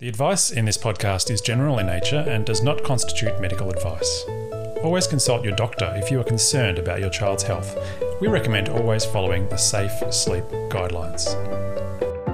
The 0.00 0.08
advice 0.08 0.52
in 0.52 0.64
this 0.64 0.78
podcast 0.78 1.28
is 1.28 1.40
general 1.40 1.80
in 1.80 1.86
nature 1.86 2.24
and 2.28 2.46
does 2.46 2.62
not 2.62 2.84
constitute 2.84 3.40
medical 3.40 3.68
advice. 3.68 4.24
Always 4.84 5.08
consult 5.08 5.42
your 5.42 5.56
doctor 5.56 5.92
if 5.96 6.08
you 6.08 6.20
are 6.20 6.24
concerned 6.24 6.78
about 6.78 7.00
your 7.00 7.10
child's 7.10 7.42
health. 7.42 7.76
We 8.20 8.28
recommend 8.28 8.68
always 8.68 9.04
following 9.04 9.48
the 9.48 9.56
safe 9.56 9.90
sleep 10.14 10.44
guidelines. 10.70 11.34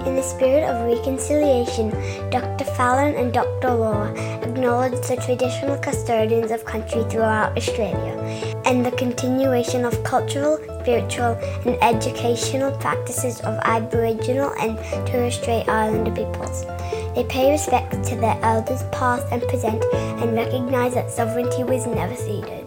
In 0.06 0.14
the 0.14 0.22
spirit 0.22 0.64
of 0.64 0.85
reconciliation, 0.85 1.88
Dr. 2.29 2.66
Fallon 2.66 3.14
and 3.14 3.32
Dr. 3.32 3.71
Laura 3.71 4.12
acknowledge 4.42 5.01
the 5.08 5.17
traditional 5.17 5.78
custodians 5.78 6.51
of 6.51 6.67
country 6.67 7.03
throughout 7.04 7.56
Australia 7.56 8.12
and 8.67 8.85
the 8.85 8.90
continuation 8.90 9.87
of 9.87 10.04
cultural, 10.04 10.58
spiritual, 10.83 11.38
and 11.65 11.83
educational 11.83 12.76
practices 12.76 13.40
of 13.40 13.58
Aboriginal 13.65 14.53
and 14.60 14.76
Torres 15.06 15.37
Strait 15.37 15.67
Islander 15.67 16.10
peoples. 16.10 16.66
They 17.15 17.23
pay 17.24 17.52
respect 17.52 18.05
to 18.06 18.16
their 18.16 18.37
elders 18.42 18.83
past 18.91 19.24
and 19.30 19.41
present 19.42 19.84
and 19.95 20.34
recognise 20.34 20.95
that 20.95 21.12
sovereignty 21.12 21.62
was 21.62 21.87
never 21.87 22.16
ceded. 22.16 22.64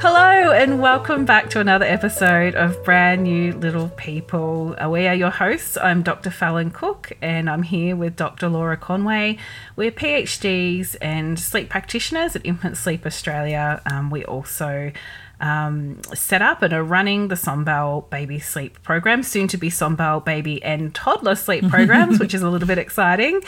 Hello, 0.00 0.52
and 0.52 0.80
welcome 0.80 1.24
back 1.24 1.50
to 1.50 1.58
another 1.60 1.84
episode 1.84 2.54
of 2.54 2.84
Brand 2.84 3.24
New 3.24 3.52
Little 3.54 3.88
People. 3.88 4.76
Uh, 4.80 4.88
We 4.88 5.08
are 5.08 5.14
your 5.16 5.30
hosts. 5.30 5.76
I'm 5.76 6.04
Dr. 6.04 6.30
Fallon 6.30 6.70
Cook, 6.70 7.10
and 7.20 7.50
I'm 7.50 7.64
here 7.64 7.96
with 7.96 8.14
Dr. 8.14 8.48
Laura 8.48 8.76
Conway. 8.76 9.38
We're 9.74 9.90
PhDs 9.90 10.94
and 11.02 11.40
sleep 11.40 11.68
practitioners 11.68 12.36
at 12.36 12.46
Infant 12.46 12.76
Sleep 12.76 13.04
Australia. 13.04 13.82
Um, 13.90 14.10
we 14.10 14.24
also 14.24 14.92
um, 15.40 16.00
set 16.14 16.42
up 16.42 16.62
and 16.62 16.72
are 16.72 16.82
running 16.82 17.28
the 17.28 17.36
Sombelle 17.36 18.08
Baby 18.10 18.38
Sleep 18.38 18.82
Program, 18.82 19.22
soon 19.22 19.48
to 19.48 19.56
be 19.56 19.70
Sombelle 19.70 20.24
Baby 20.24 20.62
and 20.62 20.94
Toddler 20.94 21.34
Sleep 21.34 21.68
Programs, 21.70 22.18
which 22.18 22.34
is 22.34 22.42
a 22.42 22.50
little 22.50 22.68
bit 22.68 22.78
exciting. 22.78 23.40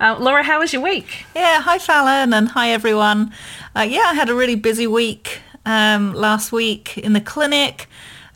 Uh, 0.00 0.16
Laura, 0.18 0.42
how 0.42 0.60
was 0.60 0.72
your 0.72 0.82
week? 0.82 1.24
Yeah, 1.34 1.60
hi 1.60 1.78
Fallon 1.78 2.32
and 2.32 2.48
hi 2.48 2.70
everyone. 2.70 3.32
Uh, 3.74 3.86
yeah, 3.88 4.06
I 4.06 4.14
had 4.14 4.28
a 4.28 4.34
really 4.34 4.56
busy 4.56 4.86
week 4.86 5.40
um, 5.64 6.14
last 6.14 6.52
week 6.52 6.98
in 6.98 7.12
the 7.12 7.20
clinic, 7.20 7.88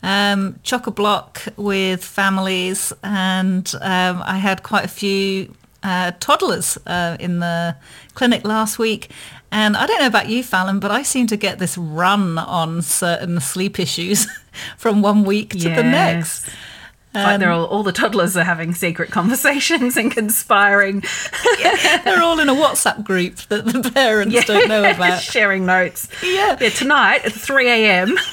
um, 0.02 0.58
chock 0.62 0.86
a 0.86 0.90
block 0.90 1.42
with 1.56 2.04
families, 2.04 2.92
and 3.02 3.72
um, 3.80 4.22
I 4.24 4.38
had 4.38 4.62
quite 4.62 4.84
a 4.84 4.88
few 4.88 5.54
uh, 5.82 6.12
toddlers 6.20 6.78
uh, 6.86 7.16
in 7.20 7.38
the 7.40 7.76
clinic 8.14 8.44
last 8.44 8.78
week. 8.78 9.10
And 9.52 9.76
I 9.76 9.86
don't 9.86 9.98
know 10.00 10.06
about 10.06 10.28
you, 10.28 10.42
Fallon, 10.44 10.78
but 10.78 10.90
I 10.90 11.02
seem 11.02 11.26
to 11.28 11.36
get 11.36 11.58
this 11.58 11.76
run 11.76 12.38
on 12.38 12.82
certain 12.82 13.40
sleep 13.40 13.80
issues 13.80 14.26
from 14.76 15.02
one 15.02 15.24
week 15.24 15.50
to 15.50 15.68
the 15.68 15.82
next. 15.82 16.48
It's 17.12 17.24
like 17.24 17.40
they're 17.40 17.50
all, 17.50 17.66
all 17.66 17.82
the 17.82 17.90
toddlers 17.92 18.36
are 18.36 18.44
having 18.44 18.72
secret 18.72 19.10
conversations 19.20 19.96
and 19.96 20.12
conspiring. 20.12 21.02
They're 22.04 22.22
all 22.22 22.38
in 22.38 22.48
a 22.48 22.54
WhatsApp 22.54 23.02
group 23.02 23.36
that 23.48 23.64
the 23.64 23.90
parents 23.90 24.44
don't 24.44 24.68
know 24.68 24.88
about. 24.88 25.20
sharing 25.22 25.66
notes. 25.66 26.06
Yeah. 26.22 26.56
Yeah, 26.60 26.68
tonight 26.68 27.24
at 27.24 27.32
3 27.32 27.68
a.m. 27.68 28.16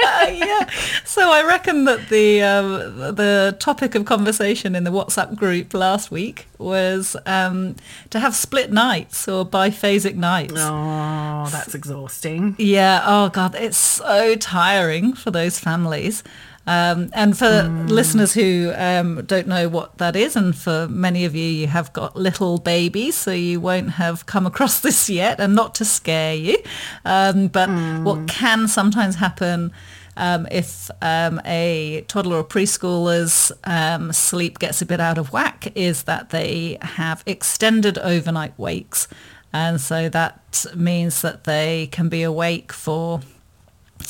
yeah. 0.00 0.68
So 1.04 1.30
I 1.30 1.42
reckon 1.46 1.84
that 1.84 2.08
the 2.08 2.42
um, 2.42 3.14
the 3.14 3.56
topic 3.58 3.94
of 3.94 4.04
conversation 4.04 4.74
in 4.74 4.84
the 4.84 4.90
WhatsApp 4.90 5.34
group 5.36 5.72
last 5.72 6.10
week 6.10 6.46
was 6.58 7.16
um, 7.26 7.76
to 8.10 8.20
have 8.20 8.34
split 8.34 8.70
nights 8.72 9.26
or 9.26 9.44
biphasic 9.46 10.16
nights. 10.16 10.54
oh, 10.56 11.48
that's 11.50 11.74
exhausting. 11.74 12.56
Yeah. 12.58 13.02
Oh 13.06 13.30
God, 13.30 13.54
it's 13.54 13.76
so 13.76 14.34
tiring 14.36 15.14
for 15.14 15.30
those 15.30 15.58
families. 15.58 16.22
Um, 16.66 17.10
and 17.12 17.36
for 17.36 17.64
listeners 17.88 18.34
who 18.34 18.72
um, 18.76 19.24
don't 19.26 19.48
know 19.48 19.68
what 19.68 19.98
that 19.98 20.14
is, 20.14 20.36
and 20.36 20.56
for 20.56 20.86
many 20.88 21.24
of 21.24 21.34
you, 21.34 21.44
you 21.44 21.66
have 21.66 21.92
got 21.92 22.16
little 22.16 22.58
babies, 22.58 23.16
so 23.16 23.32
you 23.32 23.60
won't 23.60 23.90
have 23.92 24.26
come 24.26 24.46
across 24.46 24.80
this 24.86 25.10
yet, 25.10 25.40
and 25.40 25.54
not 25.54 25.74
to 25.76 25.84
scare 25.84 26.34
you. 26.34 26.58
Um, 27.04 27.48
but 27.48 27.68
what 28.02 28.28
can 28.28 28.68
sometimes 28.68 29.16
happen 29.16 29.72
um, 30.16 30.46
if 30.50 30.90
um, 31.00 31.40
a 31.44 32.04
toddler 32.08 32.38
or 32.38 32.44
preschooler's 32.44 33.50
um, 33.64 34.12
sleep 34.12 34.58
gets 34.58 34.82
a 34.82 34.86
bit 34.86 35.00
out 35.00 35.18
of 35.18 35.32
whack 35.32 35.72
is 35.74 36.04
that 36.04 36.30
they 36.30 36.78
have 36.82 37.22
extended 37.26 37.98
overnight 37.98 38.58
wakes. 38.58 39.08
And 39.52 39.80
so 39.80 40.08
that 40.08 40.66
means 40.74 41.22
that 41.22 41.44
they 41.44 41.88
can 41.90 42.08
be 42.08 42.22
awake 42.22 42.72
for 42.72 43.20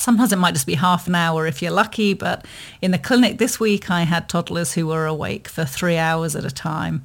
Sometimes 0.02 0.32
it 0.32 0.36
might 0.36 0.52
just 0.54 0.66
be 0.66 0.74
half 0.74 1.06
an 1.06 1.14
hour 1.14 1.46
if 1.46 1.62
you're 1.62 1.70
lucky, 1.70 2.12
but 2.12 2.44
in 2.80 2.90
the 2.90 2.98
clinic 2.98 3.38
this 3.38 3.60
week 3.60 3.90
I 3.90 4.02
had 4.02 4.28
toddlers 4.28 4.72
who 4.74 4.88
were 4.88 5.06
awake 5.06 5.46
for 5.48 5.64
three 5.64 5.96
hours 5.96 6.34
at 6.34 6.44
a 6.44 6.50
time. 6.50 7.04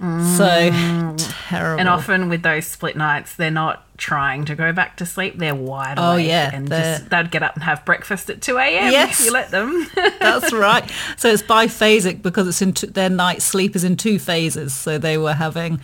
So 0.00 0.04
mm. 0.44 1.34
terrible. 1.48 1.80
And 1.80 1.88
often 1.88 2.28
with 2.28 2.42
those 2.42 2.66
split 2.66 2.96
nights, 2.96 3.36
they're 3.36 3.50
not 3.50 3.84
trying 3.96 4.44
to 4.44 4.54
go 4.54 4.72
back 4.72 4.96
to 4.98 5.06
sleep. 5.06 5.38
They're 5.38 5.54
wide 5.54 5.98
Oh, 5.98 6.12
awake. 6.12 6.26
yeah, 6.28 6.50
And 6.52 6.68
they're- 6.68 6.98
just, 6.98 7.10
they'd 7.10 7.30
get 7.30 7.42
up 7.42 7.54
and 7.54 7.62
have 7.62 7.84
breakfast 7.84 8.28
at 8.28 8.42
2 8.42 8.58
a.m. 8.58 8.92
Yes. 8.92 9.20
if 9.20 9.26
you 9.26 9.32
let 9.32 9.50
them. 9.50 9.86
That's 9.94 10.52
right. 10.52 10.84
So 11.16 11.30
it's 11.30 11.42
biphasic 11.42 12.22
because 12.22 12.48
it's 12.48 12.60
in 12.60 12.72
two, 12.74 12.88
their 12.88 13.08
night 13.08 13.40
sleep 13.40 13.74
is 13.76 13.84
in 13.84 13.96
two 13.96 14.18
phases. 14.18 14.74
So 14.74 14.98
they 14.98 15.16
were 15.16 15.32
having 15.34 15.80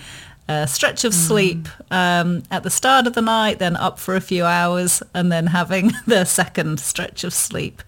a 0.51 0.67
stretch 0.67 1.05
of 1.05 1.15
sleep 1.15 1.69
um, 1.93 2.43
at 2.51 2.63
the 2.65 2.71
start 2.71 3.07
of 3.07 3.13
the 3.15 3.23
night, 3.23 3.59
then 3.61 3.77
up 3.77 3.99
for 3.99 4.17
a 4.17 4.21
few 4.21 4.45
hours, 4.45 5.03
and 5.15 5.31
then 5.31 5.47
having 5.47 5.93
their 6.07 6.25
second 6.25 6.81
stretch 6.81 7.23
of 7.25 7.33
sleep 7.33 7.83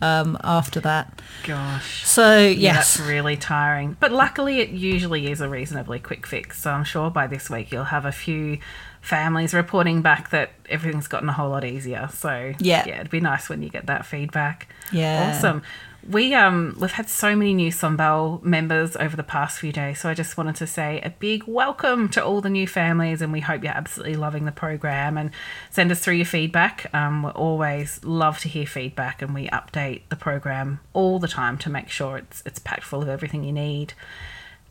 um, 0.00 0.36
after 0.42 0.80
that. 0.80 1.20
Gosh. 1.44 2.06
So 2.06 2.38
Yeah, 2.38 2.48
yes, 2.74 2.96
that's 2.96 3.08
really 3.08 3.36
tiring. 3.36 3.96
But 4.00 4.12
luckily, 4.12 4.60
it 4.60 4.70
usually 4.70 5.30
is 5.30 5.40
a 5.40 5.48
reasonably 5.48 5.98
quick 5.98 6.26
fix. 6.26 6.60
So 6.62 6.70
I'm 6.70 6.84
sure 6.84 7.10
by 7.10 7.26
this 7.26 7.50
week 7.50 7.70
you'll 7.72 7.84
have 7.84 8.04
a 8.06 8.12
few 8.12 8.58
families 9.00 9.54
reporting 9.54 10.02
back 10.02 10.30
that 10.30 10.50
everything's 10.68 11.06
gotten 11.08 11.28
a 11.28 11.32
whole 11.32 11.50
lot 11.50 11.64
easier. 11.64 12.08
So 12.12 12.54
Yeah. 12.58 12.84
yeah, 12.86 12.96
it'd 13.00 13.10
be 13.10 13.20
nice 13.20 13.48
when 13.48 13.62
you 13.62 13.68
get 13.68 13.86
that 13.86 14.04
feedback. 14.06 14.68
Yeah. 14.90 15.34
awesome. 15.36 15.62
We 16.08 16.34
um 16.34 16.76
we've 16.80 16.92
had 16.92 17.08
so 17.08 17.34
many 17.34 17.52
new 17.52 17.70
Sombelle 17.72 18.40
members 18.42 18.96
over 18.96 19.16
the 19.16 19.24
past 19.24 19.58
few 19.58 19.72
days, 19.72 20.00
so 20.00 20.08
I 20.08 20.14
just 20.14 20.36
wanted 20.36 20.54
to 20.56 20.66
say 20.66 21.00
a 21.00 21.10
big 21.10 21.44
welcome 21.46 22.08
to 22.10 22.24
all 22.24 22.40
the 22.40 22.50
new 22.50 22.68
families, 22.68 23.20
and 23.22 23.32
we 23.32 23.40
hope 23.40 23.64
you're 23.64 23.72
absolutely 23.72 24.14
loving 24.14 24.44
the 24.44 24.52
program. 24.52 25.18
And 25.18 25.30
send 25.70 25.90
us 25.90 25.98
through 26.00 26.14
your 26.14 26.26
feedback. 26.26 26.88
Um, 26.94 27.24
we 27.24 27.30
always 27.30 28.04
love 28.04 28.38
to 28.40 28.48
hear 28.48 28.66
feedback, 28.66 29.20
and 29.20 29.34
we 29.34 29.48
update 29.48 30.02
the 30.08 30.16
program 30.16 30.80
all 30.92 31.18
the 31.18 31.28
time 31.28 31.58
to 31.58 31.70
make 31.70 31.88
sure 31.88 32.18
it's 32.18 32.42
it's 32.46 32.60
packed 32.60 32.84
full 32.84 33.02
of 33.02 33.08
everything 33.08 33.42
you 33.42 33.52
need. 33.52 33.94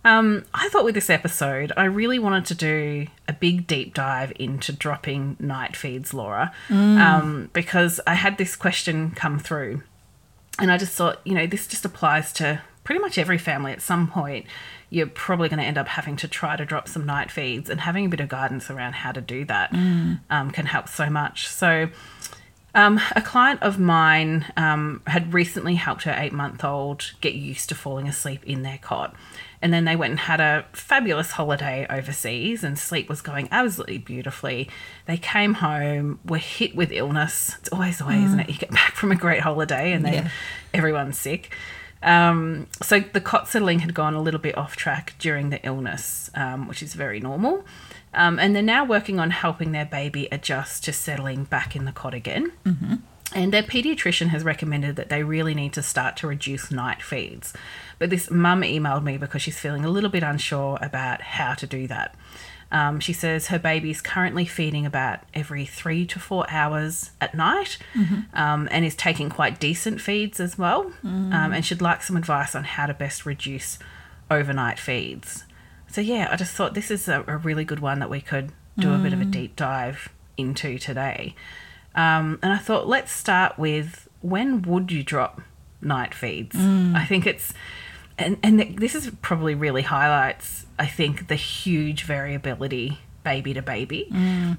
Um, 0.06 0.45
I 0.53 0.69
thought 0.69 0.85
with 0.85 0.94
this 0.94 1.09
episode, 1.09 1.72
I 1.75 1.85
really 1.85 2.19
wanted 2.19 2.45
to 2.45 2.56
do 2.56 3.07
a 3.28 3.34
big 3.34 3.66
deep 3.66 3.95
dive 3.95 4.31
into 4.35 4.72
dropping 4.72 5.35
night 5.40 5.75
feeds, 5.75 6.13
Laura, 6.13 6.53
um, 6.69 7.50
because 7.53 8.00
I 8.06 8.13
had 8.13 8.38
this 8.38 8.56
question 8.56 9.12
come 9.12 9.40
through, 9.40 9.81
and 10.60 10.72
I 10.72 10.78
just 10.78 10.94
thought, 10.94 11.20
you 11.24 11.34
know, 11.34 11.48
this 11.48 11.68
just 11.68 11.86
applies 11.86 12.32
to 12.34 12.62
pretty 12.84 13.02
much 13.02 13.18
every 13.18 13.38
family 13.38 13.72
at 13.72 13.82
some 13.82 14.08
point. 14.08 14.46
You're 14.90 15.08
probably 15.08 15.50
going 15.50 15.60
to 15.60 15.66
end 15.66 15.78
up 15.78 15.88
having 15.88 16.16
to 16.18 16.28
try 16.28 16.56
to 16.56 16.66
drop 16.66 16.88
some 16.88 17.06
night 17.06 17.32
feeds, 17.32 17.70
and 17.70 17.82
having 17.82 18.06
a 18.06 18.10
bit 18.10 18.20
of 18.20 18.30
guidance 18.30 18.70
around 18.70 18.94
how 18.94 19.12
to 19.12 19.22
do 19.22 19.44
that 19.46 19.74
um, 20.30 20.52
can 20.52 20.68
help 20.68 20.88
so 20.88 21.10
much. 21.10 21.48
So, 21.48 21.90
um, 22.76 23.00
a 23.16 23.22
client 23.22 23.64
of 23.64 23.80
mine 23.80 24.46
um, 24.58 25.02
had 25.08 25.34
recently 25.34 25.76
helped 25.76 26.04
her 26.04 26.14
eight 26.18 26.34
month 26.34 26.64
old 26.64 27.14
get 27.22 27.34
used 27.34 27.70
to 27.70 27.76
falling 27.76 28.08
asleep 28.08 28.44
in 28.46 28.64
their 28.64 28.78
cot. 28.78 29.16
And 29.62 29.74
then 29.74 29.86
they 29.86 29.96
went 29.96 30.12
and 30.12 30.20
had 30.20 30.40
a 30.40 30.66
fabulous 30.74 31.32
holiday 31.32 31.88
overseas, 31.90 32.64
and 32.64 32.78
sleep 32.78 33.10
was 33.10 33.22
going 33.22 33.48
absolutely 33.52 33.98
beautifully. 33.98 34.70
They 35.06 35.18
came 35.18 35.56
home, 35.56 36.20
were 36.26 36.38
hit 36.38 36.76
with 36.76 36.92
illness. 36.92 37.56
It's 37.60 37.70
always 37.70 37.98
the 37.98 38.06
way, 38.06 38.22
isn't 38.24 38.40
it? 38.42 38.50
You 38.50 38.56
get 38.58 38.72
back 38.72 38.96
from 38.96 39.12
a 39.12 39.16
great 39.16 39.42
holiday 39.42 39.94
and 39.94 40.06
then 40.06 40.14
Yeah. 40.14 40.30
everyone's 40.74 41.18
sick. 41.18 41.54
Um, 42.04 42.68
so 42.84 43.00
the 43.00 43.22
cot 43.22 43.48
settling 43.48 43.80
had 43.80 43.94
gone 43.96 44.14
a 44.14 44.22
little 44.22 44.40
bit 44.40 44.56
off 44.58 44.76
track 44.76 45.16
during 45.18 45.50
the 45.50 45.66
illness, 45.66 46.30
um, 46.36 46.68
which 46.68 46.84
is 46.84 46.94
very 46.94 47.19
normal. 47.19 47.66
Um, 48.13 48.38
and 48.38 48.56
they're 48.56 48.62
now 48.63 48.86
working 48.86 49.19
on 49.19 49.31
helping 49.31 49.72
their 49.72 49.86
baby 49.86 50.28
adjust 50.31 50.84
to 50.86 50.94
settling 50.94 51.46
back 51.46 51.75
in 51.75 51.86
the 51.86 51.92
cot 51.92 52.13
again. 52.13 52.51
And 53.34 53.51
their 53.51 53.63
pediatrician 53.63 54.28
has 54.28 54.44
recommended 54.44 54.96
that 54.98 55.10
they 55.10 55.24
really 55.24 55.54
need 55.56 55.74
to 55.74 55.81
start 55.81 56.16
to 56.18 56.28
reduce 56.28 56.69
night 56.72 57.01
feeds. 57.01 57.54
But 58.00 58.09
this 58.09 58.30
mum 58.30 58.62
emailed 58.62 59.03
me 59.03 59.18
because 59.18 59.42
she's 59.42 59.57
feeling 59.59 59.86
a 59.86 59.89
little 59.89 60.09
bit 60.09 60.24
unsure 60.24 60.77
about 60.81 61.21
how 61.21 61.53
to 61.56 61.65
do 61.68 61.88
that. 61.88 62.15
Um, 62.71 63.00
she 63.00 63.13
says 63.13 63.47
her 63.47 63.59
baby 63.59 63.92
is 63.92 64.01
currently 64.01 64.44
feeding 64.45 64.86
about 64.86 65.19
every 65.33 65.65
three 65.65 66.06
to 66.07 66.19
four 66.19 66.45
hours 66.50 67.12
at 67.21 67.36
night 67.36 67.77
um, 68.33 68.68
and 68.71 68.83
is 68.83 68.95
taking 68.95 69.30
quite 69.30 69.59
decent 69.59 70.01
feeds 70.01 70.39
as 70.39 70.57
well. 70.57 70.92
Um, 71.03 71.53
and 71.53 71.63
she'd 71.63 71.80
like 71.81 72.01
some 72.03 72.18
advice 72.18 72.56
on 72.56 72.63
how 72.63 72.88
to 72.88 72.94
best 72.94 73.25
reduce 73.25 73.77
overnight 74.30 74.80
feeds. 74.80 75.45
So, 75.88 76.01
yeah, 76.01 76.27
I 76.31 76.36
just 76.36 76.53
thought 76.53 76.74
this 76.74 76.89
is 76.91 77.07
a, 77.07 77.24
a 77.27 77.38
really 77.38 77.63
good 77.63 77.80
one 77.80 78.00
that 78.00 78.09
we 78.09 78.19
could 78.19 78.51
do 78.77 78.94
a 78.94 78.98
bit 78.98 79.13
of 79.13 79.21
a 79.21 79.25
deep 79.25 79.56
dive 79.56 80.09
into 80.36 80.77
today. 80.77 81.36
Um, 81.94 82.39
and 82.44 82.51
I 82.51 82.57
thought, 82.57 82.88
let's 82.88 83.12
start 83.12 83.57
with 83.57 84.09
when 84.21 84.63
would 84.63 84.91
you 84.91 85.03
drop 85.03 85.41
night 85.81 86.13
feeds? 86.13 86.56
I 86.57 87.06
think 87.06 87.25
it's, 87.25 87.53
and, 88.17 88.38
and 88.44 88.77
this 88.77 88.95
is 88.95 89.09
probably 89.21 89.56
really 89.56 89.81
highlights 89.83 90.65
I 90.77 90.88
think, 90.88 91.27
the 91.29 91.35
huge 91.35 92.03
variability 92.03 93.00
baby 93.23 93.53
to 93.53 93.62
baby. 93.62 94.09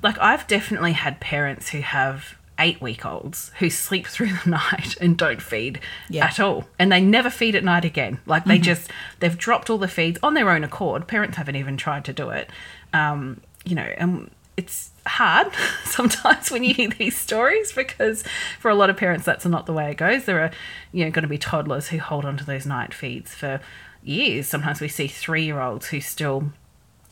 Like, 0.03 0.19
I've 0.19 0.47
definitely 0.47 0.93
had 0.93 1.21
parents 1.21 1.69
who 1.69 1.81
have 1.81 2.37
eight 2.59 2.81
week 2.81 3.05
olds 3.05 3.51
who 3.59 3.69
sleep 3.69 4.07
through 4.07 4.33
the 4.33 4.49
night 4.73 4.97
and 4.99 5.19
don't 5.19 5.43
feed 5.43 5.79
Yeah. 6.09 6.25
at 6.25 6.41
all. 6.41 6.65
And 6.79 6.91
they 6.91 7.03
never 7.03 7.29
feed 7.29 7.55
at 7.55 7.63
night 7.65 7.85
again. 7.85 8.19
Like, 8.25 8.47
they 8.47 8.59
just, 8.59 8.91
they've 9.21 9.37
dropped 9.37 9.69
all 9.69 9.77
the 9.77 9.89
feeds 9.89 10.19
on 10.23 10.33
their 10.33 10.49
own 10.51 10.65
accord. 10.65 11.07
Parents 11.07 11.37
haven't 11.37 11.57
even 11.57 11.77
tried 11.77 12.07
to 12.07 12.15
do 12.15 12.31
it. 12.31 12.49
Um, 12.95 13.43
you 13.67 13.75
know, 13.75 13.83
and 13.99 14.31
it's 14.57 14.91
hard 15.07 15.53
sometimes 15.85 16.51
when 16.51 16.65
you 16.65 16.75
hear 16.75 16.89
these 16.91 17.17
stories 17.17 17.73
because 17.73 18.25
for 18.59 18.71
a 18.71 18.75
lot 18.75 18.91
of 18.91 18.97
parents 18.97 19.25
that's 19.25 19.47
not 19.47 19.67
the 19.67 19.73
way 19.73 19.91
it 19.91 19.97
goes. 19.97 20.25
There 20.25 20.43
are 20.43 20.51
you 20.93 21.05
know 21.05 21.11
going 21.11 21.23
to 21.23 21.29
be 21.29 21.39
toddlers 21.39 21.89
who 21.89 21.99
hold 21.99 22.25
on 22.25 22.37
to 22.37 22.45
those 22.45 22.67
night 22.67 22.93
feeds 22.93 23.35
for 23.35 23.61
years. 24.03 24.49
Sometimes 24.49 24.81
we 24.81 24.89
see 24.89 25.07
three 25.07 25.45
year 25.45 25.61
olds 25.61 25.89
who 25.89 26.01
still 26.01 26.53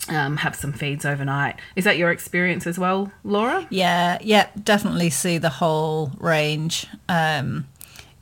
um, 0.08 0.38
have 0.38 0.54
some 0.54 0.72
feeds 0.72 1.04
overnight. 1.04 1.56
Is 1.76 1.84
that 1.84 1.96
your 1.96 2.10
experience 2.10 2.66
as 2.66 2.78
well 2.78 3.12
laura? 3.22 3.66
Yeah, 3.70 4.18
yeah, 4.20 4.48
definitely 4.62 5.10
see 5.10 5.38
the 5.38 5.50
whole 5.50 6.12
range. 6.18 6.86
Um, 7.08 7.66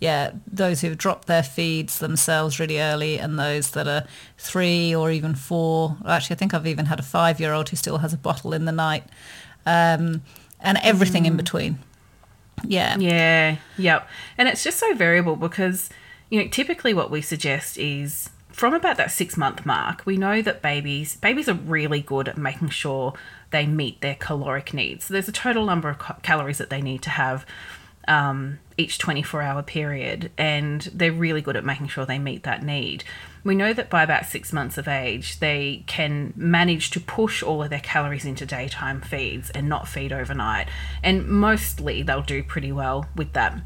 yeah, 0.03 0.33
those 0.49 0.81
who've 0.81 0.99
dropped 0.99 1.29
their 1.29 1.45
feeds 1.45 2.01
themselves 2.01 2.59
really 2.59 2.81
early 2.81 3.21
and 3.21 3.39
those 3.39 3.71
that 3.71 3.87
are 3.87 4.05
three 4.37 4.93
or 4.93 5.13
even 5.13 5.37
four. 5.37 5.97
Actually, 6.05 6.35
I 6.35 6.39
think 6.41 6.55
I've 6.55 6.67
even 6.67 6.87
had 6.87 6.99
a 6.99 7.05
five-year-old 7.05 7.69
who 7.69 7.77
still 7.77 7.99
has 7.99 8.13
a 8.13 8.17
bottle 8.17 8.53
in 8.53 8.65
the 8.65 8.73
night 8.73 9.05
um, 9.65 10.23
and 10.59 10.77
everything 10.83 11.25
in 11.25 11.37
between. 11.37 11.79
Yeah. 12.65 12.99
Yeah, 12.99 13.59
yep. 13.79 14.09
And 14.37 14.49
it's 14.49 14.65
just 14.65 14.81
so 14.81 14.93
variable 14.93 15.37
because, 15.37 15.89
you 16.31 16.43
know, 16.43 16.49
typically 16.49 16.93
what 16.93 17.09
we 17.09 17.23
suggest 17.23 17.79
is 17.79 18.29
from 18.51 18.75
about 18.75 18.97
that 18.97 19.13
six 19.13 19.37
month 19.37 19.65
mark, 19.65 20.05
we 20.05 20.17
know 20.17 20.43
that 20.43 20.63
babies 20.63 21.15
babies 21.15 21.49
are 21.49 21.55
really 21.55 22.01
good 22.01 22.27
at 22.27 22.37
making 22.37 22.71
sure 22.71 23.15
they 23.53 23.67
meet 23.67 24.01
their 24.01 24.17
caloric 24.17 24.75
needs. 24.75 25.05
So 25.05 25.15
there's 25.15 25.29
a 25.29 25.33
total 25.33 25.65
number 25.65 25.89
of 25.91 25.99
ca- 25.99 26.19
calories 26.25 26.59
that 26.59 26.71
they 26.71 26.83
need 26.83 27.03
to 27.03 27.11
have 27.11 27.47
um, 28.09 28.59
each 28.77 28.99
24 28.99 29.43
hour 29.43 29.63
period, 29.63 30.31
and 30.37 30.83
they're 30.95 31.13
really 31.13 31.41
good 31.41 31.57
at 31.57 31.65
making 31.65 31.89
sure 31.89 32.05
they 32.05 32.19
meet 32.19 32.43
that 32.43 32.63
need. 32.63 33.05
We 33.45 33.55
know 33.55 33.73
that 33.73 33.91
by 33.91 34.03
about 34.03 34.27
six 34.27 34.53
months 34.53 34.79
of 34.79 34.87
age, 34.87 35.41
they 35.41 35.83
can 35.87 36.33
manage 36.37 36.91
to 36.91 37.01
push 37.01 37.43
all 37.43 37.63
of 37.63 37.71
their 37.71 37.81
calories 37.81 38.25
into 38.25 38.47
daytime 38.47 39.01
feeds 39.01 39.51
and 39.51 39.69
not 39.69 39.89
feed 39.89 40.13
overnight. 40.13 40.69
And 41.03 41.27
mostly 41.27 42.03
they'll 42.03 42.23
do 42.23 42.43
pretty 42.45 42.71
well 42.71 43.07
with 43.17 43.33
that. 43.33 43.59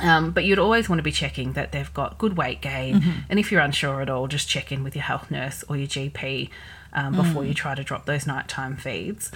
Um, 0.00 0.30
but 0.30 0.44
you'd 0.44 0.58
always 0.58 0.88
want 0.88 0.98
to 0.98 1.02
be 1.02 1.10
checking 1.10 1.54
that 1.54 1.72
they've 1.72 1.92
got 1.92 2.18
good 2.18 2.36
weight 2.36 2.60
gain. 2.60 3.02
And 3.30 3.38
if 3.38 3.50
you're 3.50 3.62
unsure 3.62 4.02
at 4.02 4.10
all, 4.10 4.28
just 4.28 4.48
check 4.48 4.70
in 4.70 4.84
with 4.84 4.94
your 4.94 5.04
health 5.04 5.30
nurse 5.30 5.64
or 5.68 5.76
your 5.76 5.88
GP 5.88 6.50
um, 6.92 7.16
before 7.16 7.44
you 7.44 7.54
try 7.54 7.74
to 7.74 7.82
drop 7.82 8.06
those 8.06 8.26
nighttime 8.26 8.76
feeds. 8.76 9.32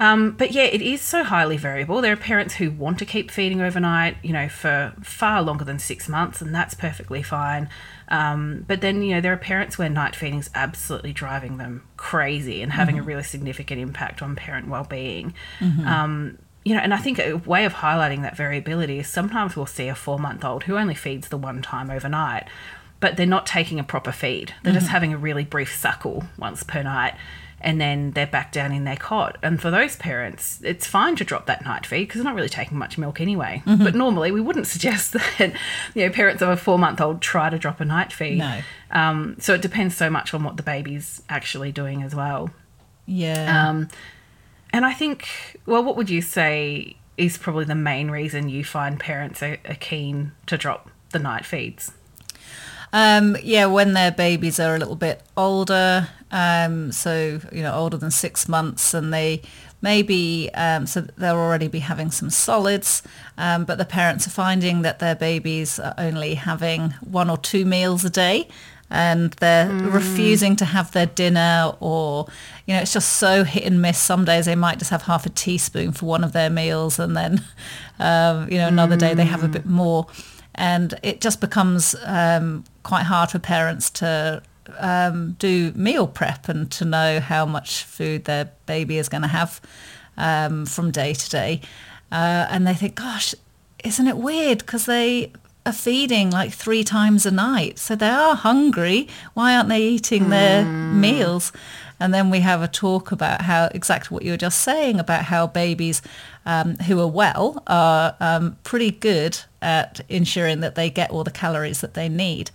Um, 0.00 0.32
but 0.32 0.50
yeah, 0.50 0.64
it 0.64 0.82
is 0.82 1.00
so 1.00 1.22
highly 1.22 1.56
variable. 1.56 2.00
There 2.00 2.12
are 2.12 2.16
parents 2.16 2.54
who 2.54 2.70
want 2.70 2.98
to 2.98 3.04
keep 3.04 3.30
feeding 3.30 3.60
overnight, 3.60 4.16
you 4.22 4.32
know, 4.32 4.48
for 4.48 4.92
far 5.02 5.40
longer 5.40 5.64
than 5.64 5.78
six 5.78 6.08
months, 6.08 6.40
and 6.40 6.54
that's 6.54 6.74
perfectly 6.74 7.22
fine. 7.22 7.68
Um, 8.08 8.64
but 8.66 8.80
then, 8.80 9.02
you 9.02 9.14
know, 9.14 9.20
there 9.20 9.32
are 9.32 9.38
parents 9.38 9.78
where 9.78 9.88
night 9.88 10.16
feeding 10.16 10.40
is 10.40 10.50
absolutely 10.54 11.12
driving 11.12 11.58
them 11.58 11.84
crazy 11.96 12.60
and 12.60 12.72
having 12.72 12.98
a 12.98 13.02
really 13.02 13.22
significant 13.22 13.80
impact 13.80 14.20
on 14.20 14.34
parent 14.34 14.68
well-being. 14.68 15.32
Um, 15.86 16.38
you 16.64 16.74
know, 16.74 16.80
and 16.80 16.92
I 16.92 16.98
think 16.98 17.18
a 17.18 17.34
way 17.34 17.64
of 17.64 17.74
highlighting 17.74 18.22
that 18.22 18.36
variability 18.36 18.98
is 18.98 19.06
sometimes 19.06 19.54
we'll 19.54 19.66
see 19.66 19.88
a 19.88 19.94
four-month-old 19.94 20.64
who 20.64 20.76
only 20.76 20.94
feeds 20.94 21.28
the 21.28 21.36
one 21.36 21.62
time 21.62 21.90
overnight, 21.90 22.48
but 23.00 23.16
they're 23.16 23.26
not 23.26 23.46
taking 23.46 23.78
a 23.78 23.84
proper 23.84 24.12
feed. 24.12 24.54
They're 24.62 24.72
just 24.72 24.88
having 24.88 25.12
a 25.12 25.18
really 25.18 25.44
brief 25.44 25.74
suckle 25.76 26.24
once 26.38 26.62
per 26.62 26.82
night 26.82 27.14
and 27.60 27.80
then 27.80 28.10
they're 28.12 28.26
back 28.26 28.52
down 28.52 28.72
in 28.72 28.84
their 28.84 28.96
cot. 28.96 29.38
And 29.42 29.60
for 29.60 29.70
those 29.70 29.96
parents, 29.96 30.60
it's 30.62 30.86
fine 30.86 31.16
to 31.16 31.24
drop 31.24 31.46
that 31.46 31.64
night 31.64 31.86
feed 31.86 32.04
because 32.04 32.20
they're 32.20 32.30
not 32.30 32.34
really 32.34 32.48
taking 32.48 32.78
much 32.78 32.98
milk 32.98 33.20
anyway. 33.20 33.62
But 33.82 33.94
normally 33.94 34.30
we 34.32 34.40
wouldn't 34.40 34.66
suggest 34.74 35.12
that, 35.12 35.54
you 35.94 36.06
know, 36.06 36.10
parents 36.10 36.42
of 36.42 36.48
a 36.50 36.56
four 36.56 36.78
month 36.78 37.00
old 37.00 37.20
try 37.20 37.50
to 37.50 37.58
drop 37.58 37.80
a 37.80 37.84
night 37.84 38.12
feed. 38.12 38.38
No. 38.38 38.60
Um, 38.90 39.36
so 39.40 39.54
it 39.54 39.62
depends 39.62 39.96
so 39.96 40.10
much 40.10 40.34
on 40.34 40.44
what 40.44 40.56
the 40.56 40.62
baby's 40.62 41.22
actually 41.28 41.72
doing 41.72 42.02
as 42.02 42.14
well. 42.14 42.50
Yeah. 43.06 43.68
Um, 43.68 43.88
and 44.72 44.84
I 44.84 44.92
think, 44.92 45.28
well, 45.66 45.82
what 45.84 45.96
would 45.96 46.10
you 46.10 46.20
say 46.20 46.96
is 47.16 47.38
probably 47.38 47.64
the 47.64 47.74
main 47.74 48.10
reason 48.10 48.48
you 48.48 48.64
find 48.64 48.98
parents 48.98 49.42
are, 49.42 49.58
are 49.68 49.76
keen 49.76 50.32
to 50.46 50.58
drop 50.58 50.90
the 51.10 51.18
night 51.18 51.44
feeds? 51.44 51.92
Um, 52.94 53.36
yeah, 53.42 53.66
when 53.66 53.92
their 53.92 54.12
babies 54.12 54.60
are 54.60 54.76
a 54.76 54.78
little 54.78 54.94
bit 54.94 55.20
older, 55.36 56.08
um, 56.30 56.92
so 56.92 57.40
you 57.50 57.60
know 57.60 57.74
older 57.74 57.96
than 57.96 58.12
six 58.12 58.48
months, 58.48 58.94
and 58.94 59.12
they 59.12 59.42
maybe 59.82 60.48
um, 60.54 60.86
so 60.86 61.00
they'll 61.00 61.34
already 61.34 61.66
be 61.66 61.80
having 61.80 62.12
some 62.12 62.30
solids, 62.30 63.02
um, 63.36 63.64
but 63.64 63.78
the 63.78 63.84
parents 63.84 64.28
are 64.28 64.30
finding 64.30 64.82
that 64.82 65.00
their 65.00 65.16
babies 65.16 65.80
are 65.80 65.94
only 65.98 66.36
having 66.36 66.90
one 67.00 67.28
or 67.28 67.36
two 67.36 67.64
meals 67.64 68.04
a 68.04 68.10
day, 68.10 68.46
and 68.88 69.32
they're 69.34 69.68
refusing 69.72 70.54
to 70.54 70.64
have 70.64 70.92
their 70.92 71.06
dinner, 71.06 71.74
or 71.80 72.28
you 72.64 72.74
know 72.74 72.80
it's 72.80 72.92
just 72.92 73.14
so 73.14 73.42
hit 73.42 73.64
and 73.64 73.82
miss. 73.82 73.98
Some 73.98 74.24
days 74.24 74.46
they 74.46 74.54
might 74.54 74.78
just 74.78 74.92
have 74.92 75.02
half 75.02 75.26
a 75.26 75.30
teaspoon 75.30 75.90
for 75.90 76.06
one 76.06 76.22
of 76.22 76.32
their 76.32 76.48
meals, 76.48 77.00
and 77.00 77.16
then 77.16 77.42
um, 77.98 78.48
you 78.48 78.58
know 78.58 78.68
another 78.68 78.96
day 78.96 79.14
they 79.14 79.24
have 79.24 79.42
a 79.42 79.48
bit 79.48 79.66
more 79.66 80.06
and 80.54 80.94
it 81.02 81.20
just 81.20 81.40
becomes 81.40 81.94
um, 82.04 82.64
quite 82.82 83.04
hard 83.04 83.30
for 83.30 83.38
parents 83.38 83.90
to 83.90 84.42
um, 84.78 85.36
do 85.38 85.72
meal 85.74 86.06
prep 86.06 86.48
and 86.48 86.70
to 86.72 86.84
know 86.84 87.20
how 87.20 87.44
much 87.44 87.84
food 87.84 88.24
their 88.24 88.50
baby 88.66 88.98
is 88.98 89.08
going 89.08 89.22
to 89.22 89.28
have 89.28 89.60
um, 90.16 90.66
from 90.66 90.90
day 90.90 91.14
to 91.14 91.30
day. 91.30 91.60
Uh, 92.12 92.46
and 92.48 92.66
they 92.66 92.74
think, 92.74 92.94
gosh, 92.94 93.34
isn't 93.82 94.06
it 94.06 94.16
weird? 94.16 94.58
Because 94.58 94.86
they 94.86 95.32
are 95.66 95.72
feeding 95.72 96.30
like 96.30 96.52
three 96.52 96.84
times 96.84 97.26
a 97.26 97.30
night. 97.30 97.78
So 97.78 97.96
they 97.96 98.08
are 98.08 98.36
hungry. 98.36 99.08
Why 99.34 99.56
aren't 99.56 99.68
they 99.68 99.82
eating 99.82 100.28
their 100.28 100.64
meals? 100.64 101.52
And 102.00 102.12
then 102.12 102.30
we 102.30 102.40
have 102.40 102.62
a 102.62 102.68
talk 102.68 103.12
about 103.12 103.42
how 103.42 103.70
exactly 103.74 104.14
what 104.14 104.24
you 104.24 104.32
were 104.32 104.36
just 104.36 104.60
saying 104.60 104.98
about 104.98 105.24
how 105.24 105.46
babies 105.46 106.02
um, 106.44 106.76
who 106.76 107.00
are 107.00 107.08
well 107.08 107.62
are 107.66 108.16
um, 108.20 108.56
pretty 108.64 108.90
good 108.90 109.38
at 109.62 110.00
ensuring 110.08 110.60
that 110.60 110.74
they 110.74 110.90
get 110.90 111.10
all 111.10 111.24
the 111.24 111.30
calories 111.30 111.80
that 111.80 111.94
they 111.94 112.08
need. 112.08 112.50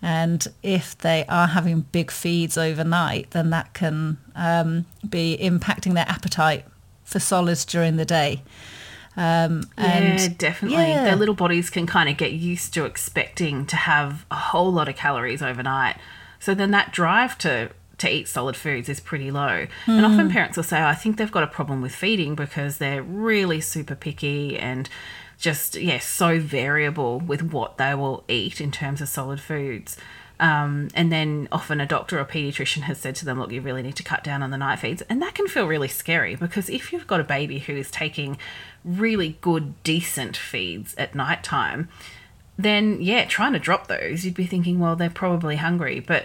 And 0.00 0.46
if 0.62 0.96
they 0.98 1.24
are 1.28 1.48
having 1.48 1.80
big 1.80 2.10
feeds 2.10 2.58
overnight, 2.58 3.30
then 3.30 3.50
that 3.50 3.72
can 3.72 4.18
um, 4.34 4.84
be 5.08 5.38
impacting 5.40 5.94
their 5.94 6.08
appetite 6.08 6.66
for 7.04 7.18
solids 7.18 7.64
during 7.64 7.96
the 7.96 8.04
day. 8.04 8.42
Um, 9.16 9.64
yeah, 9.78 9.84
and 9.84 10.38
definitely. 10.38 10.78
yeah. 10.78 11.04
Their 11.04 11.16
little 11.16 11.34
bodies 11.34 11.70
can 11.70 11.86
kind 11.86 12.08
of 12.08 12.16
get 12.16 12.32
used 12.32 12.74
to 12.74 12.84
expecting 12.84 13.64
to 13.66 13.76
have 13.76 14.26
a 14.30 14.36
whole 14.36 14.72
lot 14.72 14.88
of 14.88 14.96
calories 14.96 15.40
overnight. 15.40 15.96
So 16.38 16.54
then 16.54 16.70
that 16.72 16.92
drive 16.92 17.38
to 17.38 17.70
to 17.98 18.12
eat 18.12 18.28
solid 18.28 18.56
foods 18.56 18.88
is 18.88 19.00
pretty 19.00 19.30
low. 19.30 19.66
And 19.86 20.00
Hmm. 20.00 20.04
often 20.04 20.30
parents 20.30 20.56
will 20.56 20.64
say, 20.64 20.82
I 20.82 20.94
think 20.94 21.16
they've 21.16 21.30
got 21.30 21.42
a 21.44 21.48
problem 21.48 21.80
with 21.80 21.94
feeding 21.94 22.34
because 22.34 22.78
they're 22.78 23.02
really 23.02 23.60
super 23.60 23.94
picky 23.94 24.58
and 24.58 24.88
just, 25.38 25.76
yeah, 25.76 25.98
so 25.98 26.38
variable 26.40 27.20
with 27.20 27.42
what 27.52 27.76
they 27.78 27.94
will 27.94 28.24
eat 28.28 28.60
in 28.60 28.70
terms 28.70 29.00
of 29.00 29.08
solid 29.08 29.40
foods. 29.40 29.96
Um, 30.40 30.88
and 30.94 31.12
then 31.12 31.46
often 31.52 31.80
a 31.80 31.86
doctor 31.86 32.18
or 32.18 32.24
pediatrician 32.24 32.82
has 32.82 32.98
said 32.98 33.14
to 33.16 33.24
them, 33.24 33.38
look, 33.38 33.52
you 33.52 33.60
really 33.60 33.82
need 33.82 33.94
to 33.96 34.02
cut 34.02 34.24
down 34.24 34.42
on 34.42 34.50
the 34.50 34.58
night 34.58 34.80
feeds. 34.80 35.02
And 35.02 35.22
that 35.22 35.34
can 35.36 35.46
feel 35.46 35.66
really 35.68 35.86
scary 35.88 36.34
because 36.34 36.68
if 36.68 36.92
you've 36.92 37.06
got 37.06 37.20
a 37.20 37.24
baby 37.24 37.60
who 37.60 37.74
is 37.76 37.90
taking 37.90 38.36
really 38.84 39.38
good, 39.40 39.80
decent 39.84 40.36
feeds 40.36 40.94
at 40.96 41.14
night 41.14 41.44
time, 41.44 41.88
then 42.58 43.00
yeah, 43.00 43.24
trying 43.26 43.52
to 43.52 43.58
drop 43.58 43.86
those, 43.86 44.24
you'd 44.24 44.34
be 44.34 44.46
thinking, 44.46 44.78
well, 44.80 44.96
they're 44.96 45.10
probably 45.10 45.56
hungry. 45.56 46.00
But 46.00 46.24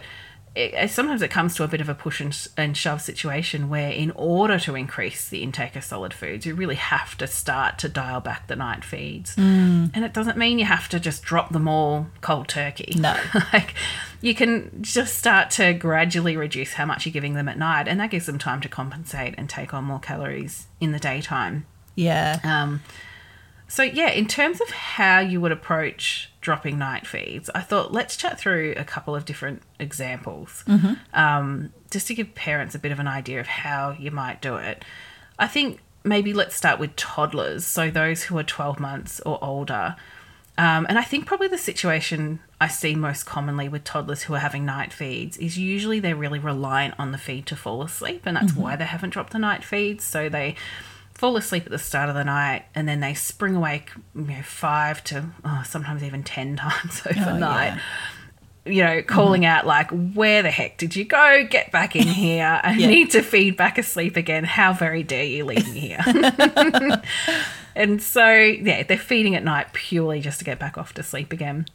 it, 0.56 0.90
sometimes 0.90 1.22
it 1.22 1.30
comes 1.30 1.56
to 1.56 1.64
a 1.64 1.68
bit 1.68 1.80
of 1.82 1.90
a 1.90 1.96
push 1.96 2.20
and, 2.20 2.48
and 2.58 2.76
shove 2.76 3.02
situation 3.02 3.70
where, 3.70 3.92
in 3.92 4.12
order 4.16 4.60
to 4.60 4.76
increase 4.76 5.30
the 5.30 5.44
intake 5.44 5.76
of 5.76 5.84
solid 5.84 6.14
foods, 6.14 6.46
you 6.46 6.56
really 6.56 6.76
have 6.76 7.18
to 7.20 7.28
start 7.28 7.78
to 7.80 7.90
dial 7.90 8.20
back 8.20 8.48
the 8.48 8.56
night 8.56 8.84
feeds. 8.84 9.36
And 9.38 9.96
it 9.96 10.14
doesn't 10.14 10.38
mean 10.38 10.60
you 10.60 10.66
have 10.66 10.90
to 10.90 11.00
just 11.00 11.24
drop 11.24 11.52
them 11.52 11.68
all 11.68 12.08
cold 12.22 12.48
turkey. 12.48 12.96
No. 12.98 13.16
like 13.54 13.76
you 14.22 14.34
can 14.36 14.82
just 14.82 15.18
start 15.18 15.50
to 15.52 15.74
gradually 15.74 16.36
reduce 16.36 16.74
how 16.74 16.86
much 16.86 17.06
you're 17.06 17.14
giving 17.14 17.36
them 17.36 17.48
at 17.48 17.58
night, 17.58 17.88
and 17.88 18.00
that 18.00 18.10
gives 18.10 18.26
them 18.26 18.38
time 18.38 18.62
to 18.62 18.70
compensate 18.70 19.36
and 19.38 19.50
take 19.50 19.74
on 19.74 19.84
more 19.86 20.00
calories 20.00 20.68
in 20.82 20.92
the 20.92 21.00
daytime. 21.00 21.66
yeah, 21.96 22.40
Um, 22.44 22.82
so 23.70 23.84
yeah, 23.84 24.10
in 24.10 24.28
terms 24.28 24.60
of 24.60 24.70
how 24.70 25.20
you 25.20 25.40
would 25.40 25.54
approach 25.54 26.30
dropping 26.42 26.78
night 26.78 27.08
feeds, 27.08 27.50
I 27.56 27.62
thought 27.62 27.94
let's 27.94 28.18
chat 28.18 28.38
through 28.38 28.74
a 28.76 28.84
couple 28.84 29.16
of 29.16 29.24
different 29.24 29.62
examples, 29.80 30.66
um, 31.14 31.72
just 31.90 32.08
to 32.08 32.14
give 32.16 32.36
parents 32.36 32.76
a 32.76 32.80
bit 32.80 32.92
of 32.92 33.00
an 33.00 33.08
idea 33.08 33.40
of 33.40 33.48
how 33.48 33.96
you 33.98 34.12
might 34.12 34.42
do 34.42 34.56
it. 34.58 34.84
I 35.38 35.48
think 35.48 35.80
maybe 36.04 36.34
let's 36.34 36.56
start 36.56 36.80
with 36.80 36.96
toddlers, 36.96 37.66
so 37.66 37.90
those 37.90 38.24
who 38.24 38.38
are 38.38 38.44
twelve 38.44 38.80
months 38.80 39.22
or 39.22 39.42
older. 39.42 39.96
Um, 40.58 40.86
and 40.90 41.00
I 41.00 41.04
think 41.04 41.26
probably 41.26 41.48
the 41.48 41.58
situation 41.58 42.42
I 42.60 42.68
see 42.68 42.94
most 42.94 43.26
commonly 43.26 43.70
with 43.70 43.86
toddlers 43.86 44.24
who 44.24 44.34
are 44.34 44.40
having 44.40 44.66
night 44.66 44.92
feeds 44.92 45.38
is 45.38 45.58
usually 45.58 46.02
they're 46.02 46.18
really 46.18 46.40
reliant 46.40 46.96
on 47.00 47.14
the 47.14 47.18
feed 47.18 47.46
to 47.46 47.56
fall 47.56 47.82
asleep, 47.82 48.24
and 48.26 48.36
that's 48.36 48.54
why 48.54 48.76
they 48.76 48.84
haven't 48.84 49.12
dropped 49.12 49.32
the 49.32 49.40
night 49.40 49.64
feeds. 49.64 50.04
So 50.04 50.28
they 50.28 50.56
fall 51.20 51.36
asleep 51.36 51.66
at 51.66 51.72
the 51.72 51.78
start 51.78 52.08
of 52.08 52.16
the 52.16 52.24
night 52.24 52.64
and 52.74 52.88
then 52.88 53.02
they 53.02 53.14
spring 53.14 53.54
awake 53.54 53.92
you 54.16 54.22
know 54.22 54.42
five 54.42 55.04
to 55.04 55.26
oh, 55.44 55.64
sometimes 55.68 56.02
even 56.02 56.24
ten 56.24 56.56
times 56.64 57.02
overnight. 57.06 57.78
You 58.66 58.84
know 58.86 59.02
calling 59.02 59.46
out 59.46 59.66
like 59.68 59.90
where 59.92 60.42
the 60.44 60.52
heck 60.52 60.78
did 60.78 60.96
you 60.96 61.04
go? 61.04 61.46
Get 61.50 61.72
back 61.74 61.96
in 61.98 62.08
here. 62.24 62.62
I 62.64 62.74
Yeah. 62.74 62.88
need 62.88 63.12
to 63.12 63.22
feed 63.22 63.58
back 63.58 63.78
asleep 63.78 64.16
again. 64.16 64.46
How 64.46 64.72
very 64.72 65.04
dare 65.04 65.26
you 65.26 65.44
leave 65.46 65.68
me 65.74 65.80
here? 65.80 66.00
And 67.76 68.02
so 68.02 68.30
yeah 68.34 68.84
they're 68.84 68.98
feeding 68.98 69.36
at 69.36 69.44
night 69.44 69.74
purely 69.74 70.20
just 70.22 70.40
to 70.40 70.46
get 70.46 70.58
back 70.60 70.78
off 70.78 70.94
to 70.96 71.04
sleep 71.04 71.32
again. 71.34 71.66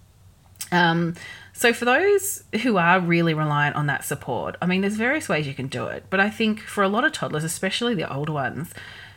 Um, 0.73 1.15
so 1.53 1.73
for 1.73 1.85
those 1.85 2.45
who 2.63 2.77
are 2.79 2.99
really 3.01 3.33
reliant 3.33 3.77
on 3.77 3.87
that 3.87 4.05
support, 4.05 4.57
I 4.61 4.67
mean, 4.67 4.81
there's 4.81 4.97
various 4.97 5.29
ways 5.29 5.47
you 5.47 5.55
can 5.55 5.69
do 5.69 5.87
it. 5.87 6.05
But 6.11 6.19
I 6.19 6.29
think 6.31 6.61
for 6.61 6.83
a 6.83 6.89
lot 6.89 7.05
of 7.05 7.13
toddlers, 7.13 7.45
especially 7.45 7.95
the 7.95 8.13
older 8.13 8.33
ones, 8.33 8.75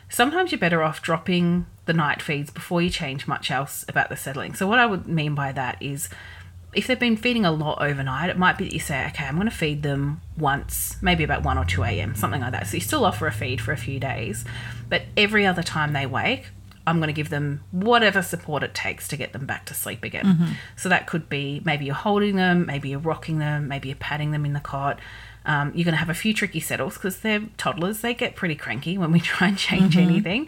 sometimes 0.08 0.52
you're 0.52 0.58
better 0.58 0.82
off 0.82 1.02
dropping 1.02 1.66
the 1.86 1.92
night 1.92 2.20
feeds 2.20 2.50
before 2.50 2.82
you 2.82 2.90
change 2.90 3.26
much 3.26 3.50
else 3.50 3.84
about 3.88 4.08
the 4.08 4.16
settling. 4.16 4.54
So 4.54 4.66
what 4.66 4.78
I 4.78 4.86
would 4.86 5.06
mean 5.06 5.34
by 5.34 5.52
that 5.52 5.82
is 5.82 6.08
if 6.74 6.86
they've 6.86 6.98
been 6.98 7.16
feeding 7.16 7.46
a 7.46 7.50
lot 7.50 7.80
overnight, 7.80 8.28
it 8.28 8.36
might 8.36 8.58
be 8.58 8.64
that 8.64 8.74
you 8.74 8.80
say, 8.80 9.06
okay, 9.06 9.24
I'm 9.24 9.36
going 9.36 9.48
to 9.48 9.54
feed 9.54 9.82
them 9.82 10.20
once, 10.36 10.96
maybe 11.00 11.24
about 11.24 11.42
1 11.42 11.56
or 11.56 11.64
2 11.64 11.82
a.m., 11.82 12.14
something 12.14 12.40
like 12.40 12.52
that. 12.52 12.66
So 12.66 12.74
you 12.74 12.80
still 12.80 13.04
offer 13.04 13.26
a 13.26 13.32
feed 13.32 13.60
for 13.60 13.72
a 13.72 13.76
few 13.76 13.98
days, 13.98 14.44
but 14.88 15.02
every 15.16 15.46
other 15.46 15.62
time 15.62 15.94
they 15.94 16.04
wake, 16.04 16.46
I'm 16.86 16.98
going 16.98 17.08
to 17.08 17.14
give 17.14 17.28
them 17.28 17.62
whatever 17.70 18.22
support 18.22 18.62
it 18.62 18.74
takes 18.74 19.08
to 19.08 19.16
get 19.16 19.32
them 19.32 19.44
back 19.44 19.66
to 19.66 19.74
sleep 19.74 20.04
again. 20.04 20.24
Mm-hmm. 20.24 20.52
So 20.76 20.88
that 20.88 21.06
could 21.06 21.28
be 21.28 21.60
maybe 21.64 21.84
you're 21.84 21.94
holding 21.94 22.36
them, 22.36 22.64
maybe 22.66 22.88
you're 22.90 22.98
rocking 22.98 23.38
them, 23.38 23.68
maybe 23.68 23.88
you're 23.88 23.96
patting 23.96 24.30
them 24.30 24.46
in 24.46 24.54
the 24.54 24.60
cot. 24.60 24.98
Um, 25.48 25.72
you're 25.74 25.86
going 25.86 25.94
to 25.94 25.98
have 25.98 26.10
a 26.10 26.14
few 26.14 26.34
tricky 26.34 26.60
settles 26.60 26.94
because 26.94 27.20
they're 27.20 27.40
toddlers. 27.56 28.02
They 28.02 28.12
get 28.12 28.36
pretty 28.36 28.54
cranky 28.54 28.98
when 28.98 29.10
we 29.10 29.20
try 29.34 29.48
and 29.48 29.58
change 29.58 29.96
anything. 29.96 30.46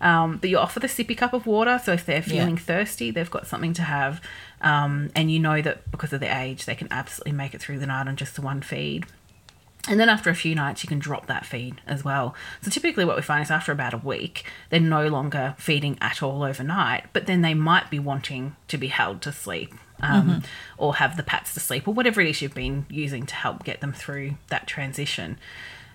Um, 0.00 0.36
but 0.36 0.50
you 0.50 0.58
offer 0.58 0.78
the 0.78 0.88
sippy 0.88 1.16
cup 1.16 1.32
of 1.32 1.46
water. 1.46 1.80
So 1.82 1.92
if 1.92 2.04
they're 2.04 2.22
feeling 2.22 2.58
thirsty, 2.58 3.10
they've 3.10 3.30
got 3.30 3.46
something 3.46 3.72
to 3.72 3.82
have. 3.82 4.20
Um, 4.60 5.10
and 5.16 5.32
you 5.32 5.40
know 5.40 5.62
that 5.62 5.90
because 5.90 6.12
of 6.12 6.20
their 6.20 6.38
age, 6.38 6.66
they 6.66 6.74
can 6.74 6.88
absolutely 6.90 7.32
make 7.32 7.54
it 7.54 7.62
through 7.62 7.78
the 7.78 7.86
night 7.86 8.06
on 8.06 8.14
just 8.16 8.36
the 8.36 8.42
one 8.42 8.60
feed. 8.60 9.06
And 9.88 9.98
then 9.98 10.08
after 10.08 10.30
a 10.30 10.34
few 10.34 10.54
nights, 10.54 10.84
you 10.84 10.88
can 10.88 11.00
drop 11.00 11.26
that 11.26 11.46
feed 11.46 11.80
as 11.86 12.04
well. 12.04 12.36
So 12.60 12.70
typically, 12.70 13.04
what 13.04 13.16
we 13.16 13.22
find 13.22 13.42
is 13.42 13.50
after 13.50 13.72
about 13.72 13.94
a 13.94 13.98
week, 13.98 14.44
they're 14.68 14.78
no 14.78 15.08
longer 15.08 15.56
feeding 15.58 15.98
at 16.00 16.22
all 16.22 16.44
overnight, 16.44 17.06
but 17.12 17.26
then 17.26 17.40
they 17.40 17.54
might 17.54 17.90
be 17.90 17.98
wanting 17.98 18.54
to 18.68 18.78
be 18.78 18.88
held 18.88 19.22
to 19.22 19.32
sleep 19.32 19.74
um, 20.02 20.42
or 20.78 20.96
have 20.96 21.16
the 21.16 21.22
pats 21.22 21.54
to 21.54 21.60
sleep 21.60 21.86
or 21.86 21.94
whatever 21.94 22.20
it 22.20 22.28
is 22.28 22.42
you've 22.42 22.54
been 22.54 22.86
using 22.88 23.26
to 23.26 23.34
help 23.34 23.64
get 23.64 23.80
them 23.80 23.92
through 23.92 24.34
that 24.48 24.66
transition. 24.66 25.38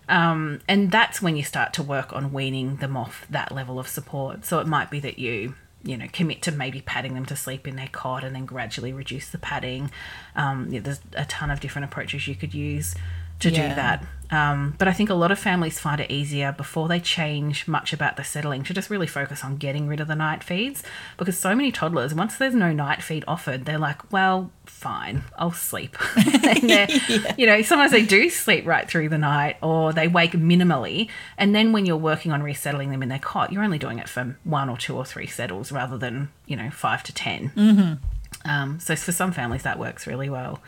Um, 0.09 0.61
and 0.67 0.91
that's 0.91 1.21
when 1.21 1.35
you 1.35 1.43
start 1.43 1.73
to 1.73 1.83
work 1.83 2.13
on 2.13 2.31
weaning 2.31 2.77
them 2.77 2.95
off 2.95 3.27
that 3.29 3.51
level 3.51 3.79
of 3.79 3.87
support. 3.87 4.45
So 4.45 4.59
it 4.59 4.67
might 4.67 4.89
be 4.89 4.99
that 5.01 5.19
you 5.19 5.55
you 5.83 5.95
know 5.95 6.07
commit 6.11 6.41
to 6.41 6.51
maybe 6.51 6.81
patting 6.81 7.13
them 7.13 7.25
to 7.25 7.35
sleep 7.35 7.67
in 7.67 7.75
their 7.75 7.87
cot 7.87 8.23
and 8.23 8.35
then 8.35 8.45
gradually 8.45 8.93
reduce 8.93 9.29
the 9.29 9.37
padding. 9.37 9.91
Um, 10.35 10.67
yeah, 10.69 10.79
there's 10.79 11.01
a 11.13 11.25
ton 11.25 11.51
of 11.51 11.59
different 11.59 11.85
approaches 11.85 12.27
you 12.27 12.35
could 12.35 12.53
use 12.53 12.95
to 13.39 13.49
Yeah. 13.49 13.69
do 13.69 13.75
that. 13.75 14.05
Um, 14.29 14.75
but 14.77 14.89
I 14.89 14.91
think 14.91 15.09
a 15.09 15.13
lot 15.13 15.31
of 15.31 15.39
families 15.39 15.79
find 15.79 16.01
it 16.01 16.11
easier 16.11 16.51
before 16.51 16.89
they 16.89 16.99
change 16.99 17.65
much 17.65 17.93
about 17.93 18.17
the 18.17 18.25
settling 18.25 18.61
to 18.63 18.73
just 18.73 18.89
really 18.89 19.07
focus 19.07 19.41
on 19.41 19.55
getting 19.55 19.87
rid 19.87 20.01
of 20.01 20.09
the 20.09 20.15
night 20.17 20.43
feeds 20.43 20.83
because 21.15 21.37
so 21.39 21.55
many 21.55 21.71
toddlers, 21.71 22.13
once 22.13 22.35
there's 22.37 22.53
no 22.53 22.73
night 22.73 23.01
feed 23.01 23.23
offered, 23.25 23.63
they're 23.63 23.77
like, 23.77 24.11
well, 24.11 24.51
fine, 24.65 25.23
I'll 25.37 25.53
sleep. 25.53 25.95
and 26.17 26.69
they're- 26.69 26.87
You 27.37 27.45
know, 27.45 27.61
sometimes 27.61 27.93
they 27.93 28.05
do 28.05 28.29
sleep 28.29 28.67
right 28.67 28.85
through 28.89 29.07
the 29.07 29.17
night 29.17 29.55
or 29.61 29.93
they 29.93 30.09
wake 30.09 30.33
minimally. 30.33 31.07
And 31.37 31.55
then 31.55 31.71
when 31.71 31.85
you're 31.85 31.95
working 31.95 32.33
on 32.33 32.43
resettling 32.43 32.91
them 32.91 33.01
in 33.01 33.07
their 33.07 33.19
cot, 33.19 33.53
you're 33.53 33.63
only 33.63 33.79
doing 33.79 33.97
it 33.97 34.09
for 34.09 34.37
one 34.43 34.67
or 34.67 34.75
two 34.75 34.97
or 34.97 35.05
three 35.05 35.27
settles 35.27 35.71
rather 35.71 35.97
than, 35.97 36.31
you 36.45 36.57
know, 36.57 36.69
five 36.69 37.01
to 37.03 37.13
10. 37.13 37.97
Um, 38.43 38.79
so 38.81 38.93
for 38.97 39.13
some 39.13 39.31
families, 39.31 39.63
that 39.63 39.79
works 39.79 40.05
really 40.05 40.29
well. 40.29 40.59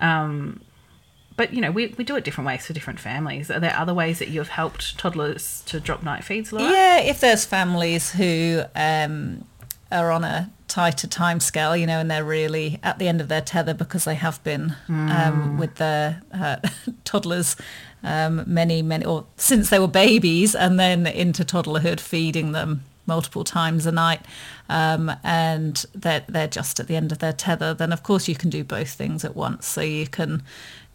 Um, 0.00 0.62
but 1.36 1.52
you 1.52 1.60
know, 1.60 1.70
we, 1.70 1.94
we 1.98 2.04
do 2.04 2.16
it 2.16 2.24
different 2.24 2.46
ways 2.46 2.66
for 2.66 2.72
different 2.72 3.00
families. 3.00 3.50
Are 3.50 3.60
there 3.60 3.76
other 3.76 3.94
ways 3.94 4.18
that 4.18 4.28
you've 4.28 4.48
helped 4.48 4.98
toddlers 4.98 5.62
to 5.66 5.80
drop 5.80 6.02
night 6.02 6.24
feeds, 6.24 6.52
Laura? 6.52 6.70
Yeah, 6.70 7.00
if 7.00 7.20
there's 7.20 7.44
families 7.44 8.12
who 8.12 8.62
um, 8.74 9.44
are 9.90 10.10
on 10.10 10.24
a 10.24 10.50
tighter 10.68 11.06
time 11.06 11.40
scale, 11.40 11.76
you 11.76 11.86
know, 11.86 11.98
and 11.98 12.10
they're 12.10 12.24
really 12.24 12.80
at 12.82 12.98
the 12.98 13.08
end 13.08 13.20
of 13.20 13.28
their 13.28 13.42
tether 13.42 13.74
because 13.74 14.04
they 14.04 14.14
have 14.14 14.42
been 14.42 14.74
um, 14.88 15.58
with 15.58 15.74
their 15.76 16.22
uh, 16.32 16.56
toddlers 17.04 17.56
um, 18.02 18.42
many, 18.46 18.82
many, 18.82 19.04
or 19.04 19.26
since 19.36 19.70
they 19.70 19.78
were 19.78 19.86
babies 19.86 20.54
and 20.54 20.80
then 20.80 21.06
into 21.06 21.44
toddlerhood, 21.44 22.00
feeding 22.00 22.52
them 22.52 22.84
multiple 23.06 23.44
times 23.44 23.86
a 23.86 23.92
night 23.92 24.20
um, 24.68 25.12
and 25.24 25.84
they're, 25.94 26.24
they're 26.28 26.46
just 26.46 26.78
at 26.80 26.86
the 26.86 26.96
end 26.96 27.12
of 27.12 27.18
their 27.18 27.32
tether, 27.32 27.74
then 27.74 27.92
of 27.92 28.02
course 28.02 28.28
you 28.28 28.34
can 28.34 28.50
do 28.50 28.62
both 28.64 28.90
things 28.90 29.24
at 29.24 29.34
once. 29.34 29.66
So 29.66 29.80
you 29.80 30.06
can 30.06 30.42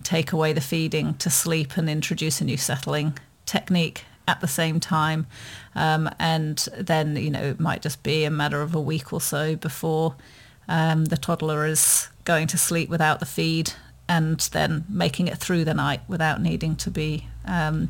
take 0.04 0.32
away 0.32 0.54
the 0.54 0.62
feeding 0.62 1.16
to 1.16 1.30
sleep 1.30 1.78
and 1.78 1.90
introduce 1.90 2.42
a 2.42 2.46
new 2.46 2.58
settling 2.58 3.18
technique 3.46 4.06
at 4.28 4.42
the 4.42 4.48
same 4.48 4.80
time. 4.80 5.26
Um, 5.76 6.10
and 6.20 6.58
then, 6.78 7.16
you 7.16 7.32
know, 7.32 7.44
it 7.44 7.60
might 7.60 7.82
just 7.82 8.04
be 8.04 8.26
a 8.26 8.32
matter 8.32 8.62
of 8.62 8.76
a 8.76 8.82
week 8.82 9.14
or 9.14 9.22
so 9.22 9.56
before 9.56 10.16
um, 10.68 11.06
the 11.06 11.18
toddler 11.18 11.66
is 11.66 12.10
going 12.26 12.48
to 12.48 12.58
sleep 12.58 12.90
without 12.90 13.20
the 13.20 13.26
feed 13.26 13.74
and 14.10 14.40
then 14.52 14.86
making 14.90 15.28
it 15.28 15.38
through 15.38 15.66
the 15.66 15.74
night 15.74 16.02
without 16.08 16.42
needing 16.42 16.76
to 16.76 16.92
be 16.92 17.28
um, 17.46 17.90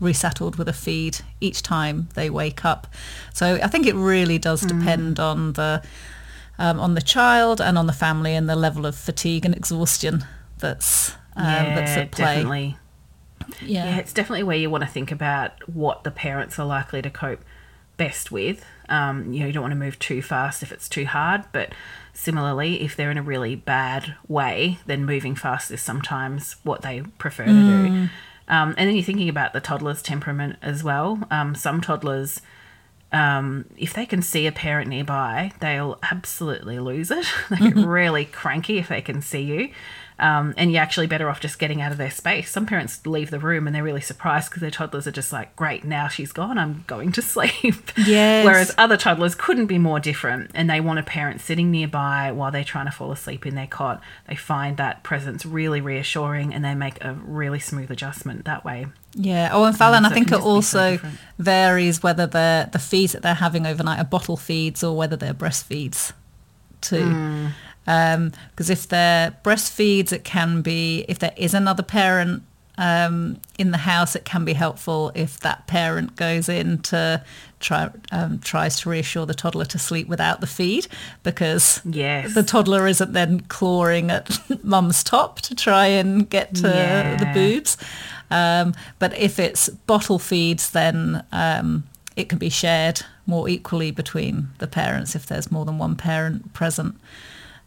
resettled 0.00 0.56
with 0.56 0.68
a 0.68 0.72
feed 0.72 1.18
each 1.40 1.62
time 1.62 2.08
they 2.14 2.30
wake 2.30 2.64
up. 2.64 2.86
So 3.32 3.58
I 3.62 3.66
think 3.66 3.86
it 3.86 3.94
really 3.94 4.38
does 4.38 4.60
depend 4.60 5.18
on 5.18 5.54
the 5.54 5.82
um, 6.58 6.80
on 6.80 6.94
the 6.94 7.00
child 7.00 7.60
and 7.60 7.78
on 7.78 7.86
the 7.86 7.92
family 7.92 8.34
and 8.34 8.48
the 8.48 8.56
level 8.56 8.84
of 8.84 8.96
fatigue 8.96 9.44
and 9.44 9.54
exhaustion 9.54 10.24
that's 10.58 11.12
um, 11.36 11.44
that's 11.44 11.96
at 11.96 12.10
play. 12.12 12.24
definitely. 12.24 12.76
Yeah. 13.62 13.84
Yeah, 13.84 13.96
it's 13.98 14.12
definitely 14.12 14.42
where 14.42 14.56
you 14.56 14.68
want 14.68 14.82
to 14.84 14.90
think 14.90 15.10
about 15.12 15.52
what 15.68 16.04
the 16.04 16.10
parents 16.10 16.58
are 16.58 16.66
likely 16.66 17.00
to 17.02 17.10
cope 17.10 17.40
best 17.96 18.30
with. 18.30 18.64
Um, 18.88 19.32
you 19.32 19.40
know, 19.40 19.46
you 19.46 19.52
don't 19.52 19.62
want 19.62 19.72
to 19.72 19.78
move 19.78 19.98
too 19.98 20.22
fast 20.22 20.62
if 20.62 20.72
it's 20.72 20.88
too 20.88 21.06
hard, 21.06 21.44
but 21.52 21.72
similarly, 22.12 22.82
if 22.82 22.96
they're 22.96 23.10
in 23.10 23.18
a 23.18 23.22
really 23.22 23.54
bad 23.54 24.16
way, 24.26 24.78
then 24.86 25.04
moving 25.04 25.34
fast 25.34 25.70
is 25.70 25.80
sometimes 25.80 26.56
what 26.62 26.82
they 26.82 27.02
prefer 27.18 27.44
to 27.44 27.52
do. 27.52 28.08
Um, 28.48 28.74
and 28.78 28.88
then 28.88 28.96
you're 28.96 29.04
thinking 29.04 29.28
about 29.28 29.52
the 29.52 29.60
toddler's 29.60 30.02
temperament 30.02 30.56
as 30.62 30.82
well. 30.82 31.20
Um, 31.30 31.54
some 31.54 31.80
toddlers, 31.80 32.40
um, 33.12 33.66
if 33.76 33.92
they 33.92 34.06
can 34.06 34.22
see 34.22 34.46
a 34.46 34.52
parent 34.52 34.88
nearby, 34.88 35.52
they'll 35.60 35.98
absolutely 36.10 36.78
lose 36.78 37.10
it. 37.10 37.26
they 37.50 37.56
get 37.56 37.74
really 37.76 38.24
cranky 38.24 38.78
if 38.78 38.88
they 38.88 39.02
can 39.02 39.20
see 39.20 39.42
you. 39.42 39.70
Um, 40.20 40.52
and 40.56 40.72
you're 40.72 40.82
actually 40.82 41.06
better 41.06 41.28
off 41.28 41.40
just 41.40 41.58
getting 41.58 41.80
out 41.80 41.92
of 41.92 41.98
their 41.98 42.10
space. 42.10 42.50
Some 42.50 42.66
parents 42.66 43.06
leave 43.06 43.30
the 43.30 43.38
room 43.38 43.66
and 43.66 43.76
they're 43.76 43.84
really 43.84 44.00
surprised 44.00 44.50
because 44.50 44.60
their 44.60 44.70
toddlers 44.70 45.06
are 45.06 45.12
just 45.12 45.32
like, 45.32 45.54
great, 45.54 45.84
now 45.84 46.08
she's 46.08 46.32
gone, 46.32 46.58
I'm 46.58 46.84
going 46.88 47.12
to 47.12 47.22
sleep. 47.34 47.92
Yes. 47.96 48.44
Whereas 48.44 48.74
other 48.76 48.96
toddlers 48.96 49.34
couldn't 49.34 49.66
be 49.66 49.78
more 49.78 50.00
different 50.00 50.50
and 50.54 50.68
they 50.68 50.80
want 50.80 50.98
a 50.98 51.04
parent 51.04 51.40
sitting 51.40 51.70
nearby 51.70 52.32
while 52.32 52.50
they're 52.50 52.64
trying 52.64 52.86
to 52.86 52.92
fall 52.92 53.12
asleep 53.12 53.46
in 53.46 53.54
their 53.54 53.68
cot. 53.68 54.02
They 54.26 54.34
find 54.34 54.76
that 54.76 55.04
presence 55.04 55.46
really 55.46 55.80
reassuring 55.80 56.52
and 56.52 56.64
they 56.64 56.74
make 56.74 57.02
a 57.04 57.12
really 57.14 57.60
smooth 57.60 57.90
adjustment 57.90 58.44
that 58.44 58.64
way. 58.64 58.86
Yeah. 59.14 59.50
Oh, 59.52 59.64
and 59.64 59.76
Fallon, 59.76 60.04
so 60.04 60.10
I 60.10 60.12
think 60.12 60.28
it 60.28 60.30
just 60.30 60.40
be 60.40 60.44
so 60.44 60.48
also 60.48 61.00
varies 61.38 62.02
whether 62.02 62.26
the 62.26 62.68
the 62.72 62.78
feeds 62.78 63.12
that 63.12 63.22
they're 63.22 63.34
having 63.34 63.66
overnight 63.66 63.98
are 63.98 64.04
bottle 64.04 64.36
feeds 64.36 64.84
or 64.84 64.96
whether 64.96 65.16
they're 65.16 65.34
breastfeeds 65.34 66.12
too. 66.80 67.50
Hmm. 67.88 68.28
Because 68.50 68.70
if 68.70 68.86
they're 68.88 69.34
breastfeeds, 69.42 70.12
it 70.12 70.24
can 70.24 70.62
be 70.62 71.04
if 71.08 71.18
there 71.18 71.32
is 71.36 71.54
another 71.54 71.82
parent 71.82 72.42
um, 72.76 73.38
in 73.58 73.72
the 73.72 73.78
house, 73.78 74.14
it 74.14 74.24
can 74.24 74.44
be 74.44 74.52
helpful 74.52 75.10
if 75.14 75.40
that 75.40 75.66
parent 75.66 76.14
goes 76.14 76.48
in 76.48 76.78
to 76.82 77.24
try 77.60 77.90
um, 78.12 78.38
tries 78.38 78.78
to 78.80 78.88
reassure 78.88 79.26
the 79.26 79.34
toddler 79.34 79.64
to 79.64 79.78
sleep 79.80 80.06
without 80.06 80.40
the 80.40 80.46
feed 80.46 80.86
because 81.24 81.80
Yes. 81.84 82.34
the 82.34 82.44
toddler 82.44 82.86
isn't 82.86 83.12
then 83.14 83.40
clawing 83.48 84.10
at 84.12 84.38
mum's 84.62 85.02
top 85.02 85.40
to 85.40 85.56
try 85.56 85.86
and 85.86 86.30
get 86.30 86.54
to 86.56 86.62
the 86.62 87.30
boobs. 87.34 87.76
Um, 88.30 88.74
but 89.00 89.16
if 89.18 89.38
it's 89.40 89.68
bottle 89.70 90.18
feeds, 90.20 90.70
then 90.70 91.24
um, 91.32 91.82
it 92.14 92.28
can 92.28 92.38
be 92.38 92.50
shared 92.50 93.00
more 93.26 93.48
equally 93.48 93.90
between 93.90 94.48
the 94.58 94.66
parents 94.68 95.16
if 95.16 95.26
there's 95.26 95.50
more 95.50 95.64
than 95.64 95.78
one 95.78 95.96
parent 95.96 96.52
present. 96.52 96.94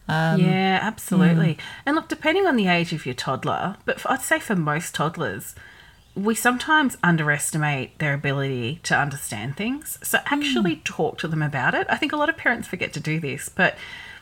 Um, 0.08 0.40
yeah, 0.40 0.78
absolutely. 0.82 1.58
And 1.86 1.96
look, 1.96 2.08
depending 2.08 2.46
on 2.46 2.56
the 2.56 2.66
age 2.66 2.92
of 2.92 3.06
your 3.06 3.14
toddler, 3.14 3.76
but 3.84 4.00
for, 4.00 4.10
I'd 4.10 4.22
say 4.22 4.38
for 4.38 4.56
most 4.56 4.94
toddlers, 4.94 5.54
we 6.14 6.34
sometimes 6.34 6.98
underestimate 7.02 7.98
their 7.98 8.12
ability 8.12 8.80
to 8.82 8.96
understand 8.96 9.56
things. 9.56 9.98
So 10.02 10.18
actually 10.26 10.76
talk 10.84 11.18
to 11.18 11.28
them 11.28 11.42
about 11.42 11.74
it. 11.74 11.86
I 11.88 11.96
think 11.96 12.12
a 12.12 12.16
lot 12.16 12.28
of 12.28 12.36
parents 12.36 12.68
forget 12.68 12.92
to 12.94 13.00
do 13.00 13.18
this, 13.20 13.48
but 13.48 13.76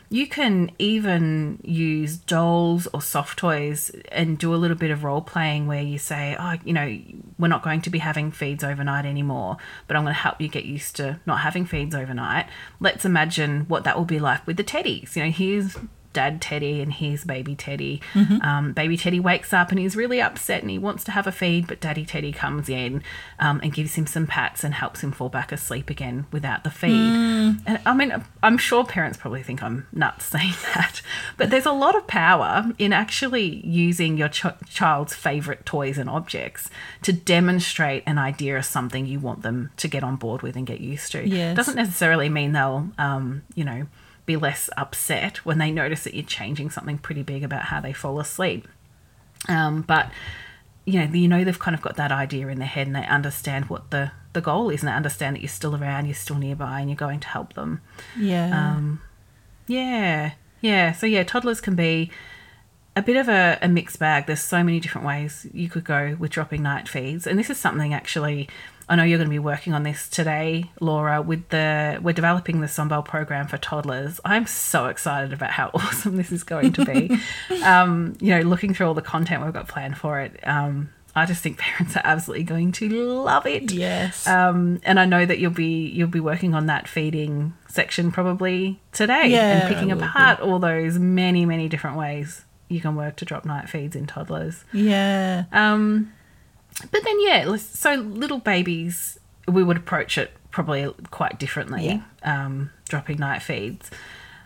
you 0.09 0.27
can 0.27 0.71
even 0.77 1.57
use 1.63 2.17
dolls 2.17 2.87
or 2.93 3.01
soft 3.01 3.39
toys 3.39 3.91
and 4.11 4.37
do 4.37 4.53
a 4.53 4.57
little 4.57 4.75
bit 4.77 4.91
of 4.91 5.05
role 5.05 5.21
playing 5.21 5.67
where 5.67 5.81
you 5.81 5.97
say, 5.97 6.35
oh, 6.37 6.55
you 6.65 6.73
know, 6.73 6.97
we're 7.41 7.47
not 7.47 7.63
going 7.63 7.81
to 7.81 7.89
be 7.89 7.99
having 7.99 8.31
feeds 8.31 8.63
overnight 8.63 9.05
anymore, 9.05 9.57
but 9.87 9.97
I'm 9.97 10.03
going 10.03 10.13
to 10.13 10.19
help 10.19 10.39
you 10.39 10.47
get 10.47 10.65
used 10.65 10.95
to 10.97 11.19
not 11.25 11.39
having 11.39 11.65
feeds 11.65 11.95
overnight. 11.95 12.45
Let's 12.79 13.03
imagine 13.03 13.61
what 13.61 13.83
that 13.83 13.97
will 13.97 14.05
be 14.05 14.19
like 14.19 14.45
with 14.45 14.57
the 14.57 14.63
teddies. 14.63 15.15
You 15.15 15.23
know, 15.25 15.31
here's 15.31 15.75
dad 16.13 16.41
Teddy 16.41 16.81
and 16.81 16.91
here's 16.93 17.23
baby 17.23 17.55
Teddy. 17.55 18.01
Um, 18.41 18.73
baby 18.73 18.97
Teddy 18.97 19.19
wakes 19.19 19.53
up 19.53 19.69
and 19.69 19.79
he's 19.79 19.95
really 19.95 20.21
upset 20.21 20.61
and 20.61 20.69
he 20.69 20.77
wants 20.77 21.03
to 21.05 21.11
have 21.11 21.27
a 21.27 21.31
feed, 21.31 21.67
but 21.67 21.79
daddy 21.79 22.05
Teddy 22.05 22.31
comes 22.31 22.69
in 22.69 23.03
um, 23.39 23.59
and 23.63 23.73
gives 23.73 23.95
him 23.95 24.05
some 24.05 24.27
pats 24.27 24.63
and 24.63 24.73
helps 24.73 25.01
him 25.01 25.11
fall 25.11 25.29
back 25.29 25.51
asleep 25.51 25.89
again 25.89 26.25
without 26.31 26.63
the 26.63 26.69
feed. 26.71 26.91
And 27.65 27.79
I 27.85 27.93
mean, 27.93 28.23
I'm 28.43 28.57
sure 28.57 28.83
parents 28.83 29.17
probably 29.17 29.43
think 29.43 29.61
I'm 29.63 29.87
nuts 29.91 30.25
saying 30.25 30.53
that, 30.75 31.01
but 31.37 31.49
there's 31.49 31.65
a 31.65 31.71
lot 31.71 31.95
of 31.95 32.07
power 32.07 32.71
in 32.77 32.93
actually 32.93 33.65
using 33.65 34.17
your 34.17 34.29
ch- 34.29 34.45
child's 34.69 35.13
favorite 35.13 35.65
toys 35.65 35.97
and 35.97 36.09
objects 36.09 36.69
to 37.03 37.13
demonstrate 37.13 38.03
an 38.05 38.17
idea 38.17 38.57
of 38.57 38.65
something 38.65 39.05
you 39.05 39.19
want 39.19 39.41
them 39.41 39.71
to 39.77 39.87
get 39.87 40.03
on 40.03 40.15
board 40.15 40.41
with 40.41 40.55
and 40.55 40.67
get 40.67 40.81
used 40.81 41.11
to. 41.11 41.27
Yes. 41.27 41.55
Doesn't 41.55 41.75
necessarily 41.75 42.29
mean 42.29 42.51
they'll, 42.51 42.89
um, 42.97 43.43
you 43.55 43.63
know, 43.63 43.87
be 44.25 44.35
less 44.35 44.69
upset 44.77 45.37
when 45.45 45.57
they 45.57 45.71
notice 45.71 46.03
that 46.03 46.13
you're 46.13 46.23
changing 46.23 46.69
something 46.69 46.97
pretty 46.97 47.23
big 47.23 47.43
about 47.43 47.63
how 47.63 47.81
they 47.81 47.93
fall 47.93 48.19
asleep. 48.19 48.67
Um, 49.47 49.81
but 49.81 50.11
you 50.85 50.99
know, 50.99 51.13
you 51.13 51.27
know 51.27 51.43
they've 51.43 51.57
kind 51.57 51.75
of 51.75 51.81
got 51.81 51.95
that 51.95 52.11
idea 52.11 52.47
in 52.47 52.59
their 52.59 52.67
head 52.67 52.87
and 52.87 52.95
they 52.95 53.05
understand 53.05 53.65
what 53.65 53.91
the 53.91 54.11
the 54.33 54.41
goal 54.41 54.69
is 54.69 54.81
and 54.81 54.87
they 54.87 54.93
understand 54.93 55.35
that 55.35 55.41
you're 55.41 55.49
still 55.49 55.75
around, 55.75 56.05
you're 56.05 56.15
still 56.15 56.37
nearby, 56.37 56.79
and 56.79 56.89
you're 56.89 56.95
going 56.95 57.19
to 57.19 57.27
help 57.27 57.53
them. 57.53 57.81
Yeah. 58.17 58.75
Um, 58.75 59.01
yeah, 59.67 60.33
yeah. 60.61 60.91
So 60.93 61.05
yeah, 61.05 61.23
toddlers 61.23 61.61
can 61.61 61.75
be 61.75 62.11
a 62.95 63.01
bit 63.01 63.17
of 63.17 63.29
a, 63.29 63.57
a 63.61 63.67
mixed 63.67 63.99
bag. 63.99 64.27
There's 64.27 64.41
so 64.41 64.63
many 64.63 64.79
different 64.79 65.07
ways 65.07 65.47
you 65.53 65.69
could 65.69 65.83
go 65.83 66.15
with 66.19 66.31
dropping 66.31 66.63
night 66.63 66.87
feeds, 66.87 67.27
and 67.27 67.37
this 67.37 67.49
is 67.49 67.57
something 67.57 67.93
actually. 67.93 68.47
I 68.91 68.95
know 68.95 69.03
you're 69.03 69.17
going 69.19 69.29
to 69.29 69.33
be 69.33 69.39
working 69.39 69.71
on 69.73 69.83
this 69.83 70.09
today, 70.09 70.69
Laura. 70.81 71.21
With 71.21 71.47
the 71.47 71.97
we're 72.01 72.11
developing 72.11 72.59
the 72.59 72.67
Sombelle 72.67 73.05
program 73.05 73.47
for 73.47 73.57
toddlers. 73.57 74.19
I'm 74.25 74.45
so 74.45 74.87
excited 74.87 75.31
about 75.31 75.51
how 75.51 75.71
awesome 75.73 76.17
this 76.17 76.29
is 76.29 76.43
going 76.43 76.73
to 76.73 76.83
be. 76.85 77.17
um, 77.63 78.17
you 78.19 78.31
know, 78.35 78.41
looking 78.41 78.73
through 78.73 78.87
all 78.87 78.93
the 78.93 79.01
content 79.01 79.43
we've 79.45 79.53
got 79.53 79.69
planned 79.69 79.97
for 79.97 80.19
it, 80.19 80.45
um, 80.45 80.89
I 81.15 81.25
just 81.25 81.41
think 81.41 81.57
parents 81.69 81.95
are 81.95 82.01
absolutely 82.03 82.43
going 82.43 82.73
to 82.73 82.89
love 83.23 83.45
it. 83.45 83.71
yes. 83.71 84.27
Um, 84.27 84.81
and 84.83 84.99
I 84.99 85.05
know 85.05 85.25
that 85.25 85.39
you'll 85.39 85.51
be 85.51 85.87
you'll 85.87 86.09
be 86.09 86.19
working 86.19 86.53
on 86.53 86.65
that 86.65 86.89
feeding 86.89 87.53
section 87.69 88.11
probably 88.11 88.81
today 88.91 89.27
Yeah, 89.27 89.67
and 89.67 89.73
picking 89.73 89.93
apart 89.93 90.41
all 90.41 90.59
those 90.59 90.99
many 90.99 91.45
many 91.45 91.69
different 91.69 91.95
ways 91.95 92.43
you 92.67 92.81
can 92.81 92.97
work 92.97 93.15
to 93.17 93.23
drop 93.25 93.45
night 93.45 93.69
feeds 93.69 93.95
in 93.95 94.05
toddlers. 94.05 94.65
yeah. 94.73 95.45
Um, 95.53 96.11
but 96.91 97.03
then 97.03 97.21
yeah, 97.21 97.55
so 97.57 97.95
little 97.95 98.39
babies 98.39 99.19
we 99.47 99.63
would 99.63 99.77
approach 99.77 100.17
it 100.17 100.31
probably 100.51 100.93
quite 101.11 101.39
differently. 101.39 101.85
Um, 102.23 102.71
dropping 102.89 103.17
night 103.17 103.41
feeds. 103.41 103.89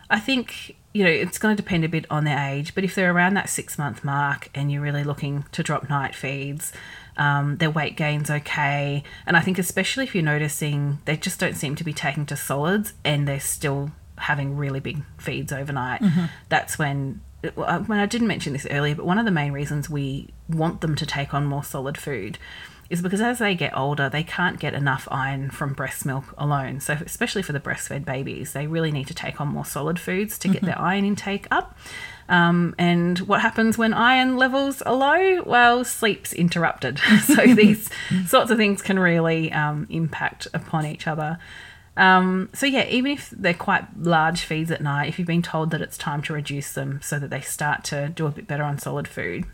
I 0.09 0.19
think 0.19 0.75
you 0.93 1.03
know 1.03 1.09
it's 1.09 1.37
going 1.37 1.55
to 1.55 1.61
depend 1.61 1.83
a 1.83 1.89
bit 1.89 2.05
on 2.09 2.23
their 2.23 2.37
age, 2.37 2.75
but 2.75 2.83
if 2.83 2.95
they're 2.95 3.11
around 3.11 3.33
that 3.35 3.49
six 3.49 3.77
month 3.77 4.03
mark 4.03 4.49
and 4.55 4.71
you're 4.71 4.81
really 4.81 5.03
looking 5.03 5.45
to 5.51 5.63
drop 5.63 5.89
night 5.89 6.15
feeds, 6.15 6.71
um, 7.17 7.57
their 7.57 7.71
weight 7.71 7.97
gain's 7.97 8.29
okay, 8.29 9.03
and 9.25 9.35
I 9.35 9.41
think 9.41 9.57
especially 9.59 10.03
if 10.03 10.13
you're 10.15 10.23
noticing 10.23 10.99
they 11.05 11.17
just 11.17 11.39
don't 11.39 11.55
seem 11.55 11.75
to 11.75 11.83
be 11.83 11.93
taking 11.93 12.25
to 12.27 12.37
solids 12.37 12.93
and 13.03 13.27
they're 13.27 13.39
still 13.39 13.91
having 14.17 14.55
really 14.55 14.79
big 14.79 15.01
feeds 15.17 15.51
overnight, 15.51 16.01
that's 16.49 16.77
when. 16.79 17.21
Well, 17.55 17.83
When 17.83 17.99
I 17.99 18.05
didn't 18.05 18.27
mention 18.27 18.53
this 18.53 18.67
earlier, 18.69 18.95
but 18.95 19.05
one 19.05 19.17
of 19.17 19.25
the 19.25 19.31
main 19.31 19.51
reasons 19.51 19.89
we 19.89 20.29
want 20.49 20.81
them 20.81 20.95
to 20.95 21.05
take 21.05 21.33
on 21.33 21.45
more 21.45 21.63
solid 21.63 21.97
food 21.97 22.37
is 22.89 23.01
because 23.01 23.21
as 23.21 23.39
they 23.39 23.55
get 23.55 23.75
older, 23.75 24.09
they 24.09 24.23
can't 24.23 24.59
get 24.59 24.73
enough 24.73 25.07
iron 25.09 25.49
from 25.49 25.73
breast 25.73 26.05
milk 26.05 26.33
alone. 26.37 26.79
So, 26.79 26.93
especially 26.93 27.41
for 27.41 27.51
the 27.51 27.59
breastfed 27.59 28.05
babies, 28.05 28.53
they 28.53 28.67
really 28.67 28.91
need 28.91 29.07
to 29.07 29.13
take 29.13 29.41
on 29.41 29.47
more 29.47 29.65
solid 29.65 29.99
foods 29.99 30.37
to 30.39 30.47
get 30.47 30.61
their 30.61 30.79
iron 30.79 31.05
intake 31.05 31.47
up. 31.49 31.77
Um, 32.29 32.75
and 32.77 33.19
what 33.19 33.41
happens 33.41 33.77
when 33.77 33.93
iron 33.93 34.37
levels 34.37 34.81
are 34.83 34.93
low? 34.93 35.43
Well, 35.43 35.83
sleep's 35.83 36.33
interrupted. 36.33 36.99
so, 37.23 37.45
these 37.55 37.89
sorts 38.27 38.51
of 38.51 38.57
things 38.57 38.81
can 38.81 38.99
really 38.99 39.51
um, 39.51 39.87
impact 39.89 40.47
upon 40.53 40.85
each 40.85 41.07
other. 41.07 41.39
Um, 41.97 42.49
so 42.53 42.65
yeah, 42.65 42.87
even 42.87 43.11
if 43.11 43.29
they're 43.29 43.53
quite 43.53 43.85
large 43.97 44.41
feeds 44.41 44.69
at 44.69 44.81
night, 44.81 45.07
if 45.07 45.17
you've 45.17 45.27
been 45.27 45.41
told 45.41 45.71
that 45.71 45.81
it's 45.81 45.97
time 45.97 46.21
to 46.23 46.33
reduce 46.33 46.73
them 46.73 46.99
so 47.01 47.19
that 47.19 47.29
they 47.29 47.41
start 47.41 47.83
to 47.85 48.09
do 48.09 48.25
a 48.25 48.31
bit 48.31 48.47
better 48.47 48.63
on 48.63 48.77
solid 48.77 49.07
food, 49.07 49.45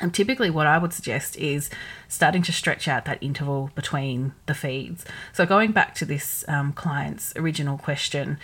and 0.00 0.14
typically, 0.14 0.48
what 0.48 0.66
I 0.66 0.78
would 0.78 0.92
suggest 0.92 1.36
is 1.36 1.68
starting 2.08 2.42
to 2.42 2.52
stretch 2.52 2.88
out 2.88 3.04
that 3.04 3.22
interval 3.22 3.70
between 3.74 4.32
the 4.46 4.54
feeds. 4.54 5.04
So, 5.32 5.44
going 5.44 5.72
back 5.72 5.94
to 5.96 6.06
this 6.06 6.44
um, 6.48 6.72
client's 6.72 7.34
original 7.36 7.76
question, 7.76 8.38